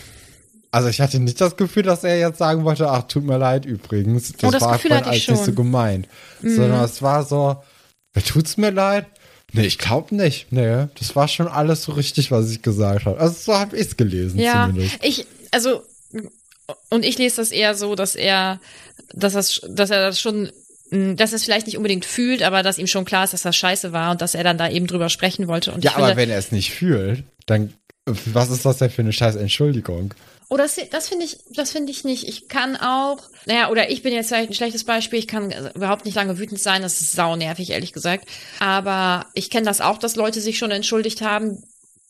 Also 0.71 0.87
ich 0.87 1.01
hatte 1.01 1.19
nicht 1.19 1.39
das 1.41 1.57
Gefühl, 1.57 1.83
dass 1.83 2.03
er 2.05 2.17
jetzt 2.17 2.37
sagen 2.37 2.63
wollte, 2.63 2.89
ach, 2.89 3.03
tut 3.03 3.23
mir 3.25 3.37
leid 3.37 3.65
übrigens. 3.65 4.31
Das, 4.31 4.43
Oh, 4.47 4.51
das 4.51 4.61
war 4.61 4.73
Gefühl 4.73 4.91
hatte 4.91 5.09
ich 5.15 5.27
alles 5.27 5.27
nicht 5.27 5.37
so 5.39 5.43
schon. 5.45 5.53
Mhm. 5.53 5.57
gemeint. 5.57 6.07
Sondern 6.41 6.83
es 6.85 7.01
war 7.01 7.25
so, 7.25 7.57
tut's 8.25 8.55
mir 8.57 8.71
leid? 8.71 9.05
Nee, 9.53 9.65
ich 9.65 9.77
glaube 9.77 10.15
nicht. 10.15 10.47
Nee, 10.51 10.85
das 10.97 11.13
war 11.15 11.27
schon 11.27 11.49
alles 11.49 11.83
so 11.83 11.91
richtig, 11.91 12.31
was 12.31 12.49
ich 12.51 12.61
gesagt 12.61 13.05
habe. 13.05 13.19
Also 13.19 13.35
so 13.37 13.53
habe 13.53 13.75
ich 13.75 13.87
es 13.87 13.97
gelesen 13.97 14.39
Ja, 14.39 14.67
zumindest. 14.69 14.97
ich, 15.03 15.25
also, 15.51 15.81
und 16.89 17.03
ich 17.03 17.17
lese 17.17 17.35
das 17.37 17.51
eher 17.51 17.75
so, 17.75 17.95
dass 17.95 18.15
er, 18.15 18.61
dass 19.13 19.33
das, 19.33 19.59
dass 19.67 19.89
er 19.89 20.03
das 20.07 20.21
schon, 20.21 20.51
mh, 20.91 21.15
dass 21.15 21.33
er 21.33 21.35
es 21.35 21.43
vielleicht 21.43 21.65
nicht 21.67 21.75
unbedingt 21.75 22.05
fühlt, 22.05 22.43
aber 22.43 22.63
dass 22.63 22.77
ihm 22.77 22.87
schon 22.87 23.03
klar 23.03 23.25
ist, 23.25 23.33
dass 23.33 23.41
das 23.41 23.57
scheiße 23.57 23.91
war 23.91 24.11
und 24.11 24.21
dass 24.21 24.35
er 24.35 24.45
dann 24.45 24.57
da 24.57 24.69
eben 24.69 24.87
drüber 24.87 25.09
sprechen 25.09 25.49
wollte. 25.49 25.73
Und 25.73 25.83
Ja, 25.83 25.89
ich 25.91 25.95
finde, 25.95 26.07
aber 26.11 26.15
wenn 26.17 26.29
er 26.29 26.37
es 26.39 26.53
nicht 26.53 26.71
fühlt, 26.71 27.25
dann 27.45 27.73
was 28.05 28.49
ist 28.49 28.65
das 28.65 28.77
denn 28.77 28.89
für 28.89 29.01
eine 29.03 29.13
scheiß 29.13 29.35
Entschuldigung? 29.35 30.13
Oh, 30.53 30.57
das, 30.57 30.77
das 30.91 31.07
finde 31.07 31.23
ich, 31.23 31.37
das 31.51 31.71
finde 31.71 31.91
ich 31.93 32.03
nicht. 32.03 32.27
Ich 32.27 32.49
kann 32.49 32.75
auch, 32.75 33.19
naja, 33.45 33.69
oder 33.69 33.89
ich 33.89 34.03
bin 34.03 34.13
jetzt 34.13 34.27
vielleicht 34.27 34.49
ein 34.49 34.53
schlechtes 34.53 34.83
Beispiel. 34.83 35.17
Ich 35.17 35.27
kann 35.29 35.49
überhaupt 35.75 36.03
nicht 36.03 36.15
lange 36.15 36.37
wütend 36.39 36.59
sein. 36.59 36.81
Das 36.81 36.99
ist 36.99 37.13
saunervig, 37.13 37.69
ehrlich 37.69 37.93
gesagt. 37.93 38.27
Aber 38.59 39.27
ich 39.33 39.49
kenne 39.49 39.65
das 39.65 39.79
auch, 39.79 39.97
dass 39.97 40.17
Leute 40.17 40.41
sich 40.41 40.57
schon 40.57 40.71
entschuldigt 40.71 41.21
haben, 41.21 41.63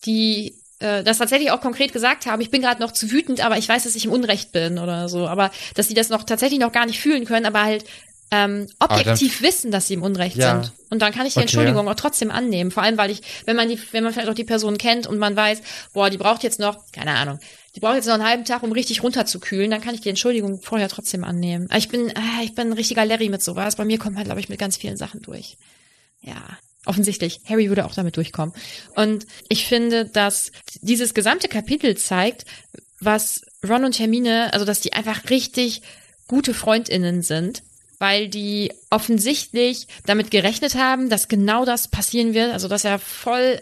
die 0.06 0.56
äh, 0.80 1.04
das 1.04 1.20
tatsächlich 1.20 1.52
auch 1.52 1.62
konkret 1.62 1.94
gesagt 1.94 2.26
haben. 2.26 2.42
Ich 2.42 2.50
bin 2.50 2.64
gerade 2.64 2.82
noch 2.82 2.94
zu 2.94 3.12
wütend, 3.12 3.46
aber 3.46 3.60
ich 3.60 3.70
weiß, 3.70 3.84
dass 3.84 3.94
ich 3.94 4.06
im 4.06 4.12
Unrecht 4.12 4.52
bin 4.52 4.80
oder 4.80 5.08
so. 5.08 5.28
Aber 5.28 5.52
dass 5.76 5.88
sie 5.88 5.94
das 5.94 6.10
noch 6.10 6.24
tatsächlich 6.24 6.60
noch 6.60 6.72
gar 6.72 6.88
nicht 6.88 7.00
fühlen 7.00 7.26
können, 7.26 7.46
aber 7.46 7.62
halt 7.64 7.86
ähm, 8.32 8.68
objektiv 8.80 9.44
wissen, 9.44 9.70
dass 9.70 9.88
sie 9.88 9.94
im 9.94 10.02
Unrecht 10.02 10.38
Ja. 10.38 10.64
sind. 10.64 10.72
Und 10.90 11.04
dann 11.04 11.14
kann 11.14 11.28
ich 11.28 11.34
die 11.34 11.40
Okay. 11.40 11.44
Entschuldigung 11.44 11.88
auch 11.88 11.96
trotzdem 11.96 12.32
annehmen. 12.32 12.72
Vor 12.72 12.82
allem, 12.82 12.98
weil 12.98 13.12
ich, 13.12 13.22
wenn 13.46 13.56
man 13.56 13.70
die, 13.70 13.80
wenn 13.92 14.04
man 14.04 14.14
vielleicht 14.14 14.30
auch 14.30 14.34
die 14.34 14.46
Person 14.46 14.80
kennt 14.80 15.06
und 15.06 15.20
man 15.20 15.36
weiß, 15.36 15.62
boah, 15.94 16.10
die 16.10 16.18
braucht 16.18 16.42
jetzt 16.42 16.60
noch, 16.60 16.80
keine 16.92 17.12
Ahnung, 17.12 17.40
die 17.76 17.80
braucht 17.80 17.96
jetzt 17.96 18.08
noch 18.08 18.16
einen 18.16 18.26
halben 18.26 18.46
Tag, 18.46 18.64
um 18.64 18.72
richtig 18.72 19.04
runterzukühlen, 19.04 19.72
dann 19.72 19.82
kann 19.82 19.96
ich 19.96 20.02
die 20.02 20.10
Entschuldigung 20.10 20.62
vorher 20.62 20.90
trotzdem 20.90 21.24
annehmen. 21.24 21.70
Ich 21.76 21.88
bin, 21.88 22.10
äh, 22.10 22.44
ich 22.44 22.54
bin 22.54 22.68
ein 22.68 22.74
richtiger 22.74 23.06
Larry 23.06 23.30
mit 23.30 23.42
sowas. 23.42 23.78
Bei 23.78 23.86
mir 23.86 23.98
kommt 23.98 24.16
man, 24.16 24.26
glaube 24.26 24.40
ich, 24.40 24.50
mit 24.50 24.60
ganz 24.60 24.78
vielen 24.78 24.98
Sachen 24.98 25.22
durch. 25.22 25.58
Ja. 26.22 26.42
Offensichtlich. 26.86 27.42
Harry 27.46 27.70
würde 27.70 27.86
auch 27.86 27.94
damit 27.94 28.18
durchkommen. 28.18 28.56
Und 28.96 29.28
ich 29.50 29.68
finde, 29.68 30.06
dass 30.06 30.52
dieses 30.82 31.14
gesamte 31.14 31.48
Kapitel 31.48 31.96
zeigt, 31.96 32.46
was 33.00 33.44
Ron 33.68 33.86
und 33.86 34.00
Hermine, 34.00 34.52
also 34.52 34.66
dass 34.66 34.80
die 34.80 34.94
einfach 34.94 35.30
richtig 35.30 35.84
gute 36.28 36.56
Freundinnen 36.56 37.22
sind, 37.22 37.62
weil 38.00 38.30
die 38.30 38.74
offensichtlich 38.90 39.88
damit 40.08 40.32
gerechnet 40.32 40.74
haben, 40.74 41.10
dass 41.10 41.28
genau 41.28 41.66
das 41.66 41.88
passieren 41.88 42.34
wird, 42.34 42.52
also 42.52 42.68
dass 42.68 42.84
er 42.84 42.98
voll 42.98 43.62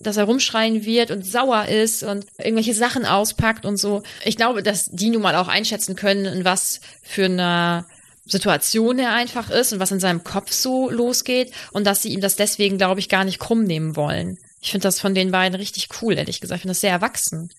dass 0.00 0.16
er 0.16 0.24
rumschreien 0.24 0.84
wird 0.84 1.10
und 1.10 1.26
sauer 1.26 1.66
ist 1.66 2.02
und 2.02 2.26
irgendwelche 2.38 2.74
Sachen 2.74 3.04
auspackt 3.04 3.66
und 3.66 3.76
so. 3.76 4.02
Ich 4.24 4.36
glaube, 4.36 4.62
dass 4.62 4.86
die 4.86 5.10
nun 5.10 5.22
mal 5.22 5.34
auch 5.34 5.48
einschätzen 5.48 5.96
können, 5.96 6.24
in 6.24 6.44
was 6.44 6.80
für 7.02 7.24
einer 7.24 7.86
Situation 8.24 8.98
er 8.98 9.14
einfach 9.14 9.50
ist 9.50 9.72
und 9.72 9.80
was 9.80 9.90
in 9.90 10.00
seinem 10.00 10.22
Kopf 10.22 10.52
so 10.52 10.90
losgeht 10.90 11.52
und 11.72 11.86
dass 11.86 12.02
sie 12.02 12.10
ihm 12.12 12.20
das 12.20 12.36
deswegen, 12.36 12.78
glaube 12.78 13.00
ich, 13.00 13.08
gar 13.08 13.24
nicht 13.24 13.38
krumm 13.38 13.64
nehmen 13.64 13.96
wollen. 13.96 14.38
Ich 14.60 14.70
finde 14.70 14.82
das 14.82 15.00
von 15.00 15.14
den 15.14 15.30
beiden 15.30 15.54
richtig 15.56 15.88
cool, 16.02 16.16
ehrlich 16.16 16.40
gesagt. 16.40 16.58
Ich 16.58 16.62
finde 16.62 16.72
das 16.72 16.80
sehr 16.80 16.90
erwachsen. 16.90 17.50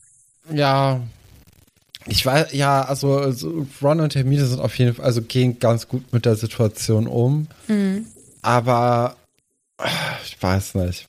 Ja. 0.54 1.02
Ich 2.06 2.26
weiß, 2.26 2.54
ja, 2.54 2.82
also, 2.84 3.18
also 3.18 3.68
Ron 3.82 4.00
und 4.00 4.16
Hermine 4.16 4.46
sind 4.46 4.62
auf 4.62 4.78
jeden 4.78 4.96
Fall, 4.96 5.06
also 5.06 5.22
gehen 5.22 5.60
ganz 5.60 5.88
gut 5.88 6.14
mit 6.14 6.26
der 6.26 6.36
Situation 6.36 7.08
um. 7.08 7.48
Mhm. 7.68 8.06
Aber 8.42 9.18
ich 10.26 10.42
weiß 10.42 10.76
nicht. 10.76 11.08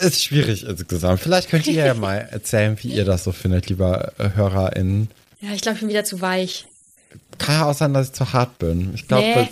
Ist 0.00 0.24
schwierig 0.24 0.64
insgesamt. 0.64 1.20
Vielleicht 1.20 1.50
könnt 1.50 1.66
ihr 1.66 1.84
ja 1.84 1.94
mal 1.94 2.16
erzählen, 2.30 2.78
wie 2.80 2.88
ihr 2.88 3.04
das 3.04 3.24
so 3.24 3.32
findet, 3.32 3.68
lieber 3.68 4.12
äh, 4.18 4.30
HörerInnen. 4.34 5.10
Ja, 5.40 5.50
ich 5.52 5.60
glaube, 5.60 5.74
ich 5.76 5.80
bin 5.80 5.90
wieder 5.90 6.04
zu 6.04 6.20
weich. 6.22 6.66
Kann 7.38 7.56
ja 7.56 7.66
auch 7.66 7.74
sein, 7.74 7.92
dass 7.92 8.08
ich 8.08 8.12
zu 8.14 8.32
hart 8.32 8.58
bin. 8.58 8.94
Ich 8.94 9.06
glaube, 9.06 9.24
nee. 9.24 9.34
bei, 9.34 9.48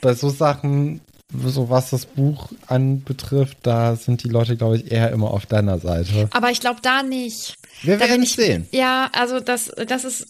bei, 0.00 0.14
so 0.14 0.30
Sachen, 0.30 1.00
so 1.32 1.70
was 1.70 1.90
das 1.90 2.06
Buch 2.06 2.50
anbetrifft, 2.66 3.58
da 3.62 3.94
sind 3.94 4.24
die 4.24 4.28
Leute, 4.28 4.56
glaube 4.56 4.78
ich, 4.78 4.90
eher 4.90 5.12
immer 5.12 5.30
auf 5.30 5.46
deiner 5.46 5.78
Seite. 5.78 6.28
Aber 6.32 6.50
ich 6.50 6.60
glaube 6.60 6.80
da 6.82 7.04
nicht. 7.04 7.54
Wir 7.82 8.00
werden 8.00 8.24
es 8.24 8.32
sehen. 8.32 8.66
Ja, 8.72 9.10
also 9.12 9.38
das, 9.38 9.70
das 9.86 10.02
ist, 10.02 10.26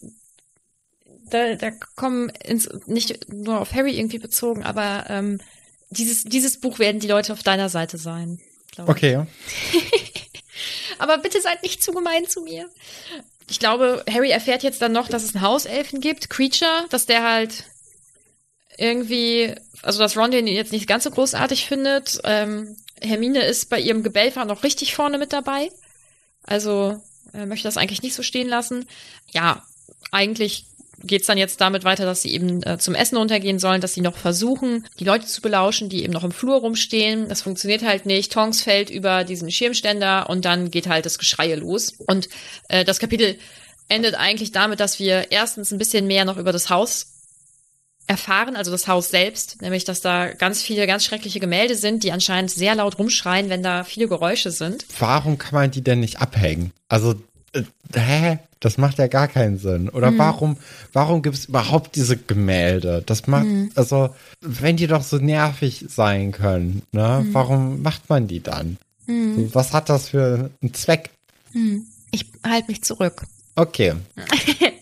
da, 1.31 1.55
da 1.55 1.71
kommen 1.97 2.31
ins, 2.45 2.69
nicht 2.87 3.33
nur 3.33 3.61
auf 3.61 3.73
Harry 3.73 3.99
irgendwie 3.99 4.19
bezogen, 4.19 4.63
aber 4.63 5.07
ähm, 5.09 5.41
dieses, 5.89 6.25
dieses 6.25 6.61
Buch 6.61 6.79
werden 6.79 7.01
die 7.01 7.09
Leute 7.09 7.33
auf 7.33 7.43
deiner 7.43 7.71
Seite 7.71 7.97
sein 7.97 8.39
glaube 8.85 8.93
Okay. 8.93 9.27
Aber 10.99 11.19
bitte 11.19 11.41
seid 11.41 11.63
nicht 11.63 11.83
zu 11.83 11.93
gemein 11.93 12.27
zu 12.27 12.43
mir. 12.43 12.69
Ich 13.51 13.59
glaube, 13.59 14.05
Harry 14.11 14.31
erfährt 14.31 14.63
jetzt 14.63 14.83
dann 14.83 14.93
noch, 14.93 15.09
dass 15.09 15.23
es 15.23 15.35
einen 15.35 15.45
Hauselfen 15.45 16.01
gibt, 16.01 16.29
Creature, 16.29 16.87
dass 16.91 17.07
der 17.07 17.23
halt 17.23 17.65
irgendwie, 18.77 19.55
also 19.83 19.99
dass 19.99 20.17
Ron 20.17 20.31
den 20.31 20.47
jetzt 20.47 20.73
nicht 20.73 20.87
ganz 20.87 21.05
so 21.05 21.11
großartig 21.11 21.67
findet. 21.67 22.21
Ähm, 22.25 22.77
Hermine 23.01 23.45
ist 23.45 23.71
bei 23.71 23.81
ihrem 23.81 24.03
Gebellfahr 24.03 24.45
noch 24.45 24.65
richtig 24.65 24.95
vorne 24.95 25.19
mit 25.19 25.33
dabei. 25.33 25.71
Also 26.43 27.01
äh, 27.33 27.47
möchte 27.47 27.69
das 27.69 27.77
eigentlich 27.77 28.03
nicht 28.03 28.15
so 28.15 28.23
stehen 28.23 28.49
lassen. 28.49 28.87
Ja, 29.31 29.65
eigentlich 30.11 30.67
geht's 31.03 31.27
dann 31.27 31.39
jetzt 31.39 31.61
damit 31.61 31.85
weiter, 31.85 32.05
dass 32.05 32.23
sie 32.23 32.33
eben 32.33 32.63
äh, 32.63 32.79
zum 32.79 32.95
Essen 32.95 33.17
runtergehen 33.17 33.59
sollen, 33.59 33.81
dass 33.81 33.95
sie 33.95 34.01
noch 34.01 34.17
versuchen, 34.17 34.87
die 34.99 35.05
Leute 35.05 35.27
zu 35.27 35.41
belauschen, 35.41 35.89
die 35.89 36.03
eben 36.03 36.13
noch 36.13 36.25
im 36.25 36.33
Flur 36.33 36.57
rumstehen. 36.61 37.29
Das 37.29 37.43
funktioniert 37.43 37.83
halt 37.83 38.07
nicht. 38.07 38.33
Tonks 38.33 38.63
fällt 38.63 38.91
über 38.91 39.25
diesen 39.25 39.51
Schirmständer 39.51 40.29
und 40.29 40.45
dann 40.45 40.71
geht 40.71 40.89
halt 40.89 41.07
das 41.07 41.19
Geschreie 41.19 41.57
los. 41.57 41.93
Und 42.07 42.29
äh, 42.69 42.85
das 42.85 42.99
Kapitel 42.99 43.39
endet 43.89 44.15
eigentlich 44.15 44.53
damit, 44.53 44.81
dass 44.81 44.99
wir 44.99 45.31
erstens 45.31 45.71
ein 45.71 45.79
bisschen 45.79 46.07
mehr 46.07 46.25
noch 46.25 46.37
über 46.37 46.53
das 46.53 46.71
Haus 46.71 47.15
erfahren, 48.07 48.57
also 48.57 48.71
das 48.71 48.89
Haus 48.89 49.11
selbst, 49.11 49.61
nämlich 49.61 49.85
dass 49.85 50.01
da 50.01 50.33
ganz 50.33 50.63
viele 50.63 50.87
ganz 50.87 51.05
schreckliche 51.05 51.41
Gemälde 51.41 51.75
sind, 51.75 52.03
die 52.03 52.11
anscheinend 52.13 52.51
sehr 52.51 52.75
laut 52.75 52.99
rumschreien, 52.99 53.51
wenn 53.51 53.63
da 53.63 53.85
viele 53.85 54.09
Geräusche 54.09 54.51
sind. 54.51 54.87
Warum 54.99 55.37
kann 55.37 55.55
man 55.55 55.71
die 55.71 55.83
denn 55.83 56.01
nicht 56.01 56.19
abhängen? 56.21 56.73
Also, 56.89 57.17
hä? 57.95 58.39
Das 58.61 58.77
macht 58.77 58.99
ja 58.99 59.07
gar 59.07 59.29
keinen 59.29 59.59
Sinn. 59.59 59.89
Oder 59.89 60.11
mhm. 60.11 60.19
warum, 60.19 60.57
warum 60.93 61.23
gibt 61.23 61.37
es 61.37 61.45
überhaupt 61.45 61.95
diese 61.95 62.17
Gemälde? 62.17 63.03
Das 63.07 63.27
macht, 63.27 63.45
mhm. 63.45 63.71
also, 63.77 64.15
wenn 64.41 64.77
die 64.77 64.89
doch 64.89 65.03
so 65.03 65.19
nervig 65.19 65.85
sein 65.89 66.33
können, 66.33 66.83
ne, 66.91 67.23
mhm. 67.25 67.35
warum 67.35 67.83
macht 67.83 68.09
man 68.09 68.27
die 68.27 68.43
dann? 68.43 68.79
Mhm. 69.07 69.37
So, 69.37 69.55
was 69.55 69.73
hat 69.73 69.89
das 69.89 70.09
für 70.09 70.51
einen 70.61 70.75
Zweck? 70.75 71.11
Mhm. 71.53 71.87
Ich 72.11 72.27
halte 72.45 72.69
mich 72.69 72.83
zurück. 72.83 73.23
Okay. 73.55 73.95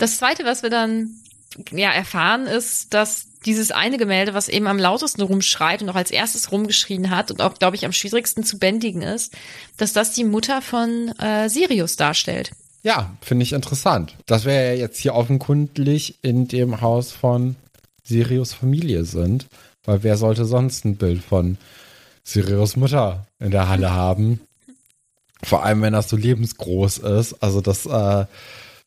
Das 0.00 0.16
zweite, 0.16 0.46
was 0.46 0.62
wir 0.62 0.70
dann 0.70 1.10
ja 1.72 1.92
erfahren, 1.92 2.46
ist, 2.46 2.94
dass 2.94 3.26
dieses 3.46 3.70
eine 3.70 3.96
Gemälde, 3.96 4.34
was 4.34 4.48
eben 4.48 4.66
am 4.66 4.78
lautesten 4.78 5.22
rumschreit 5.22 5.82
und 5.82 5.88
auch 5.88 5.94
als 5.94 6.10
erstes 6.10 6.52
rumgeschrien 6.52 7.10
hat 7.10 7.30
und 7.30 7.40
auch, 7.40 7.54
glaube 7.54 7.76
ich, 7.76 7.84
am 7.84 7.92
schwierigsten 7.92 8.44
zu 8.44 8.58
bändigen 8.58 9.02
ist, 9.02 9.34
dass 9.76 9.92
das 9.92 10.12
die 10.12 10.24
Mutter 10.24 10.60
von 10.60 11.08
äh, 11.18 11.48
Sirius 11.48 11.96
darstellt. 11.96 12.52
Ja, 12.82 13.14
finde 13.20 13.42
ich 13.42 13.52
interessant. 13.52 14.16
Das 14.26 14.44
wäre 14.44 14.74
ja 14.74 14.80
jetzt 14.80 14.98
hier 14.98 15.14
offenkundig 15.14 16.16
in 16.22 16.48
dem 16.48 16.80
Haus 16.80 17.12
von 17.12 17.56
Sirius 18.02 18.54
Familie 18.54 19.04
sind, 19.04 19.46
weil 19.84 20.02
wer 20.02 20.16
sollte 20.16 20.44
sonst 20.44 20.84
ein 20.84 20.96
Bild 20.96 21.22
von 21.22 21.58
Sirius 22.24 22.76
Mutter 22.76 23.26
in 23.38 23.50
der 23.50 23.68
Halle 23.68 23.90
haben? 23.90 24.40
Vor 25.42 25.64
allem, 25.64 25.82
wenn 25.82 25.92
das 25.92 26.08
so 26.08 26.16
lebensgroß 26.16 26.98
ist. 26.98 27.42
Also 27.42 27.60
das 27.60 27.86
äh, 27.86 28.26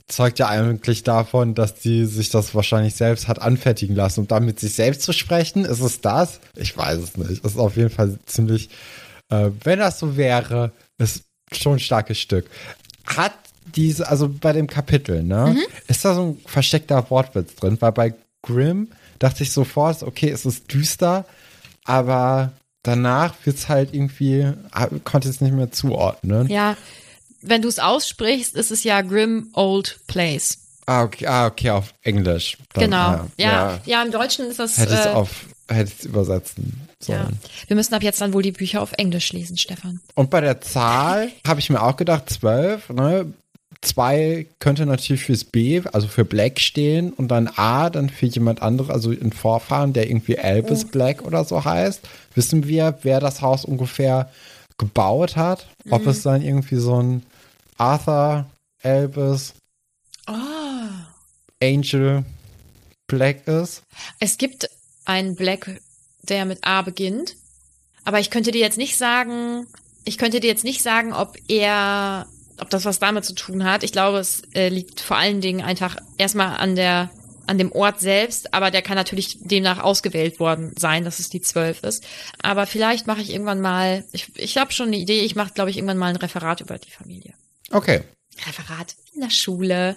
zeugt 0.08 0.40
ja 0.40 0.48
eigentlich 0.48 1.04
davon, 1.04 1.56
dass 1.56 1.76
die 1.76 2.06
sich 2.06 2.30
das 2.30 2.54
wahrscheinlich 2.54 2.96
selbst 2.96 3.28
hat 3.28 3.42
anfertigen 3.42 3.96
lassen. 3.96 4.22
Und 4.22 4.32
damit 4.32 4.60
sich 4.60 4.74
selbst 4.74 5.02
zu 5.02 5.14
sprechen, 5.14 5.66
ist 5.66 5.82
es 5.82 6.02
das? 6.02 6.40
Ich 6.56 6.78
weiß 6.78 7.00
es 7.00 7.18
nicht. 7.18 7.44
Es 7.46 7.54
ist 7.54 7.58
auf 7.58 7.78
jeden 7.78 7.90
Fall 7.90 8.18
ziemlich, 8.26 8.70
äh, 9.30 9.50
wenn 9.64 9.80
das 9.80 10.00
so 10.00 10.18
wäre, 10.18 10.72
ist 10.98 11.24
schon 11.52 11.74
ein 11.74 11.80
starkes 11.80 12.20
Stück. 12.20 12.50
Hat 13.06 13.34
diese, 13.76 14.08
also 14.10 14.30
bei 14.30 14.54
dem 14.54 14.68
Kapitel, 14.68 15.24
ne, 15.24 15.56
mhm. 15.56 15.74
ist 15.88 16.04
da 16.04 16.16
so 16.16 16.22
ein 16.22 16.38
versteckter 16.46 17.10
Wortwitz 17.10 17.56
drin, 17.56 17.78
weil 17.80 17.92
bei 17.92 18.14
Grimm 18.42 18.90
dachte 19.20 19.44
ich 19.44 19.52
sofort, 19.52 20.04
okay, 20.04 20.30
es 20.30 20.46
ist 20.46 20.74
düster, 20.74 21.26
aber 21.86 22.52
danach 22.84 23.34
wird 23.46 23.58
es 23.58 23.70
halt 23.70 23.94
irgendwie, 23.94 24.52
ah, 24.72 24.90
konnte 25.06 25.30
es 25.30 25.40
nicht 25.40 25.54
mehr 25.54 25.72
zuordnen. 25.72 26.50
Ja, 26.50 26.76
wenn 27.44 27.62
du 27.62 27.68
es 27.68 27.80
aussprichst, 27.80 28.56
ist 28.56 28.72
es 28.72 28.84
ja 28.84 29.02
Grim 29.02 29.50
Old 29.54 30.00
Place. 30.08 30.58
Ah, 30.86 31.04
okay, 31.04 31.28
ah, 31.28 31.48
okay 31.48 31.70
auf 31.70 31.94
Englisch. 32.02 32.58
Dann, 32.74 32.86
genau. 32.86 32.98
Ja, 32.98 33.28
ja, 33.38 33.46
ja, 33.46 33.80
ja. 33.86 34.04
im 34.04 34.12
Deutschen 34.12 34.48
ist 34.48 34.60
das. 34.60 34.78
Hätte 34.78 34.96
es 34.96 35.06
äh, 35.06 35.10
auf, 35.10 35.46
hätte 35.70 35.92
es 35.98 36.06
übersetzen 36.06 36.88
sollen. 37.00 37.40
Ja. 37.42 37.50
Wir 37.68 37.76
müssen 37.76 37.94
ab 37.94 38.04
jetzt 38.04 38.20
dann 38.20 38.34
wohl 38.34 38.44
die 38.44 38.52
Bücher 38.52 38.82
auf 38.82 38.92
Englisch 38.94 39.32
lesen, 39.32 39.58
Stefan. 39.58 40.02
Und 40.16 40.30
bei 40.30 40.42
der 40.42 40.60
Zahl 40.62 41.30
habe 41.48 41.60
ich 41.60 41.70
mir 41.70 41.82
auch 41.82 41.96
gedacht, 41.96 42.30
zwölf, 42.30 42.90
ne? 42.90 43.32
Zwei 43.82 44.48
könnte 44.60 44.86
natürlich 44.86 45.26
fürs 45.26 45.44
B, 45.44 45.82
also 45.92 46.08
für 46.08 46.24
Black 46.24 46.62
stehen 46.62 47.12
und 47.12 47.28
dann 47.28 47.50
A 47.58 47.90
dann 47.90 48.10
für 48.10 48.28
jemand 48.28 48.62
anderes, 48.62 48.90
also 48.90 49.10
ein 49.10 49.34
Vorfahren, 49.34 49.92
der 49.92 50.08
irgendwie 50.08 50.36
Elvis 50.36 50.86
oh. 50.86 50.88
Black 50.88 51.22
oder 51.24 51.44
so 51.44 51.66
heißt. 51.66 52.00
Wissen 52.34 52.66
wir, 52.66 52.98
wer 53.02 53.20
das 53.20 53.42
Haus 53.42 53.66
ungefähr 53.66 54.30
gebaut 54.78 55.36
hat? 55.36 55.68
Mhm. 55.84 55.94
Ob 55.94 56.08
es 56.08 56.22
dann 56.22 56.42
irgendwie 56.42 56.78
so 56.78 57.02
ein 57.02 57.24
Arthur 57.78 58.46
Elvis 58.82 59.54
oh. 60.28 60.34
Angel 61.62 62.26
Black 63.08 63.48
ist? 63.48 63.84
Es 64.20 64.38
gibt 64.38 64.70
einen 65.06 65.36
Black, 65.36 65.82
der 66.24 66.46
mit 66.46 66.66
A 66.66 66.82
beginnt, 66.82 67.36
aber 68.06 68.20
ich 68.20 68.30
könnte 68.30 68.52
dir 68.52 68.62
jetzt 68.62 68.78
nicht 68.78 68.98
sagen, 68.98 69.68
ich 70.06 70.18
könnte 70.18 70.40
dir 70.40 70.48
jetzt 70.48 70.64
nicht 70.64 70.82
sagen, 70.82 71.14
ob 71.14 71.38
er 71.48 72.28
ob 72.60 72.70
das 72.70 72.86
was 72.86 73.00
damit 73.00 73.26
zu 73.26 73.34
tun 73.34 73.64
hat. 73.64 73.84
Ich 73.84 73.92
glaube, 73.92 74.20
es 74.20 74.44
äh, 74.54 74.70
liegt 74.70 75.02
vor 75.02 75.18
allen 75.18 75.42
Dingen 75.42 75.62
einfach 75.62 75.98
erstmal 76.18 76.58
an 76.58 76.76
der 76.76 77.10
an 77.46 77.58
dem 77.58 77.72
Ort 77.74 78.00
selbst, 78.00 78.54
aber 78.54 78.72
der 78.72 78.82
kann 78.82 78.96
natürlich 78.96 79.38
demnach 79.42 79.80
ausgewählt 79.80 80.40
worden 80.40 80.72
sein, 80.78 81.04
dass 81.04 81.20
es 81.20 81.30
die 81.30 81.42
zwölf 81.42 81.84
ist. 81.84 82.06
Aber 82.42 82.66
vielleicht 82.66 83.06
mache 83.06 83.22
ich 83.22 83.32
irgendwann 83.32 83.60
mal, 83.60 84.06
ich, 84.14 84.32
ich 84.38 84.58
habe 84.58 84.72
schon 84.72 84.88
eine 84.88 84.98
Idee, 84.98 85.20
ich 85.22 85.36
mache, 85.36 85.54
glaube 85.54 85.70
ich, 85.70 85.76
irgendwann 85.76 85.98
mal 85.98 86.08
ein 86.08 86.16
Referat 86.16 86.62
über 86.62 86.78
die 86.78 86.92
Familie. 86.92 87.34
Okay. 87.72 88.02
Referat 88.46 88.96
in 89.14 89.22
der 89.22 89.30
Schule. 89.30 89.96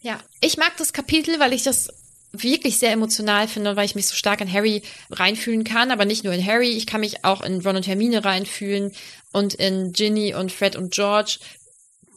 Ja, 0.00 0.20
ich 0.40 0.56
mag 0.56 0.76
das 0.76 0.92
Kapitel, 0.92 1.38
weil 1.40 1.52
ich 1.52 1.62
das 1.62 1.88
wirklich 2.32 2.78
sehr 2.78 2.92
emotional 2.92 3.48
finde, 3.48 3.76
weil 3.76 3.86
ich 3.86 3.94
mich 3.94 4.08
so 4.08 4.14
stark 4.14 4.40
in 4.40 4.52
Harry 4.52 4.82
reinfühlen 5.10 5.64
kann, 5.64 5.90
aber 5.90 6.04
nicht 6.04 6.24
nur 6.24 6.32
in 6.32 6.44
Harry, 6.44 6.70
ich 6.70 6.86
kann 6.86 7.00
mich 7.00 7.24
auch 7.24 7.42
in 7.42 7.60
Ron 7.60 7.76
und 7.76 7.86
Hermine 7.86 8.24
reinfühlen 8.24 8.92
und 9.32 9.54
in 9.54 9.92
Ginny 9.92 10.34
und 10.34 10.52
Fred 10.52 10.76
und 10.76 10.92
George, 10.92 11.38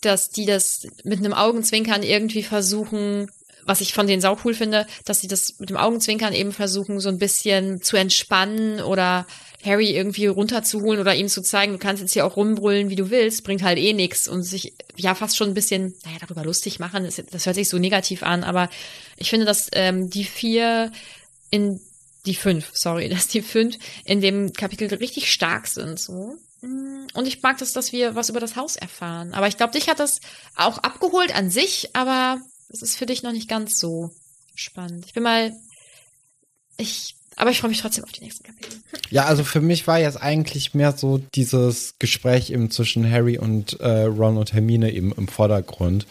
dass 0.02 0.30
die 0.30 0.46
das 0.46 0.88
mit 1.04 1.20
einem 1.20 1.34
Augenzwinkern 1.34 2.04
irgendwie 2.04 2.44
versuchen, 2.44 3.30
was 3.66 3.82
ich 3.82 3.94
von 3.94 4.08
denen 4.08 4.22
saucool 4.22 4.54
finde, 4.54 4.88
dass 5.06 5.22
sie 5.22 5.28
das 5.28 5.60
mit 5.60 5.70
dem 5.70 5.78
Augenzwinkern 5.78 6.34
eben 6.34 6.52
versuchen, 6.52 7.00
so 7.00 7.10
ein 7.10 7.20
bisschen 7.20 7.82
zu 7.82 7.98
entspannen 7.98 8.82
oder 8.82 9.28
Harry 9.64 9.92
irgendwie 9.92 10.28
runterzuholen 10.28 11.02
oder 11.02 11.16
ihm 11.16 11.28
zu 11.28 11.42
zeigen, 11.42 11.74
du 11.74 11.80
kannst 11.80 12.02
jetzt 12.02 12.14
hier 12.14 12.26
auch 12.26 12.38
rumbrüllen, 12.38 12.90
wie 12.90 12.96
du 12.96 13.10
willst, 13.10 13.44
bringt 13.44 13.62
halt 13.62 13.78
eh 13.78 13.94
nix 13.94 14.28
und 14.28 14.44
sich 14.44 14.74
ja 14.96 15.16
fast 15.16 15.36
schon 15.36 15.50
ein 15.50 15.54
bisschen, 15.54 15.94
naja, 16.06 16.18
darüber 16.22 16.46
lustig 16.46 16.80
machen, 16.80 17.04
das, 17.04 17.22
das 17.30 17.46
hört 17.46 17.56
sich 17.56 17.68
so 17.68 17.78
negativ 17.78 18.24
an, 18.24 18.44
aber 18.44 18.70
ich 19.18 19.30
finde, 19.30 19.46
dass 19.46 19.70
ähm, 19.74 20.10
die 20.10 20.24
vier 20.24 20.92
in 21.50 21.82
die 22.26 22.36
fünf, 22.36 22.70
sorry, 22.74 23.10
dass 23.10 23.28
die 23.28 23.42
fünf 23.42 23.78
in 24.06 24.22
dem 24.22 24.54
Kapitel 24.54 24.94
richtig 24.94 25.32
stark 25.32 25.68
sind, 25.68 26.00
so. 26.00 26.36
Und 26.62 27.26
ich 27.26 27.42
mag 27.42 27.58
das, 27.60 27.72
dass 27.72 27.94
wir 27.94 28.16
was 28.16 28.28
über 28.28 28.42
das 28.42 28.58
Haus 28.58 28.76
erfahren. 28.76 29.34
Aber 29.34 29.48
ich 29.48 29.56
glaube, 29.56 29.72
dich 29.72 29.88
hat 29.88 30.02
das 30.02 30.20
auch 30.56 30.78
abgeholt 30.80 31.34
an 31.34 31.50
sich, 31.50 31.96
aber 31.96 32.42
es 32.68 32.82
ist 32.82 32.98
für 32.98 33.06
dich 33.06 33.24
noch 33.24 33.32
nicht 33.32 33.48
ganz 33.48 33.80
so 33.80 34.12
spannend. 34.56 35.06
Ich 35.06 35.14
bin 35.14 35.24
mal, 35.24 35.54
ich, 36.76 37.16
aber 37.40 37.52
ich 37.52 37.62
freue 37.62 37.70
mich 37.70 37.82
trotzdem 37.82 38.04
auf 38.04 38.12
die 38.12 38.22
nächsten 38.22 38.44
Kapitel. 38.44 38.78
Ja, 39.10 39.26
also 39.26 39.46
für 39.46 39.62
mich 39.62 39.88
war 39.88 39.98
jetzt 39.98 40.22
eigentlich 40.22 40.74
mehr 40.74 40.92
so 40.92 41.20
dieses 41.34 41.96
Gespräch 41.98 42.52
eben 42.52 42.70
zwischen 42.70 43.10
Harry 43.10 43.38
und 43.38 43.80
äh, 43.80 44.04
Ron 44.04 44.38
und 44.38 44.52
Hermine 44.52 44.92
eben 44.92 45.14
im 45.14 45.30
Vordergrund. 45.30 46.06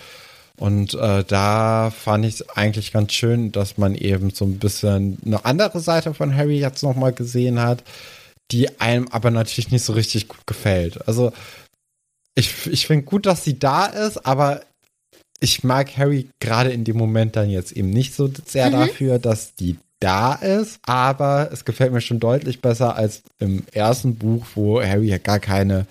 Und 0.57 0.95
äh, 0.95 1.25
da 1.25 1.91
fand 1.91 2.25
ich 2.25 2.37
es 2.37 2.49
eigentlich 2.49 2.93
ganz 2.93 3.13
schön, 3.13 3.53
dass 3.53 3.77
man 3.77 3.95
eben 3.95 4.31
so 4.31 4.47
ein 4.47 4.59
bisschen 4.59 5.19
eine 5.25 5.45
andere 5.45 5.81
Seite 5.81 6.15
von 6.15 6.35
Harry 6.35 6.59
jetzt 6.59 6.83
nochmal 6.83 7.13
gesehen 7.13 7.61
hat, 7.61 7.85
die 8.51 8.81
einem 8.81 9.07
aber 9.09 9.31
natürlich 9.31 9.71
nicht 9.71 9.85
so 9.85 9.93
richtig 9.93 10.29
gut 10.29 10.47
gefällt. 10.47 11.07
Also 11.07 11.33
ich, 12.35 12.67
ich 12.67 12.87
finde 12.87 13.05
gut, 13.05 13.27
dass 13.27 13.45
sie 13.45 13.59
da 13.59 13.85
ist, 13.85 14.25
aber 14.25 14.63
ich 15.41 15.63
mag 15.63 15.95
Harry 15.99 16.31
gerade 16.41 16.71
in 16.71 16.85
dem 16.85 16.97
Moment 16.97 17.37
dann 17.37 17.51
jetzt 17.51 17.73
eben 17.73 17.91
nicht 17.91 18.15
so 18.15 18.31
sehr 18.47 18.69
mhm. 18.71 18.73
dafür, 18.73 19.19
dass 19.19 19.55
die 19.55 19.77
da 20.01 20.35
ist, 20.35 20.79
aber 20.83 21.51
es 21.53 21.65
gefällt 21.65 21.93
mir 21.93 22.01
schon 22.01 22.21
deutlich 22.21 22.61
besser 22.61 22.97
als 22.97 23.23
im 23.39 23.65
ersten 23.73 24.17
Buch, 24.17 24.47
wo 24.55 24.81
Harry 24.83 25.09
ja 25.09 25.19
gar 25.19 25.41
keine, 25.41 25.87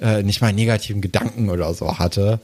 äh, 0.00 0.22
nicht 0.22 0.40
mal 0.40 0.52
negativen 0.52 1.00
Gedanken 1.00 1.48
oder 1.48 1.72
so 1.74 1.98
hatte. 1.98 2.40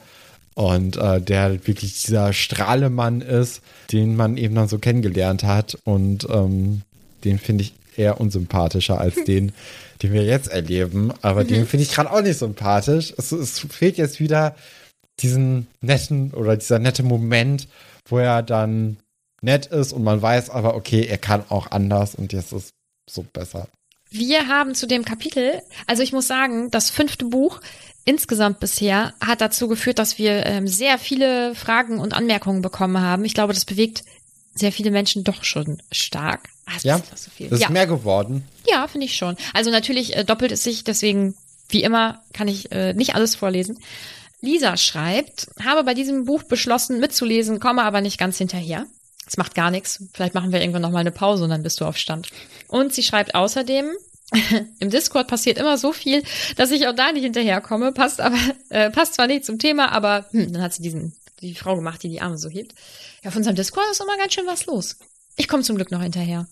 Und 0.55 0.97
äh, 0.97 1.19
der 1.19 1.65
wirklich 1.67 2.03
dieser 2.03 2.33
Strahlemann 2.33 3.21
ist, 3.21 3.61
den 3.91 4.15
man 4.15 4.37
eben 4.37 4.55
dann 4.55 4.67
so 4.67 4.77
kennengelernt 4.77 5.43
hat. 5.43 5.77
Und 5.83 6.27
ähm, 6.29 6.81
den 7.23 7.39
finde 7.39 7.63
ich 7.63 7.73
eher 7.95 8.19
unsympathischer 8.19 8.99
als 8.99 9.23
den, 9.27 9.51
den 10.01 10.13
wir 10.13 10.23
jetzt 10.23 10.51
erleben. 10.51 11.11
Aber 11.21 11.43
mhm. 11.43 11.47
den 11.47 11.67
finde 11.67 11.83
ich 11.83 11.91
gerade 11.91 12.11
auch 12.11 12.21
nicht 12.21 12.37
sympathisch. 12.37 13.13
Es, 13.17 13.31
es 13.31 13.59
fehlt 13.59 13.97
jetzt 13.97 14.19
wieder 14.19 14.55
diesen 15.19 15.67
netten 15.81 16.31
oder 16.31 16.57
dieser 16.57 16.79
nette 16.79 17.03
Moment, 17.03 17.67
wo 18.05 18.17
er 18.17 18.41
dann 18.41 18.97
nett 19.43 19.67
ist 19.67 19.93
und 19.93 20.03
man 20.03 20.21
weiß 20.21 20.49
aber, 20.49 20.75
okay, 20.75 21.05
er 21.05 21.17
kann 21.17 21.43
auch 21.49 21.71
anders 21.71 22.15
und 22.15 22.33
jetzt 22.33 22.53
ist 22.53 22.73
so 23.09 23.23
besser. 23.23 23.67
Wir 24.09 24.47
haben 24.47 24.75
zu 24.75 24.87
dem 24.87 25.05
Kapitel, 25.05 25.61
also 25.87 26.03
ich 26.03 26.13
muss 26.13 26.27
sagen, 26.27 26.69
das 26.71 26.89
fünfte 26.89 27.25
Buch 27.25 27.61
insgesamt 28.05 28.59
bisher 28.59 29.13
hat 29.19 29.41
dazu 29.41 29.67
geführt, 29.67 29.99
dass 29.99 30.17
wir 30.17 30.45
ähm, 30.45 30.67
sehr 30.67 30.97
viele 30.97 31.55
Fragen 31.55 31.99
und 31.99 32.13
Anmerkungen 32.13 32.61
bekommen 32.61 33.01
haben. 33.01 33.25
Ich 33.25 33.33
glaube, 33.33 33.53
das 33.53 33.65
bewegt 33.65 34.03
sehr 34.53 34.71
viele 34.71 34.91
Menschen 34.91 35.23
doch 35.23 35.43
schon 35.43 35.81
stark. 35.91 36.49
Ach, 36.65 36.81
ja, 36.83 37.01
das 37.09 37.27
ist, 37.27 37.37
so 37.37 37.55
ist 37.55 37.61
ja. 37.61 37.69
mehr 37.69 37.87
geworden. 37.87 38.45
Ja, 38.67 38.87
finde 38.87 39.05
ich 39.05 39.15
schon. 39.15 39.35
Also 39.53 39.71
natürlich 39.71 40.15
äh, 40.15 40.23
doppelt 40.23 40.51
es 40.51 40.63
sich, 40.63 40.83
deswegen, 40.83 41.35
wie 41.69 41.83
immer, 41.83 42.21
kann 42.33 42.47
ich 42.47 42.71
äh, 42.71 42.93
nicht 42.93 43.15
alles 43.15 43.35
vorlesen. 43.35 43.79
Lisa 44.41 44.77
schreibt, 44.77 45.47
habe 45.63 45.83
bei 45.83 45.93
diesem 45.93 46.25
Buch 46.25 46.43
beschlossen 46.43 46.99
mitzulesen, 46.99 47.59
komme 47.59 47.83
aber 47.83 48.01
nicht 48.01 48.19
ganz 48.19 48.37
hinterher. 48.37 48.85
Es 49.25 49.37
macht 49.37 49.55
gar 49.55 49.71
nichts. 49.71 50.03
Vielleicht 50.13 50.33
machen 50.33 50.51
wir 50.51 50.61
irgendwann 50.61 50.81
noch 50.81 50.91
mal 50.91 50.99
eine 50.99 51.11
Pause 51.11 51.43
und 51.43 51.49
dann 51.49 51.63
bist 51.63 51.79
du 51.79 51.85
auf 51.85 51.97
Stand. 51.97 52.29
Und 52.67 52.93
sie 52.93 53.03
schreibt 53.03 53.35
außerdem, 53.35 53.91
im 54.79 54.89
Discord 54.89 55.27
passiert 55.27 55.57
immer 55.57 55.77
so 55.77 55.93
viel, 55.93 56.23
dass 56.55 56.71
ich 56.71 56.87
auch 56.87 56.95
da 56.95 57.11
nicht 57.11 57.23
hinterherkomme. 57.23 57.91
Passt 57.91 58.21
aber, 58.21 58.37
äh, 58.69 58.89
passt 58.89 59.15
zwar 59.15 59.27
nicht 59.27 59.45
zum 59.45 59.59
Thema, 59.59 59.91
aber 59.91 60.25
hm, 60.31 60.53
dann 60.53 60.61
hat 60.61 60.73
sie 60.73 60.83
diesen, 60.83 61.15
die 61.41 61.55
Frau 61.55 61.75
gemacht, 61.75 62.03
die 62.03 62.09
die 62.09 62.21
Arme 62.21 62.37
so 62.37 62.49
hebt. 62.49 62.73
Ja, 63.23 63.29
auf 63.29 63.35
unserem 63.35 63.55
Discord 63.55 63.85
ist 63.91 64.01
immer 64.01 64.17
ganz 64.17 64.33
schön 64.33 64.47
was 64.47 64.65
los. 64.65 64.97
Ich 65.35 65.47
komme 65.47 65.63
zum 65.63 65.75
Glück 65.75 65.91
noch 65.91 66.01
hinterher. 66.01 66.47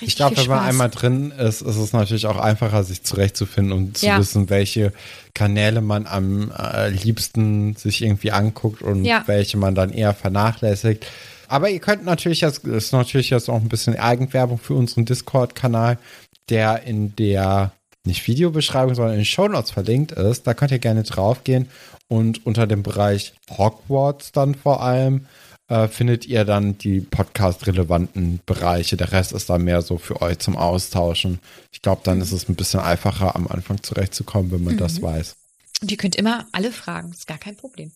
Ich 0.00 0.16
glaube, 0.16 0.36
wenn 0.36 0.48
man 0.48 0.64
einmal 0.64 0.90
drin 0.90 1.30
ist, 1.30 1.62
ist 1.62 1.76
es 1.76 1.92
natürlich 1.92 2.26
auch 2.26 2.38
einfacher, 2.38 2.82
sich 2.82 3.04
zurechtzufinden 3.04 3.72
und 3.72 3.98
zu 3.98 4.06
ja. 4.06 4.18
wissen, 4.18 4.50
welche 4.50 4.92
Kanäle 5.32 5.80
man 5.80 6.06
am 6.06 6.50
äh, 6.50 6.88
liebsten 6.88 7.76
sich 7.76 8.02
irgendwie 8.02 8.32
anguckt 8.32 8.82
und 8.82 9.04
ja. 9.04 9.22
welche 9.26 9.56
man 9.56 9.76
dann 9.76 9.90
eher 9.92 10.12
vernachlässigt. 10.12 11.06
Aber 11.48 11.70
ihr 11.70 11.80
könnt 11.80 12.04
natürlich, 12.04 12.40
das 12.40 12.58
ist 12.58 12.92
natürlich 12.92 13.30
jetzt 13.30 13.48
auch 13.48 13.60
ein 13.60 13.68
bisschen 13.68 13.96
Eigenwerbung 13.96 14.58
für 14.58 14.74
unseren 14.74 15.04
Discord-Kanal, 15.04 15.98
der 16.48 16.82
in 16.84 17.14
der 17.16 17.72
nicht 18.04 18.26
Videobeschreibung, 18.26 18.94
sondern 18.94 19.14
in 19.14 19.20
den 19.20 19.26
Shownotes 19.26 19.72
verlinkt 19.72 20.12
ist. 20.12 20.46
Da 20.46 20.54
könnt 20.54 20.70
ihr 20.70 20.78
gerne 20.78 21.02
draufgehen 21.02 21.68
und 22.08 22.46
unter 22.46 22.66
dem 22.66 22.82
Bereich 22.82 23.34
Hogwarts 23.50 24.32
dann 24.32 24.54
vor 24.54 24.82
allem 24.82 25.26
äh, 25.68 25.88
findet 25.88 26.26
ihr 26.26 26.44
dann 26.44 26.78
die 26.78 27.00
podcast-relevanten 27.00 28.40
Bereiche. 28.46 28.96
Der 28.96 29.12
Rest 29.12 29.32
ist 29.32 29.50
dann 29.50 29.64
mehr 29.64 29.82
so 29.82 29.98
für 29.98 30.22
euch 30.22 30.38
zum 30.38 30.56
Austauschen. 30.56 31.40
Ich 31.72 31.82
glaube, 31.82 32.02
dann 32.04 32.20
ist 32.20 32.32
es 32.32 32.48
ein 32.48 32.54
bisschen 32.54 32.80
einfacher, 32.80 33.34
am 33.34 33.48
Anfang 33.48 33.82
zurechtzukommen, 33.82 34.52
wenn 34.52 34.62
man 34.64 34.74
mhm. 34.74 34.78
das 34.78 35.02
weiß. 35.02 35.36
Und 35.82 35.90
ihr 35.90 35.96
könnt 35.96 36.16
immer 36.16 36.46
alle 36.52 36.72
fragen, 36.72 37.10
ist 37.10 37.26
gar 37.26 37.38
kein 37.38 37.56
Problem. 37.56 37.90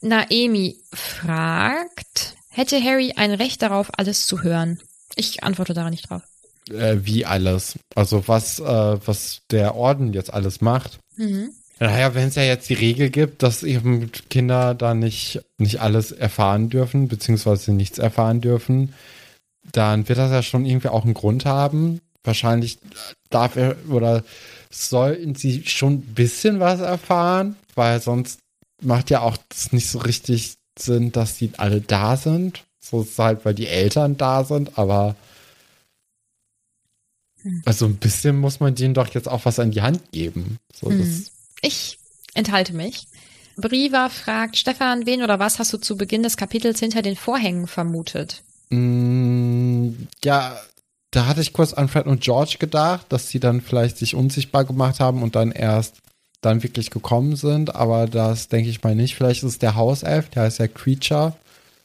Naemi 0.00 0.76
fragt, 0.92 2.36
hätte 2.50 2.82
Harry 2.82 3.12
ein 3.16 3.32
Recht 3.32 3.62
darauf, 3.62 3.90
alles 3.96 4.26
zu 4.26 4.42
hören? 4.42 4.80
Ich 5.16 5.42
antworte 5.42 5.74
da 5.74 5.90
nicht 5.90 6.10
drauf. 6.10 6.22
Äh, 6.70 6.98
wie 7.02 7.24
alles? 7.24 7.78
Also 7.94 8.28
was, 8.28 8.60
äh, 8.60 8.64
was 8.64 9.42
der 9.50 9.74
Orden 9.74 10.12
jetzt 10.12 10.32
alles 10.32 10.60
macht? 10.60 10.98
Mhm. 11.16 11.50
Naja, 11.80 12.14
wenn 12.14 12.28
es 12.28 12.34
ja 12.34 12.42
jetzt 12.42 12.68
die 12.68 12.74
Regel 12.74 13.08
gibt, 13.10 13.42
dass 13.42 13.62
eben 13.62 14.10
Kinder 14.30 14.74
da 14.74 14.94
nicht, 14.94 15.40
nicht 15.58 15.80
alles 15.80 16.10
erfahren 16.10 16.70
dürfen, 16.70 17.08
beziehungsweise 17.08 17.72
nichts 17.72 17.98
erfahren 17.98 18.40
dürfen, 18.40 18.94
dann 19.72 20.08
wird 20.08 20.18
das 20.18 20.32
ja 20.32 20.42
schon 20.42 20.66
irgendwie 20.66 20.88
auch 20.88 21.04
einen 21.04 21.14
Grund 21.14 21.44
haben. 21.44 22.00
Wahrscheinlich 22.24 22.78
darf 23.30 23.56
er 23.56 23.76
oder 23.88 24.24
sollten 24.70 25.34
sie 25.34 25.64
schon 25.66 25.94
ein 25.94 26.14
bisschen 26.14 26.58
was 26.58 26.80
erfahren, 26.80 27.56
weil 27.74 28.00
sonst 28.00 28.40
macht 28.82 29.10
ja 29.10 29.20
auch 29.20 29.36
das 29.48 29.72
nicht 29.72 29.88
so 29.88 29.98
richtig 30.00 30.57
Sinn, 30.80 31.12
dass 31.12 31.36
die 31.36 31.52
alle 31.56 31.80
da 31.80 32.16
sind. 32.16 32.64
So 32.80 33.02
ist 33.02 33.10
es 33.12 33.18
halt, 33.18 33.44
weil 33.44 33.54
die 33.54 33.66
Eltern 33.66 34.16
da 34.16 34.44
sind, 34.44 34.78
aber 34.78 35.16
hm. 37.42 37.62
also 37.64 37.86
ein 37.86 37.96
bisschen 37.96 38.36
muss 38.36 38.60
man 38.60 38.74
denen 38.74 38.94
doch 38.94 39.08
jetzt 39.08 39.28
auch 39.28 39.44
was 39.44 39.58
an 39.58 39.70
die 39.70 39.82
Hand 39.82 40.12
geben. 40.12 40.58
So, 40.74 40.88
hm. 40.90 41.26
ich 41.60 41.98
enthalte 42.34 42.72
mich. 42.72 43.06
Briva 43.56 44.08
fragt, 44.08 44.56
Stefan, 44.56 45.04
wen 45.04 45.22
oder 45.22 45.38
was 45.38 45.58
hast 45.58 45.72
du 45.72 45.78
zu 45.78 45.96
Beginn 45.96 46.22
des 46.22 46.36
Kapitels 46.36 46.78
hinter 46.78 47.02
den 47.02 47.16
Vorhängen 47.16 47.66
vermutet? 47.66 48.42
Mm, 48.70 49.90
ja, 50.24 50.56
da 51.10 51.26
hatte 51.26 51.40
ich 51.40 51.52
kurz 51.52 51.72
an 51.72 51.88
Fred 51.88 52.06
und 52.06 52.20
George 52.20 52.56
gedacht, 52.60 53.06
dass 53.08 53.28
sie 53.28 53.40
dann 53.40 53.60
vielleicht 53.60 53.98
sich 53.98 54.14
unsichtbar 54.14 54.64
gemacht 54.64 55.00
haben 55.00 55.22
und 55.22 55.34
dann 55.34 55.50
erst 55.50 55.96
dann 56.40 56.62
wirklich 56.62 56.90
gekommen 56.90 57.36
sind, 57.36 57.74
aber 57.74 58.06
das 58.06 58.48
denke 58.48 58.70
ich 58.70 58.82
mal 58.82 58.94
nicht. 58.94 59.14
Vielleicht 59.16 59.42
ist 59.42 59.50
es 59.50 59.58
der 59.58 59.74
Hauself, 59.74 60.28
der 60.30 60.44
heißt 60.44 60.58
ja 60.58 60.68
Creature. 60.68 61.34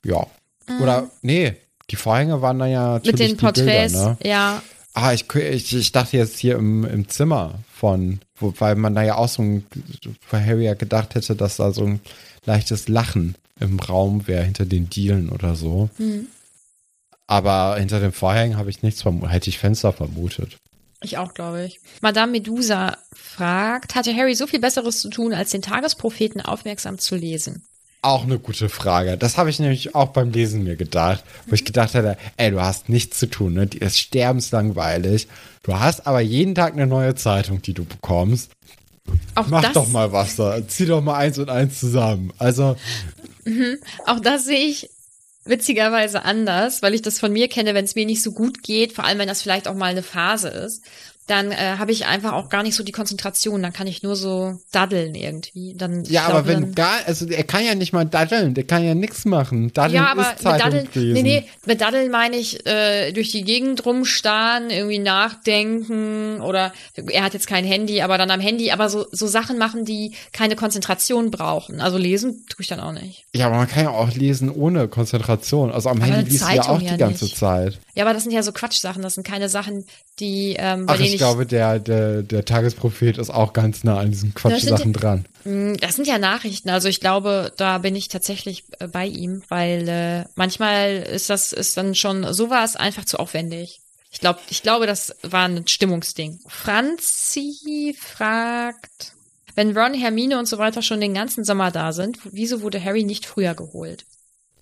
Ja. 0.04 0.28
Mhm. 0.68 0.82
Oder, 0.82 1.10
nee, 1.22 1.56
die 1.90 1.96
Vorhänge 1.96 2.42
waren 2.42 2.60
dann 2.60 2.72
ja 2.72 3.02
Mit 3.04 3.20
den 3.20 3.38
Porträts, 3.38 3.94
Bilder, 3.94 4.10
ne? 4.10 4.18
ja. 4.24 4.62
Ah, 4.94 5.12
ich, 5.12 5.26
ich, 5.34 5.76
ich 5.76 5.92
dachte 5.92 6.18
jetzt 6.18 6.38
hier 6.38 6.56
im, 6.56 6.86
im 6.86 7.10
Zimmer 7.10 7.56
von, 7.74 8.20
wo, 8.36 8.54
weil 8.60 8.76
man 8.76 8.94
da 8.94 9.02
ja 9.02 9.16
auch 9.16 9.28
so 9.28 9.42
ein, 9.42 9.66
wo 10.30 10.38
Harry 10.38 10.66
ja 10.66 10.76
gedacht 10.76 11.16
hätte, 11.16 11.36
dass 11.36 11.56
da 11.56 11.72
so 11.72 11.86
ein 11.86 12.00
leichtes 12.46 12.88
Lachen 12.88 13.36
im 13.60 13.80
Raum 13.80 14.28
wäre 14.28 14.44
hinter 14.44 14.66
den 14.66 14.90
Dielen 14.90 15.30
oder 15.30 15.56
so. 15.56 15.90
Mhm. 15.98 16.28
Aber 17.26 17.78
hinter 17.78 18.00
den 18.00 18.12
Vorhängen 18.12 18.58
habe 18.58 18.70
ich 18.70 18.84
nichts 18.84 19.02
vermutet, 19.02 19.32
hätte 19.32 19.50
ich 19.50 19.58
Fenster 19.58 19.94
vermutet. 19.94 20.58
Ich 21.04 21.18
auch, 21.18 21.34
glaube 21.34 21.66
ich. 21.66 21.80
Madame 22.02 22.32
Medusa 22.32 22.98
fragt, 23.14 23.96
hatte 23.96 24.16
Harry 24.16 24.36
so 24.36 24.48
viel 24.48 24.60
Besseres 24.60 25.00
zu 25.00 25.10
tun, 25.10 25.34
als 25.34 25.52
den 25.52 25.62
Tagespropheten 25.62 26.42
aufmerksam 26.42 26.98
zu 26.98 27.16
lesen? 27.16 27.64
Auch 28.02 28.24
eine 28.24 28.40
gute 28.40 28.68
Frage. 28.68 29.18
Das 29.18 29.38
habe 29.38 29.50
ich 29.50 29.60
nämlich 29.60 29.96
auch 29.96 30.10
beim 30.10 30.32
Lesen 30.32 30.64
mir 30.64 30.76
gedacht, 30.76 31.24
wo 31.48 31.56
ich 31.56 31.64
gedacht 31.64 31.94
hatte, 31.94 32.18
ey, 32.36 32.52
du 32.52 32.62
hast 32.62 32.90
nichts 32.90 33.18
zu 33.20 33.28
tun, 33.28 33.54
ne? 33.54 33.68
Die 33.68 33.78
ist 33.78 33.98
sterbenslangweilig. 34.00 35.28
Du 35.62 35.80
hast 35.80 36.06
aber 36.06 36.20
jeden 36.20 36.54
Tag 36.54 36.74
eine 36.74 36.88
neue 36.88 37.16
Zeitung, 37.16 37.62
die 37.62 37.74
du 37.74 37.86
bekommst. 37.86 38.52
Auch 39.36 39.48
Mach 39.48 39.72
doch 39.74 39.88
mal 39.88 40.12
was 40.12 40.36
da. 40.36 40.66
Zieh 40.68 40.86
doch 40.86 41.02
mal 41.02 41.16
eins 41.16 41.38
und 41.38 41.50
eins 41.50 41.80
zusammen. 41.80 42.34
Also. 42.38 42.76
Mhm. 43.46 43.78
Auch 44.06 44.20
das 44.20 44.46
sehe 44.46 44.66
ich 44.66 44.90
witzigerweise 45.46 46.24
anders, 46.24 46.82
weil 46.82 46.94
ich 46.94 47.02
das 47.02 47.20
von 47.20 47.34
mir 47.34 47.48
kenne, 47.48 47.74
wenn 47.74 47.86
es 47.86 47.96
mir 47.96 48.06
nicht 48.06 48.24
so 48.24 48.32
gut 48.32 48.64
geht, 48.64 48.94
vor 48.94 49.04
allem 49.04 49.20
wenn 49.20 49.28
das 49.28 49.42
vielleicht 49.42 49.68
auch 49.68 49.76
mal 49.76 49.92
eine 49.92 50.04
Phase 50.04 50.50
ist 50.50 50.84
dann 51.28 51.52
äh, 51.52 51.78
habe 51.78 51.92
ich 51.92 52.06
einfach 52.06 52.34
auch 52.34 52.50
gar 52.50 52.64
nicht 52.64 52.76
so 52.76 52.84
die 52.84 52.92
Konzentration. 52.92 53.62
Dann 53.64 53.74
kann 53.74 53.88
ich 53.88 54.04
nur 54.04 54.16
so 54.16 54.60
daddeln 54.72 55.16
irgendwie. 55.16 55.74
Dann, 55.76 56.04
ja, 56.06 56.26
aber 56.26 56.46
wenn 56.48 56.62
dann, 56.62 56.76
gar, 56.76 56.98
also 57.06 57.26
er 57.28 57.44
kann 57.44 57.64
ja 57.64 57.76
nicht 57.76 57.94
mal 57.94 58.06
daddeln, 58.06 58.54
der 58.54 58.66
kann 58.66 58.84
ja 58.84 58.94
nichts 58.94 59.26
machen. 59.26 59.72
Daddeln 59.74 59.96
ja, 59.96 60.12
aber 60.12 60.22
ist 60.22 60.44
mit 60.44 60.62
Daddeln, 60.62 60.88
nee, 60.96 61.22
nee, 61.22 61.46
mit 61.66 61.82
Daddeln 61.82 62.12
meine 62.12 62.36
ich 62.36 62.66
äh, 62.66 63.12
durch 63.12 63.32
die 63.32 63.44
Gegend 63.44 63.86
rumstarren, 63.86 64.70
irgendwie 64.70 65.00
nachdenken 65.00 66.42
oder 66.42 66.74
er 66.96 67.24
hat 67.24 67.34
jetzt 67.34 67.48
kein 67.48 67.66
Handy, 67.66 68.02
aber 68.02 68.18
dann 68.18 68.32
am 68.32 68.40
Handy, 68.40 68.72
aber 68.72 68.90
so, 68.90 69.06
so 69.12 69.28
Sachen 69.28 69.58
machen, 69.58 69.86
die 69.86 70.14
keine 70.32 70.56
Konzentration 70.56 71.32
brauchen. 71.32 71.82
Also 71.82 71.98
lesen 71.98 72.46
tue 72.50 72.62
ich 72.62 72.68
dann 72.68 72.80
auch 72.80 72.92
nicht. 72.92 73.26
Ja, 73.34 73.48
aber 73.48 73.58
man 73.58 73.68
kann 73.68 73.84
ja 73.84 73.90
auch 73.92 74.14
lesen 74.14 74.50
ohne 74.50 74.88
Konzentration. 74.88 75.72
Also 75.72 75.90
am 75.90 76.02
aber 76.02 76.12
Handy 76.12 76.32
liest 76.32 76.48
du 76.48 76.54
ja 76.54 76.70
auch 76.70 76.80
die 76.80 76.98
ganze 76.98 77.26
nicht. 77.26 77.38
Zeit. 77.38 77.80
Ja, 77.96 78.06
aber 78.06 78.14
das 78.14 78.24
sind 78.24 78.32
ja 78.32 78.42
so 78.42 78.52
Quatschsachen. 78.52 79.02
Das 79.04 79.14
sind 79.16 79.26
keine 79.26 79.50
Sachen, 79.50 79.86
die, 80.20 80.56
ähm, 80.58 80.88
bei 80.88 80.94
Ach, 80.94 80.98
denen 80.98 81.08
ich 81.08 81.14
ich. 81.14 81.18
glaube, 81.20 81.46
der, 81.46 81.80
der, 81.80 82.24
der 82.24 82.44
Tagesprophet 82.44 83.18
ist 83.18 83.30
auch 83.30 83.54
ganz 83.54 83.84
nah 83.84 84.00
an 84.00 84.10
diesen 84.12 84.34
Quatschsachen 84.34 84.94
dran. 84.94 85.26
Mm, 85.44 85.76
Das 85.76 85.96
sind 85.96 86.08
ja 86.08 86.18
Nachrichten. 86.18 86.70
Also 86.70 86.88
ich 86.88 87.00
glaube, 87.00 87.52
da 87.58 87.78
bin 87.78 87.96
ich 87.96 88.08
tatsächlich 88.08 88.64
äh, 88.80 88.88
bei 88.88 89.06
ihm, 89.06 89.44
weil 89.50 89.88
äh, 89.88 90.26
manchmal 90.36 91.04
ist 91.04 91.30
das 91.30 91.54
ist 91.54 91.78
dann 91.78 91.94
schon 91.96 92.34
sowas 92.34 92.76
einfach 92.76 93.06
zu 93.06 93.18
aufwendig. 93.20 93.80
Ich 94.12 94.20
glaube, 94.20 94.40
ich 94.50 94.62
glaube, 94.62 94.86
das 94.88 95.16
war 95.24 95.48
ein 95.48 95.68
Stimmungsding. 95.68 96.40
Franzi 96.48 97.96
fragt, 98.00 99.14
wenn 99.56 99.76
Ron, 99.78 99.94
Hermine 99.94 100.40
und 100.40 100.48
so 100.48 100.58
weiter 100.58 100.82
schon 100.82 101.02
den 101.02 101.14
ganzen 101.14 101.44
Sommer 101.44 101.72
da 101.72 101.94
sind, 101.94 102.18
wieso 102.32 102.62
wurde 102.62 102.84
Harry 102.84 103.04
nicht 103.04 103.26
früher 103.26 103.54
geholt? 103.56 104.06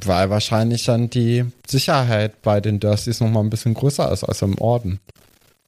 Weil 0.04 0.30
wahrscheinlich 0.30 0.86
dann 0.86 1.10
die 1.10 1.45
Sicherheit 1.68 2.41
bei 2.41 2.62
den 2.62 2.80
Dursleys 2.80 3.20
noch 3.20 3.30
mal 3.30 3.41
ein 3.41 3.49
bisschen 3.49 3.74
größer 3.74 4.12
ist 4.12 4.24
als 4.24 4.41
im 4.41 4.58
Orden. 4.60 4.99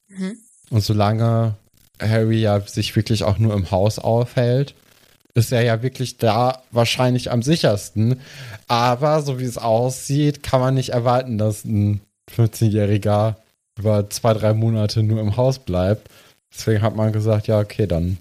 Mhm. 0.08 0.38
Und 0.70 0.84
solange 0.84 1.56
Harry 2.02 2.42
ja 2.42 2.60
sich 2.62 2.96
wirklich 2.96 3.24
auch 3.24 3.38
nur 3.38 3.54
im 3.54 3.70
Haus 3.72 4.00
aufhält, 4.00 4.74
ist 5.36 5.52
er 5.52 5.64
ja 5.64 5.82
wirklich 5.82 6.18
da 6.18 6.62
wahrscheinlich 6.72 7.32
am 7.32 7.42
sichersten. 7.42 8.20
Aber 8.68 9.22
so 9.22 9.40
wie 9.40 9.46
es 9.46 9.58
aussieht, 9.58 10.44
kann 10.44 10.62
man 10.62 10.76
nicht 10.76 10.90
erwarten, 10.90 11.38
dass 11.38 11.66
ein 11.66 12.02
15-Jähriger 12.36 13.36
über 13.78 14.10
zwei, 14.10 14.34
drei 14.34 14.54
Monate 14.54 15.04
nur 15.04 15.20
im 15.20 15.38
Haus 15.38 15.60
bleibt. 15.60 16.10
Deswegen 16.54 16.82
hat 16.82 16.96
man 16.96 17.12
gesagt, 17.12 17.48
ja, 17.48 17.60
okay, 17.60 17.88
dann 17.88 18.18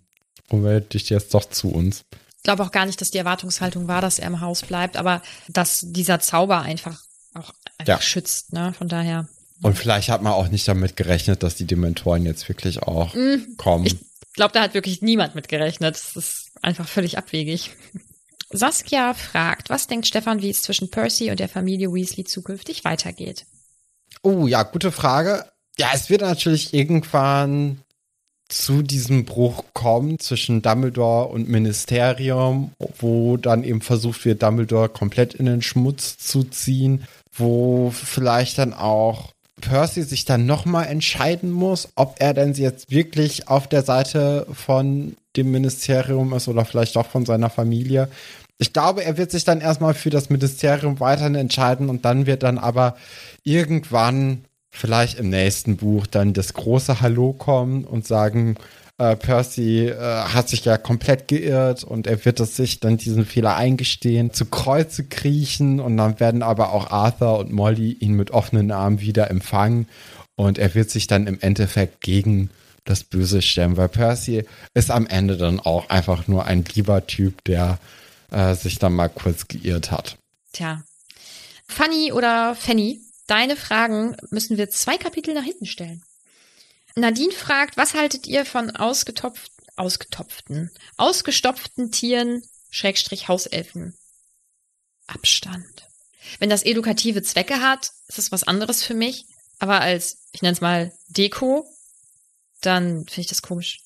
wir 0.51 0.81
dich 0.81 1.09
jetzt 1.09 1.33
doch 1.33 1.47
zu 1.47 1.73
uns. 1.73 2.05
Ich 2.43 2.45
glaube 2.45 2.64
auch 2.64 2.72
gar 2.72 2.86
nicht, 2.86 3.01
dass 3.01 3.12
die 3.12 3.18
Erwartungshaltung 3.18 3.86
war, 3.86 4.01
dass 4.01 4.18
er 4.18 4.26
im 4.26 4.40
Haus 4.40 4.62
bleibt, 4.62 4.97
aber 4.97 5.22
dass 5.49 5.84
dieser 5.86 6.18
Zauber 6.18 6.61
einfach 6.62 7.01
auch 7.34 7.53
einfach 7.78 7.95
Ja. 7.95 8.01
schützt, 8.01 8.53
ne? 8.53 8.74
Von 8.76 8.88
daher. 8.88 9.28
Und 9.62 9.78
vielleicht 9.78 10.09
hat 10.09 10.22
man 10.22 10.32
auch 10.32 10.49
nicht 10.49 10.66
damit 10.66 10.97
gerechnet, 10.97 11.45
dass 11.45 11.55
die 11.55 11.66
Dementoren 11.66 12.26
jetzt 12.26 12.49
wirklich 12.49 12.82
auch 12.82 13.14
kommen. 13.59 13.86
Ich 13.86 13.97
glaube, 14.34 14.53
da 14.55 14.62
hat 14.62 14.74
wirklich 14.74 15.03
niemand 15.03 15.36
mit 15.36 15.49
gerechnet. 15.49 15.95
Das 15.95 16.16
ist 16.16 16.51
einfach 16.62 16.88
völlig 16.88 17.16
abwegig. 17.16 17.70
Saskia 18.51 19.14
fragt, 19.14 19.70
was 19.70 19.86
denkt 19.86 20.09
Stefan, 20.09 20.43
wie 20.43 20.51
es 20.51 20.62
zwischen 20.62 20.90
Percy 20.90 21.30
und 21.30 21.38
der 21.38 21.49
Familie 21.49 21.93
Weasley 21.93 22.24
zukünftig 22.24 22.84
weitergeht? 22.84 23.47
Oh 24.22 24.49
ja, 24.49 24.64
gute 24.64 24.90
Frage. 24.90 25.47
Ja, 25.78 25.90
es 25.95 26.11
wird 26.11 26.22
natürlich 26.22 26.74
irgendwann 26.74 27.82
zu 28.53 28.82
diesem 28.82 29.24
Bruch 29.24 29.64
kommen 29.72 30.18
zwischen 30.18 30.62
Dumbledore 30.62 31.28
und 31.28 31.48
Ministerium, 31.48 32.72
wo 32.98 33.36
dann 33.36 33.64
eben 33.64 33.80
versucht 33.80 34.24
wird, 34.24 34.42
Dumbledore 34.42 34.88
komplett 34.88 35.34
in 35.34 35.46
den 35.46 35.62
Schmutz 35.62 36.18
zu 36.18 36.44
ziehen, 36.44 37.05
wo 37.32 37.90
vielleicht 37.90 38.59
dann 38.59 38.74
auch 38.74 39.32
Percy 39.61 40.03
sich 40.03 40.24
dann 40.24 40.44
nochmal 40.44 40.86
entscheiden 40.86 41.50
muss, 41.50 41.88
ob 41.94 42.16
er 42.18 42.34
denn 42.34 42.53
jetzt 42.53 42.90
wirklich 42.90 43.48
auf 43.48 43.68
der 43.68 43.82
Seite 43.82 44.46
von 44.53 45.16
dem 45.36 45.50
Ministerium 45.50 46.34
ist 46.34 46.48
oder 46.48 46.64
vielleicht 46.64 46.96
doch 46.96 47.07
von 47.07 47.24
seiner 47.24 47.48
Familie. 47.48 48.09
Ich 48.59 48.72
glaube, 48.72 49.05
er 49.05 49.16
wird 49.16 49.30
sich 49.30 49.44
dann 49.44 49.61
erstmal 49.61 49.94
für 49.94 50.11
das 50.11 50.30
Ministerium 50.30 51.00
weiterhin 51.00 51.34
entscheiden 51.36 51.88
und 51.88 52.05
dann 52.05 52.26
wird 52.26 52.42
dann 52.42 52.59
aber 52.59 52.96
irgendwann, 53.44 54.44
vielleicht 54.73 55.18
im 55.18 55.29
nächsten 55.29 55.77
Buch, 55.77 56.07
dann 56.07 56.33
das 56.33 56.55
große 56.55 57.01
Hallo 57.01 57.33
kommen 57.33 57.85
und 57.85 58.07
sagen, 58.07 58.57
äh, 58.99 59.16
Percy 59.16 59.89
äh, 59.89 59.97
hat 59.97 60.49
sich 60.49 60.64
ja 60.64 60.79
komplett 60.79 61.29
geirrt 61.29 61.85
und 61.85 62.07
er 62.07 62.25
wird 62.25 62.41
es 62.41 62.57
sich 62.57 62.81
dann 62.81 62.97
diesen 62.97 63.27
Fehler 63.27 63.55
eingestehen, 63.55 64.33
zu 64.33 64.47
Kreuze 64.47 65.05
kriechen 65.05 65.79
und 65.79 65.97
dann 65.97 66.18
werden 66.18 66.43
aber 66.43 66.73
auch 66.73 66.91
Arthur 66.91 67.39
und 67.39 67.53
Molly 67.53 67.93
ihn 67.93 68.14
mit 68.14 68.31
offenen 68.31 68.70
Armen 68.70 69.01
wieder 69.01 69.31
empfangen 69.31 69.87
und 70.37 70.59
er 70.59 70.75
wird 70.75 70.91
sich 70.91 71.07
dann 71.07 71.27
im 71.27 71.39
Endeffekt 71.41 72.01
gegen 72.01 72.51
das 72.85 73.05
Böse 73.05 73.43
stellen, 73.43 73.77
weil 73.77 73.89
Percy 73.89 74.45
ist 74.75 74.91
am 74.91 75.07
Ende 75.07 75.37
dann 75.37 75.61
auch 75.61 75.89
einfach 75.91 76.27
nur 76.27 76.47
ein 76.47 76.64
lieber 76.75 77.07
Typ, 77.07 77.45
der 77.45 77.79
äh, 78.31 78.55
sich 78.55 78.79
dann 78.79 78.95
mal 78.95 79.09
kurz 79.09 79.47
geirrt 79.47 79.91
hat. 79.91 80.16
Tja. 80.53 80.83
Fanny 81.68 82.12
oder 82.12 82.55
Fanny, 82.55 83.01
deine 83.27 83.57
Fragen 83.57 84.16
müssen 84.31 84.57
wir 84.57 84.70
zwei 84.70 84.99
Kapitel 84.99 85.35
nach 85.35 85.45
hinten 85.45 85.66
stellen. 85.66 86.05
Nadine 86.95 87.33
fragt, 87.33 87.77
was 87.77 87.95
haltet 87.95 88.27
ihr 88.27 88.45
von 88.45 88.70
ausgetopft, 88.77 89.51
ausgetopften, 89.77 90.70
ausgestopften 90.97 91.91
Tieren, 91.91 92.43
Schrägstrich 92.70 93.29
Hauselfen? 93.29 93.97
Abstand. 95.07 95.89
Wenn 96.39 96.51
das 96.51 96.62
edukative 96.62 97.23
Zwecke 97.23 97.61
hat, 97.61 97.91
ist 98.09 98.18
es 98.18 98.31
was 98.33 98.45
anderes 98.45 98.83
für 98.85 98.95
mich. 98.95 99.27
Aber 99.59 99.81
als, 99.81 100.18
ich 100.33 100.43
nenne 100.43 100.53
es 100.55 100.61
mal 100.61 100.93
Deko, 101.09 101.66
dann 102.61 103.05
finde 103.07 103.20
ich 103.23 103.27
das 103.27 103.43
komisch, 103.43 103.81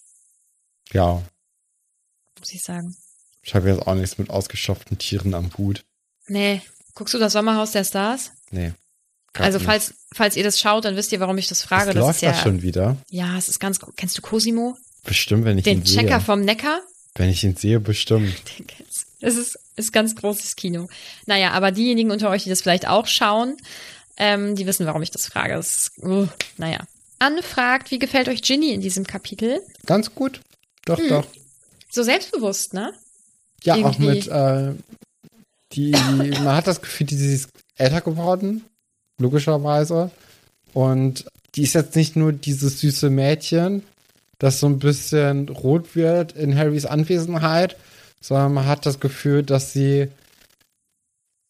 Ja, 0.92 1.22
muss 2.38 2.52
ich 2.52 2.62
sagen. 2.62 2.96
ich 3.42 3.54
habe 3.54 3.68
jetzt 3.70 3.86
auch 3.86 3.94
nichts 3.94 4.18
mit 4.18 4.30
ausgestopften 4.30 4.98
Tieren 4.98 5.34
am 5.34 5.56
Hut. 5.56 5.84
Nee. 6.26 6.60
Guckst 6.94 7.14
du 7.14 7.18
das 7.18 7.32
Sommerhaus 7.32 7.72
der 7.72 7.84
Stars? 7.84 8.32
Nee. 8.50 8.72
Also 9.38 9.58
falls, 9.58 9.94
falls 10.14 10.36
ihr 10.36 10.44
das 10.44 10.58
schaut, 10.60 10.84
dann 10.84 10.96
wisst 10.96 11.12
ihr, 11.12 11.20
warum 11.20 11.36
ich 11.38 11.48
das 11.48 11.62
frage. 11.62 11.88
Was 11.88 11.94
das 11.94 12.00
läuft 12.02 12.16
ist 12.16 12.22
ja, 12.22 12.30
das 12.32 12.40
schon 12.42 12.62
wieder? 12.62 12.96
ja, 13.10 13.36
es 13.36 13.48
ist 13.48 13.58
ganz, 13.60 13.78
kennst 13.96 14.16
du 14.18 14.22
Cosimo? 14.22 14.76
Bestimmt, 15.04 15.44
wenn 15.44 15.58
ich 15.58 15.64
Den 15.64 15.78
ihn 15.78 15.84
sehe. 15.86 15.98
Checker 16.02 16.20
vom 16.20 16.40
Neckar? 16.40 16.80
Wenn 17.14 17.30
ich 17.30 17.42
ihn 17.44 17.56
sehe, 17.56 17.80
bestimmt. 17.80 18.34
Den 18.58 18.66
kennst 18.66 19.06
du. 19.20 19.26
Es 19.26 19.36
ist, 19.36 19.58
ist 19.76 19.92
ganz 19.92 20.14
großes 20.14 20.56
Kino. 20.56 20.88
Naja, 21.26 21.52
aber 21.52 21.72
diejenigen 21.72 22.10
unter 22.10 22.28
euch, 22.30 22.44
die 22.44 22.50
das 22.50 22.60
vielleicht 22.62 22.86
auch 22.86 23.06
schauen, 23.06 23.56
ähm, 24.18 24.54
die 24.56 24.66
wissen, 24.66 24.86
warum 24.86 25.02
ich 25.02 25.10
das 25.10 25.26
frage. 25.26 25.54
Das 25.54 25.76
ist, 25.76 26.02
uh, 26.02 26.28
naja. 26.58 26.80
Anne 27.18 27.42
fragt, 27.42 27.90
wie 27.90 27.98
gefällt 27.98 28.28
euch 28.28 28.42
Ginny 28.42 28.72
in 28.72 28.80
diesem 28.82 29.06
Kapitel? 29.06 29.60
Ganz 29.86 30.14
gut. 30.14 30.40
Doch, 30.84 30.98
Hm. 30.98 31.08
doch. 31.08 31.26
So 31.90 32.02
selbstbewusst, 32.02 32.74
ne? 32.74 32.92
Ja, 33.64 33.74
auch 33.74 33.78
Irgendwie- 33.98 34.06
mit, 34.06 34.28
äh, 34.28 34.72
die, 35.72 35.90
man 35.92 36.48
hat 36.56 36.66
das 36.66 36.80
Gefühl, 36.82 37.06
die 37.06 37.16
ist 37.16 37.48
älter 37.76 38.00
geworden, 38.02 38.64
logischerweise. 39.18 40.10
Und 40.72 41.26
die 41.54 41.62
ist 41.62 41.74
jetzt 41.74 41.96
nicht 41.96 42.16
nur 42.16 42.32
dieses 42.32 42.80
süße 42.80 43.10
Mädchen, 43.10 43.82
das 44.38 44.60
so 44.60 44.66
ein 44.66 44.78
bisschen 44.78 45.48
rot 45.48 45.96
wird 45.96 46.32
in 46.32 46.56
Harrys 46.56 46.84
Anwesenheit, 46.84 47.76
sondern 48.20 48.54
man 48.54 48.66
hat 48.66 48.84
das 48.84 49.00
Gefühl, 49.00 49.42
dass 49.42 49.72
sie 49.72 50.08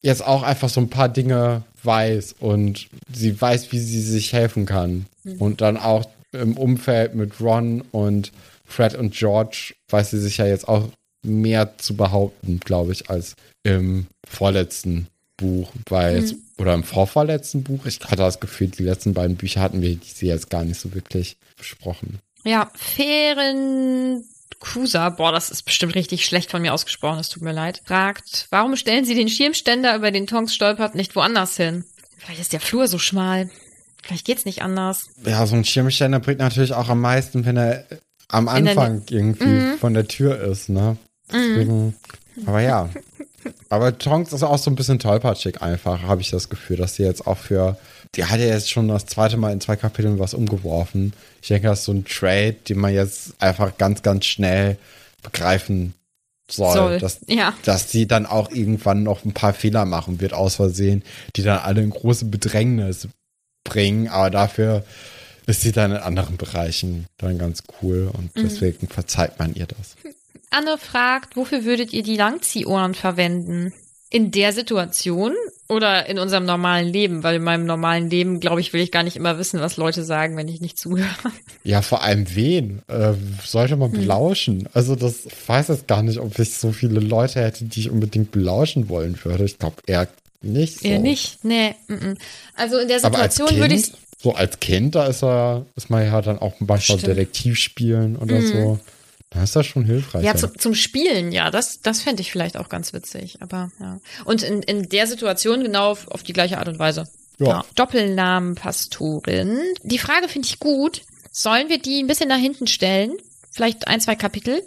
jetzt 0.03 0.25
auch 0.25 0.43
einfach 0.43 0.69
so 0.69 0.81
ein 0.81 0.91
paar 0.91 1.09
Dinge 1.09 1.63
weiß 1.83 2.37
und 2.39 2.89
sie 3.13 3.41
weiß, 3.41 3.73
wie 3.73 3.79
sie 3.79 4.03
sich 4.03 4.33
helfen 4.33 4.67
kann. 4.67 5.07
Und 5.39 5.61
dann 5.61 5.77
auch 5.77 6.09
im 6.33 6.57
Umfeld 6.57 7.15
mit 7.15 7.41
Ron 7.41 7.83
und 7.93 8.31
Fred 8.65 8.95
und 8.95 9.15
George 9.15 9.75
weiß 9.89 10.11
sie 10.11 10.21
sich 10.21 10.39
ja 10.39 10.47
jetzt 10.47 10.69
auch 10.69 10.89
mehr 11.25 11.79
zu 11.79 11.97
behaupten, 11.97 12.61
glaube 12.61 12.93
ich, 12.93 13.11
als 13.11 13.35
im 13.65 14.07
vorletzten 14.29 15.09
Buch, 15.37 15.73
weil 15.89 16.23
oder 16.59 16.75
im 16.75 16.85
vorvorletzten 16.85 17.63
Buch. 17.63 17.87
Ich 17.87 18.01
hatte 18.01 18.17
das 18.17 18.41
Gefühl, 18.41 18.69
die 18.69 18.83
letzten 18.83 19.15
beiden 19.15 19.37
Bücher 19.37 19.61
hatten 19.61 19.83
wir 19.83 19.97
die 19.97 20.27
jetzt 20.27 20.51
gar 20.51 20.65
nicht 20.65 20.81
so 20.81 20.95
wirklich 20.95 21.37
besprochen. 21.57 22.19
Ja, 22.45 22.71
Feren 22.75 24.25
Kusa, 24.59 25.11
boah, 25.11 25.33
das 25.33 25.51
ist 25.51 25.65
bestimmt 25.65 25.95
richtig 25.95 26.25
schlecht 26.25 26.51
von 26.51 26.63
mir 26.63 26.73
ausgesprochen, 26.73 27.19
es 27.19 27.29
tut 27.29 27.43
mir 27.43 27.53
leid, 27.53 27.83
fragt, 27.85 28.47
warum 28.51 28.77
stellen 28.77 29.05
Sie 29.05 29.15
den 29.15 29.29
Schirmständer, 29.29 29.95
über 29.97 30.11
den 30.11 30.27
Tonks 30.27 30.55
stolpert, 30.55 30.95
nicht 30.95 31.15
woanders 31.15 31.57
hin? 31.57 31.85
Vielleicht 32.19 32.41
ist 32.41 32.53
der 32.53 32.61
Flur 32.61 32.89
so 32.89 32.99
schmal. 32.99 33.51
Vielleicht 34.03 34.25
geht's 34.25 34.45
nicht 34.45 34.63
anders. 34.63 35.11
Ja, 35.25 35.47
so 35.47 35.57
ein 35.57 35.65
Schirmständer 35.65 36.21
bringt 36.21 36.39
natürlich 36.39 36.73
auch 36.73 36.89
am 36.89 37.01
meisten, 37.01 37.45
wenn 37.45 37.57
er 37.57 37.85
am 38.29 38.49
In 38.49 38.65
der 38.65 38.79
Anfang 38.79 39.03
irgendwie 39.11 39.77
von 39.79 39.95
der 39.95 40.09
Tür 40.09 40.41
ist, 40.41 40.69
ne? 40.69 40.97
Deswegen, 41.31 41.95
aber 42.47 42.61
ja. 42.61 42.89
Aber 43.69 43.99
Tonks 43.99 44.33
ist 44.33 44.43
auch 44.43 44.59
so 44.59 44.71
ein 44.71 44.77
bisschen 44.77 44.99
tollpatschig 44.99 45.61
einfach, 45.61 46.03
habe 46.03 46.21
ich 46.21 46.31
das 46.31 46.49
Gefühl, 46.49 46.77
dass 46.77 46.95
sie 46.95 47.03
jetzt 47.03 47.27
auch 47.27 47.39
für, 47.39 47.77
die 48.15 48.25
hat 48.25 48.39
ja 48.39 48.47
jetzt 48.47 48.71
schon 48.71 48.89
das 48.89 49.07
zweite 49.07 49.37
Mal 49.37 49.53
in 49.53 49.61
zwei 49.61 49.77
Kapiteln 49.77 50.19
was 50.19 50.35
umgeworfen. 50.35 51.13
Ich 51.43 51.49
denke, 51.49 51.69
das 51.69 51.81
ist 51.81 51.85
so 51.87 51.93
ein 51.93 52.05
Trade, 52.05 52.53
den 52.69 52.79
man 52.79 52.95
jetzt 52.95 53.35
einfach 53.41 53.77
ganz, 53.77 54.03
ganz 54.03 54.25
schnell 54.25 54.77
begreifen 55.23 55.95
soll. 56.49 56.75
Soll, 56.75 56.99
Dass, 57.01 57.19
ja. 57.27 57.53
dass 57.65 57.91
sie 57.91 58.07
dann 58.07 58.25
auch 58.25 58.51
irgendwann 58.53 59.03
noch 59.03 59.25
ein 59.25 59.33
paar 59.33 59.53
Fehler 59.53 59.85
machen 59.85 60.21
wird, 60.21 60.33
aus 60.33 60.57
Versehen, 60.57 61.03
die 61.35 61.43
dann 61.43 61.59
alle 61.59 61.83
in 61.83 61.91
große 61.91 62.27
Bedrängnis 62.27 63.09
bringen, 63.65 64.07
aber 64.07 64.31
dafür 64.31 64.85
ist 65.47 65.63
sie 65.63 65.73
dann 65.73 65.91
in 65.91 65.97
anderen 65.99 66.37
Bereichen 66.37 67.07
dann 67.19 67.39
ganz 67.39 67.65
cool 67.83 68.11
und 68.13 68.35
Mhm. 68.37 68.43
deswegen 68.43 68.87
verzeiht 68.89 69.39
man 69.41 69.55
ihr 69.55 69.67
das. 69.67 69.97
Anne 70.51 70.79
fragt, 70.79 71.37
wofür 71.37 71.65
würdet 71.65 71.93
ihr 71.93 72.03
die 72.03 72.17
Langziehohren 72.17 72.95
verwenden? 72.95 73.73
In 74.09 74.31
der 74.31 74.53
Situation 74.53 75.35
oder 75.69 76.07
in 76.09 76.19
unserem 76.21 76.45
normalen 76.47 76.87
Leben? 76.87 77.25
Weil 77.25 77.37
in 77.37 77.43
meinem 77.43 77.67
normalen 77.67 78.09
Leben, 78.09 78.39
glaube 78.39 78.61
ich, 78.61 78.73
will 78.73 78.81
ich 78.81 78.93
gar 78.93 79.03
nicht 79.03 79.17
immer 79.17 79.37
wissen, 79.37 79.61
was 79.61 79.77
Leute 79.77 80.05
sagen, 80.05 80.37
wenn 80.37 80.47
ich 80.47 80.61
nicht 80.61 80.79
zuhöre. 80.79 81.09
Ja, 81.65 81.83
vor 81.83 82.03
allem 82.05 82.25
wen? 82.37 82.83
Äh, 82.87 83.15
sollte 83.45 83.77
man 83.77 83.91
Hm. 83.93 84.01
belauschen? 84.01 84.69
Also 84.73 84.95
das 84.95 85.27
ich 85.27 85.49
weiß 85.49 85.69
jetzt 85.69 85.89
gar 85.89 86.03
nicht, 86.05 86.21
ob 86.21 86.39
ich 86.39 86.55
so 86.55 86.71
viele 86.71 87.01
Leute 87.01 87.41
hätte, 87.41 87.65
die 87.65 87.81
ich 87.81 87.91
unbedingt 87.91 88.31
belauschen 88.31 88.89
wollen 88.89 89.19
würde. 89.25 89.45
Ich 89.45 89.59
glaube 89.59 89.77
eher 89.87 90.07
nicht 90.41 90.79
so. 90.81 90.87
Eher 90.89 91.01
nicht. 91.01 91.45
Nee. 91.45 91.75
mm, 91.89 91.95
mm. 91.95 92.17
Also 92.55 92.79
in 92.79 92.87
der 92.87 93.01
Situation 93.01 93.57
würde 93.57 93.75
ich 93.75 93.91
so 94.23 94.35
als 94.35 94.61
Kind, 94.61 94.95
da 94.95 95.07
ist 95.07 95.23
er, 95.25 95.67
ist 95.75 95.91
man 95.91 96.05
ja 96.05 96.23
dann 96.23 96.39
auch 96.39 96.55
manchmal 96.61 96.99
Stimmt. 96.99 97.07
Detektiv 97.09 97.59
spielen 97.59 98.15
oder 98.17 98.41
so. 98.41 98.79
Da 99.31 99.43
ist 99.43 99.57
das 99.57 99.67
schon 99.67 99.85
hilfreich. 99.85 100.25
Ja, 100.25 100.37
zu, 100.37 100.53
zum 100.53 100.75
Spielen, 100.75 101.33
ja, 101.33 101.51
das, 101.51 101.81
das 101.81 102.01
fände 102.01 102.23
ich 102.23 102.31
vielleicht 102.31 102.57
auch 102.57 102.69
ganz 102.69 102.93
witzig. 102.93 103.39
Aber 103.41 103.71
ja. 103.81 103.99
Und 104.25 104.43
in, 104.43 104.63
in 104.63 104.89
der 104.89 105.07
Situation 105.07 105.63
genau 105.63 105.91
auf, 105.91 106.09
auf 106.09 106.23
die 106.23 106.33
gleiche 106.33 106.59
Art 106.59 106.69
und 106.69 106.79
Weise. 106.79 107.09
Ja. 107.39 107.65
Doppelnamen 107.75 108.55
Pastorin. 108.55 109.59
Die 109.83 109.99
Frage 109.99 110.29
finde 110.29 110.49
ich 110.49 110.59
gut. 110.59 111.03
Sollen 111.33 111.69
wir 111.69 111.79
die 111.79 112.03
ein 112.03 112.07
bisschen 112.07 112.29
nach 112.29 112.39
hinten 112.39 112.67
stellen? 112.67 113.13
Vielleicht 113.51 113.89
ein, 113.89 114.01
zwei 114.01 114.15
Kapitel? 114.15 114.63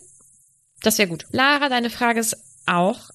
Das 0.82 0.98
wäre 0.98 1.08
gut. 1.08 1.26
Lara, 1.32 1.70
deine 1.70 1.90
Frage 1.90 2.20
ist 2.20 2.38
auch 2.66 3.10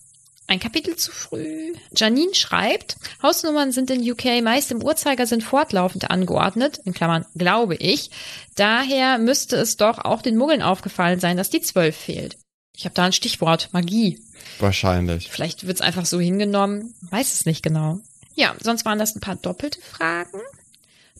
ein 0.46 0.60
Kapitel 0.60 0.96
zu 0.96 1.10
früh. 1.10 1.72
Janine 1.96 2.34
schreibt, 2.34 2.96
Hausnummern 3.22 3.72
sind 3.72 3.90
in 3.90 4.10
UK 4.10 4.42
meist 4.42 4.70
im 4.70 4.82
Uhrzeigersinn 4.82 5.40
fortlaufend 5.40 6.10
angeordnet, 6.10 6.80
in 6.84 6.92
Klammern 6.92 7.24
glaube 7.34 7.76
ich. 7.76 8.10
Daher 8.54 9.18
müsste 9.18 9.56
es 9.56 9.76
doch 9.76 9.98
auch 9.98 10.22
den 10.22 10.36
Muggeln 10.36 10.62
aufgefallen 10.62 11.20
sein, 11.20 11.36
dass 11.36 11.50
die 11.50 11.62
12 11.62 11.96
fehlt. 11.96 12.36
Ich 12.76 12.84
habe 12.84 12.94
da 12.94 13.04
ein 13.04 13.12
Stichwort, 13.12 13.70
Magie. 13.72 14.20
Wahrscheinlich. 14.58 15.30
Vielleicht 15.30 15.66
wird's 15.66 15.80
einfach 15.80 16.06
so 16.06 16.20
hingenommen, 16.20 16.94
weiß 17.10 17.32
es 17.32 17.46
nicht 17.46 17.62
genau. 17.62 18.00
Ja, 18.34 18.54
sonst 18.60 18.84
waren 18.84 18.98
das 18.98 19.14
ein 19.14 19.20
paar 19.20 19.36
doppelte 19.36 19.80
Fragen. 19.80 20.40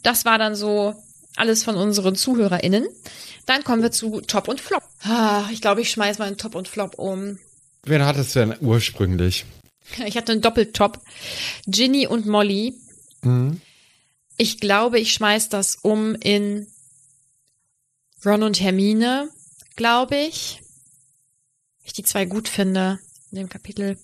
Das 0.03 0.25
war 0.25 0.39
dann 0.39 0.55
so 0.55 0.95
alles 1.37 1.65
von 1.65 1.77
unseren 1.77 2.17
ZuhörerInnen. 2.17 2.87
Dann 3.47 3.65
kommen 3.65 3.83
wir 3.83 3.93
zu 3.93 4.21
Top 4.21 4.49
und 4.49 4.61
Flop. 4.61 4.83
Ah, 5.03 5.45
ich 5.51 5.61
glaube, 5.61 5.81
ich 5.81 5.91
schmeiß 5.91 6.19
mal 6.19 6.27
einen 6.27 6.39
Top 6.39 6.55
und 6.55 6.69
Flop 6.69 6.99
um. 6.99 7.39
Wen 7.87 8.05
hattest 8.05 8.35
du 8.35 8.41
denn 8.41 8.57
ursprünglich? 8.61 9.45
Ich 10.07 10.17
hatte 10.17 10.33
einen 10.33 10.41
Doppeltop. 10.41 11.01
Ginny 11.67 12.07
und 12.07 12.27
Molly. 12.27 12.75
Ich 14.37 14.59
glaube, 14.61 14.99
ich 14.99 15.13
schmeiß 15.13 15.49
das 15.49 15.77
um 15.77 16.15
in 16.15 16.67
Ron 18.25 18.43
und 18.43 18.61
Hermine, 18.61 19.29
glaube 19.77 20.17
ich. 20.17 20.61
Ich 21.85 21.93
die 21.93 22.03
zwei 22.03 22.25
gut 22.25 22.49
finde 22.49 22.99
in 23.31 23.37
dem 23.39 23.49
Kapitel. 23.49 23.99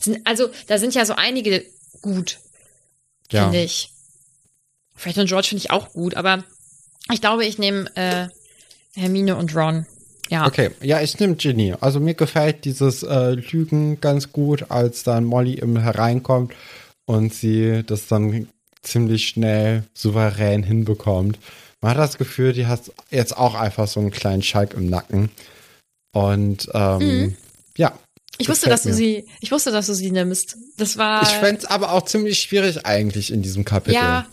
Sind, 0.00 0.26
also, 0.26 0.48
da 0.66 0.78
sind 0.78 0.94
ja 0.94 1.04
so 1.04 1.14
einige 1.14 1.64
gut, 2.00 2.38
Ja. 3.30 3.44
finde 3.44 3.62
ich. 3.62 3.92
Fred 4.94 5.18
und 5.18 5.26
George 5.26 5.48
finde 5.48 5.62
ich 5.64 5.70
auch 5.70 5.92
gut, 5.92 6.14
aber 6.14 6.44
ich 7.12 7.20
glaube, 7.20 7.44
ich 7.44 7.58
nehme 7.58 7.94
äh, 7.96 8.28
Hermine 8.94 9.36
und 9.36 9.54
Ron. 9.54 9.86
Ja. 10.28 10.46
Okay, 10.46 10.70
ja, 10.82 11.00
ich 11.00 11.18
nehme 11.18 11.36
Ginny. 11.36 11.74
Also 11.80 12.00
mir 12.00 12.14
gefällt 12.14 12.64
dieses 12.64 13.02
äh, 13.02 13.30
Lügen 13.30 14.00
ganz 14.00 14.32
gut, 14.32 14.70
als 14.70 15.02
dann 15.02 15.24
Molly 15.24 15.54
im 15.54 15.78
hereinkommt 15.78 16.52
und 17.06 17.32
sie 17.32 17.82
das 17.86 18.08
dann 18.08 18.48
ziemlich 18.82 19.28
schnell 19.28 19.84
souverän 19.94 20.62
hinbekommt. 20.62 21.38
Man 21.80 21.92
hat 21.92 21.98
das 21.98 22.18
Gefühl, 22.18 22.52
die 22.52 22.66
hat 22.66 22.92
jetzt 23.10 23.36
auch 23.36 23.54
einfach 23.54 23.88
so 23.88 24.00
einen 24.00 24.10
kleinen 24.10 24.42
Schalk 24.42 24.74
im 24.74 24.88
Nacken. 24.90 25.30
Und 26.12 26.68
ähm, 26.74 27.36
ja. 27.76 27.90
Mhm. 27.90 27.96
Ich 28.40 28.48
wusste, 28.48 28.68
dass 28.68 28.82
du 28.84 28.92
sie, 28.92 29.26
ich 29.40 29.50
wusste, 29.50 29.72
dass 29.72 29.86
du 29.86 29.94
sie 29.94 30.12
nimmst. 30.12 30.56
Das 30.76 30.96
war. 30.96 31.22
Ich 31.22 31.28
fände 31.28 31.62
es 31.62 31.64
aber 31.64 31.92
auch 31.92 32.04
ziemlich 32.04 32.38
schwierig 32.38 32.86
eigentlich 32.86 33.32
in 33.32 33.42
diesem 33.42 33.64
Kapitel. 33.64 33.94
Ja, 33.94 34.26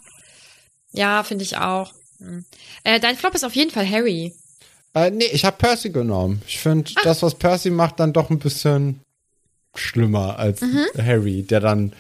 ja, 0.92 1.24
finde 1.24 1.44
ich 1.44 1.58
auch. 1.58 1.94
Hm. 2.20 2.46
Äh, 2.84 3.00
dein 3.00 3.18
Flop 3.18 3.34
ist 3.34 3.44
auf 3.44 3.56
jeden 3.56 3.72
Fall 3.72 3.90
Harry. 3.90 4.34
Äh, 4.96 5.12
nee, 5.12 5.26
ich 5.26 5.46
habe 5.46 5.58
Percy 5.58 5.90
genommen. 5.90 6.42
Ich 6.48 6.60
finde 6.60 6.92
das, 7.04 7.22
was 7.22 7.36
Percy 7.36 7.70
macht, 7.70 8.00
dann 8.00 8.14
doch 8.14 8.30
ein 8.30 8.40
bisschen 8.40 9.02
schlimmer 9.76 10.40
als 10.40 10.62
Mhm. 10.62 10.86
Harry, 10.98 11.44
der 11.44 11.60
dann 11.60 11.94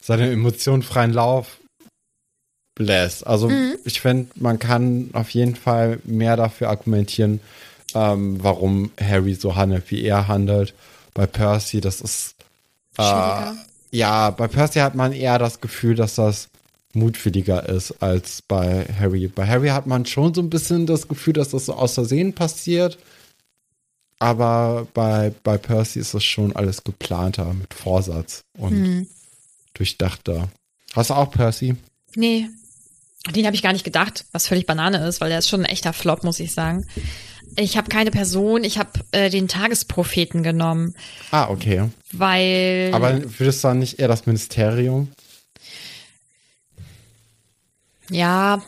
seine 0.00 0.30
Emotionen 0.30 0.82
freien 0.82 1.12
Lauf 1.12 1.58
lässt. 2.78 3.26
Also 3.26 3.50
Mhm. 3.50 3.76
ich 3.84 4.00
finde, 4.00 4.30
man 4.36 4.58
kann 4.58 5.10
auf 5.12 5.30
jeden 5.30 5.56
Fall 5.56 6.00
mehr 6.04 6.36
dafür 6.36 6.70
argumentieren, 6.70 7.40
ähm, 7.94 8.42
warum 8.42 8.92
Harry 9.00 9.34
so 9.34 9.56
handelt, 9.56 9.90
wie 9.90 10.02
er 10.04 10.28
handelt. 10.28 10.74
Bei 11.12 11.26
Percy, 11.26 11.80
das 11.80 12.00
ist 12.00 12.34
äh, 12.96 13.42
ja, 13.90 14.30
bei 14.30 14.48
Percy 14.48 14.80
hat 14.80 14.94
man 14.94 15.12
eher 15.12 15.38
das 15.38 15.60
Gefühl, 15.60 15.94
dass 15.94 16.14
das 16.16 16.48
mutwilliger 16.98 17.68
ist 17.68 18.02
als 18.02 18.42
bei 18.42 18.86
Harry. 18.98 19.28
Bei 19.28 19.46
Harry 19.46 19.68
hat 19.68 19.86
man 19.86 20.04
schon 20.06 20.34
so 20.34 20.40
ein 20.42 20.50
bisschen 20.50 20.86
das 20.86 21.08
Gefühl, 21.08 21.32
dass 21.34 21.50
das 21.50 21.66
so 21.66 21.74
aus 21.74 21.94
Versehen 21.94 22.32
passiert. 22.34 22.98
Aber 24.18 24.86
bei, 24.94 25.32
bei 25.44 25.58
Percy 25.58 26.00
ist 26.00 26.14
das 26.14 26.24
schon 26.24 26.54
alles 26.56 26.82
geplanter, 26.82 27.52
mit 27.54 27.72
Vorsatz 27.72 28.42
und 28.58 28.72
Hm. 28.72 29.06
durchdachter. 29.74 30.48
Hast 30.94 31.10
du 31.10 31.14
auch 31.14 31.30
Percy? 31.30 31.76
Nee, 32.16 32.48
den 33.34 33.46
habe 33.46 33.54
ich 33.54 33.62
gar 33.62 33.72
nicht 33.72 33.84
gedacht, 33.84 34.24
was 34.32 34.48
völlig 34.48 34.66
Banane 34.66 35.06
ist, 35.06 35.20
weil 35.20 35.28
der 35.28 35.38
ist 35.38 35.48
schon 35.48 35.60
ein 35.60 35.70
echter 35.70 35.92
Flop, 35.92 36.24
muss 36.24 36.40
ich 36.40 36.52
sagen. 36.52 36.86
Ich 37.56 37.76
habe 37.76 37.88
keine 37.88 38.10
Person, 38.10 38.64
ich 38.64 38.78
habe 38.78 38.90
äh, 39.12 39.30
den 39.30 39.46
Tagespropheten 39.48 40.42
genommen, 40.42 40.94
Ah, 41.30 41.48
okay. 41.48 41.84
weil 42.12 42.90
Aber 42.92 43.20
würdest 43.38 43.62
du 43.62 43.68
dann 43.68 43.78
nicht 43.78 43.98
eher 44.00 44.08
das 44.08 44.26
Ministerium? 44.26 45.08
Ja, 48.10 48.62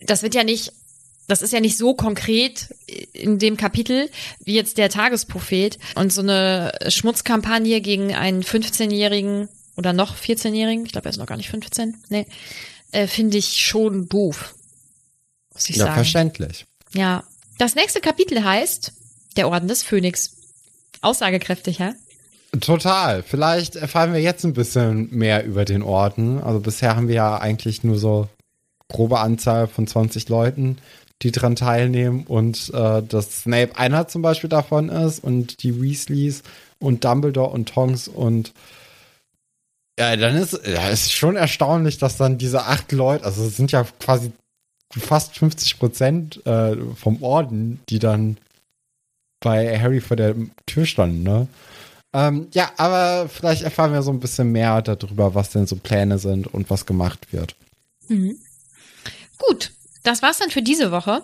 das 0.00 0.22
wird 0.22 0.34
ja 0.34 0.44
nicht, 0.44 0.72
das 1.28 1.42
ist 1.42 1.52
ja 1.52 1.60
nicht 1.60 1.78
so 1.78 1.94
konkret 1.94 2.74
in 3.12 3.38
dem 3.38 3.56
Kapitel 3.56 4.10
wie 4.44 4.54
jetzt 4.54 4.78
der 4.78 4.90
Tagesprophet 4.90 5.78
und 5.94 6.12
so 6.12 6.20
eine 6.20 6.72
Schmutzkampagne 6.88 7.80
gegen 7.80 8.14
einen 8.14 8.42
15-jährigen 8.42 9.48
oder 9.76 9.92
noch 9.92 10.16
14-jährigen, 10.16 10.84
ich 10.86 10.92
glaube, 10.92 11.06
er 11.08 11.10
ist 11.10 11.18
noch 11.18 11.26
gar 11.26 11.36
nicht 11.36 11.48
15, 11.50 11.96
nee, 12.08 12.26
äh, 12.90 13.06
finde 13.06 13.38
ich 13.38 13.64
schon 13.64 14.08
doof, 14.08 14.54
muss 15.54 15.68
ich 15.68 15.76
Ja, 15.76 15.84
sagen. 15.86 15.94
verständlich. 15.94 16.66
Ja. 16.94 17.24
Das 17.58 17.74
nächste 17.74 18.00
Kapitel 18.00 18.42
heißt 18.44 18.92
Der 19.36 19.48
Orden 19.48 19.68
des 19.68 19.82
Phönix. 19.82 20.32
Aussagekräftig, 21.00 21.78
hä? 21.78 21.92
Total. 22.60 23.22
Vielleicht 23.22 23.76
erfahren 23.76 24.12
wir 24.12 24.20
jetzt 24.20 24.44
ein 24.44 24.52
bisschen 24.52 25.08
mehr 25.10 25.44
über 25.44 25.64
den 25.64 25.82
Orden. 25.82 26.42
Also 26.42 26.60
bisher 26.60 26.96
haben 26.96 27.08
wir 27.08 27.14
ja 27.14 27.38
eigentlich 27.38 27.82
nur 27.82 27.98
so 27.98 28.28
grobe 28.88 29.20
Anzahl 29.20 29.66
von 29.66 29.86
20 29.86 30.28
Leuten, 30.28 30.76
die 31.22 31.32
dran 31.32 31.56
teilnehmen 31.56 32.24
und 32.26 32.70
äh, 32.74 33.02
dass 33.02 33.42
Snape 33.42 33.76
einer 33.76 34.06
zum 34.06 34.20
Beispiel 34.20 34.50
davon 34.50 34.90
ist 34.90 35.24
und 35.24 35.62
die 35.62 35.80
Weasleys 35.80 36.42
und 36.78 37.04
Dumbledore 37.04 37.50
und 37.50 37.70
Tonks 37.70 38.06
und 38.06 38.52
ja, 39.98 40.16
dann 40.16 40.36
ist 40.36 40.58
ja, 40.66 40.88
es 40.88 41.02
ist 41.02 41.12
schon 41.12 41.36
erstaunlich, 41.36 41.98
dass 41.98 42.16
dann 42.16 42.38
diese 42.38 42.64
acht 42.64 42.92
Leute, 42.92 43.24
also 43.24 43.44
es 43.44 43.56
sind 43.56 43.72
ja 43.72 43.86
quasi 44.00 44.32
fast 44.90 45.38
50 45.38 45.78
Prozent 45.78 46.46
äh, 46.46 46.76
vom 46.96 47.22
Orden, 47.22 47.80
die 47.88 47.98
dann 47.98 48.36
bei 49.40 49.78
Harry 49.78 50.00
vor 50.00 50.16
der 50.16 50.34
Tür 50.66 50.86
standen, 50.86 51.22
ne? 51.22 51.46
Ähm, 52.12 52.48
ja, 52.52 52.70
aber 52.76 53.28
vielleicht 53.28 53.62
erfahren 53.62 53.92
wir 53.92 54.02
so 54.02 54.10
ein 54.10 54.20
bisschen 54.20 54.52
mehr 54.52 54.82
darüber, 54.82 55.34
was 55.34 55.50
denn 55.50 55.66
so 55.66 55.76
Pläne 55.76 56.18
sind 56.18 56.46
und 56.46 56.68
was 56.68 56.84
gemacht 56.84 57.32
wird. 57.32 57.54
Mhm. 58.08 58.38
Gut, 59.38 59.72
das 60.02 60.22
war's 60.22 60.38
dann 60.38 60.50
für 60.50 60.62
diese 60.62 60.92
Woche. 60.92 61.22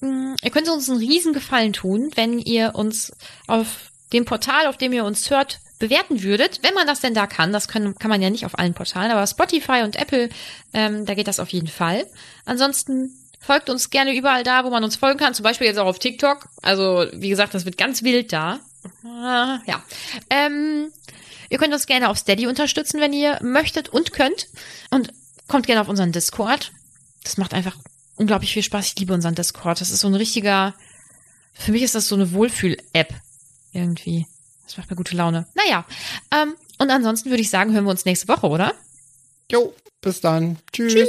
Mm, 0.00 0.34
Ihr 0.42 0.50
könnt 0.50 0.68
uns 0.68 0.90
einen 0.90 0.98
riesen 0.98 1.32
Gefallen 1.32 1.72
tun, 1.72 2.10
wenn 2.16 2.38
ihr 2.38 2.74
uns 2.74 3.12
auf 3.46 3.92
dem 4.12 4.24
Portal, 4.24 4.66
auf 4.66 4.76
dem 4.76 4.92
ihr 4.92 5.04
uns 5.04 5.30
hört, 5.30 5.60
bewerten 5.78 6.22
würdet, 6.22 6.60
wenn 6.62 6.74
man 6.74 6.86
das 6.86 7.00
denn 7.00 7.14
da 7.14 7.26
kann. 7.26 7.52
Das 7.52 7.68
kann, 7.68 7.94
kann 7.96 8.08
man 8.08 8.22
ja 8.22 8.30
nicht 8.30 8.44
auf 8.44 8.58
allen 8.58 8.74
Portalen, 8.74 9.10
aber 9.10 9.26
Spotify 9.26 9.82
und 9.82 9.96
Apple, 9.96 10.28
ähm, 10.72 11.06
da 11.06 11.14
geht 11.14 11.28
das 11.28 11.40
auf 11.40 11.48
jeden 11.48 11.68
Fall. 11.68 12.06
Ansonsten 12.44 13.10
folgt 13.40 13.68
uns 13.70 13.90
gerne 13.90 14.16
überall 14.16 14.44
da, 14.44 14.64
wo 14.64 14.70
man 14.70 14.84
uns 14.84 14.96
folgen 14.96 15.18
kann. 15.18 15.34
Zum 15.34 15.42
Beispiel 15.42 15.66
jetzt 15.66 15.78
auch 15.78 15.86
auf 15.86 15.98
TikTok. 15.98 16.46
Also, 16.62 17.06
wie 17.12 17.28
gesagt, 17.28 17.54
das 17.54 17.64
wird 17.64 17.78
ganz 17.78 18.02
wild 18.02 18.32
da. 18.32 18.60
Ah, 19.04 19.60
ja. 19.66 19.82
Ähm, 20.30 20.92
ihr 21.48 21.58
könnt 21.58 21.72
uns 21.72 21.86
gerne 21.86 22.08
auf 22.08 22.18
Steady 22.18 22.46
unterstützen, 22.46 23.00
wenn 23.00 23.12
ihr 23.12 23.38
möchtet 23.42 23.88
und 23.88 24.12
könnt. 24.12 24.48
Und 24.90 25.12
kommt 25.48 25.66
gerne 25.66 25.80
auf 25.80 25.88
unseren 25.88 26.12
Discord. 26.12 26.72
Das 27.24 27.36
macht 27.36 27.54
einfach 27.54 27.76
unglaublich 28.16 28.52
viel 28.52 28.62
Spaß. 28.62 28.86
Ich 28.86 28.98
liebe 28.98 29.14
unseren 29.14 29.34
Discord. 29.34 29.80
Das 29.80 29.90
ist 29.90 30.00
so 30.00 30.08
ein 30.08 30.14
richtiger, 30.14 30.74
für 31.52 31.72
mich 31.72 31.82
ist 31.82 31.94
das 31.94 32.08
so 32.08 32.14
eine 32.14 32.32
Wohlfühl-App. 32.32 33.14
Irgendwie. 33.72 34.26
Das 34.66 34.76
macht 34.76 34.90
mir 34.90 34.96
gute 34.96 35.16
Laune. 35.16 35.46
Naja. 35.54 35.84
Ähm, 36.30 36.54
und 36.78 36.90
ansonsten 36.90 37.30
würde 37.30 37.42
ich 37.42 37.50
sagen, 37.50 37.72
hören 37.72 37.84
wir 37.84 37.90
uns 37.90 38.04
nächste 38.04 38.28
Woche, 38.28 38.48
oder? 38.48 38.74
Jo, 39.50 39.74
bis 40.00 40.20
dann. 40.20 40.58
Tschüss. 40.72 40.94
Tschüss. 40.94 41.08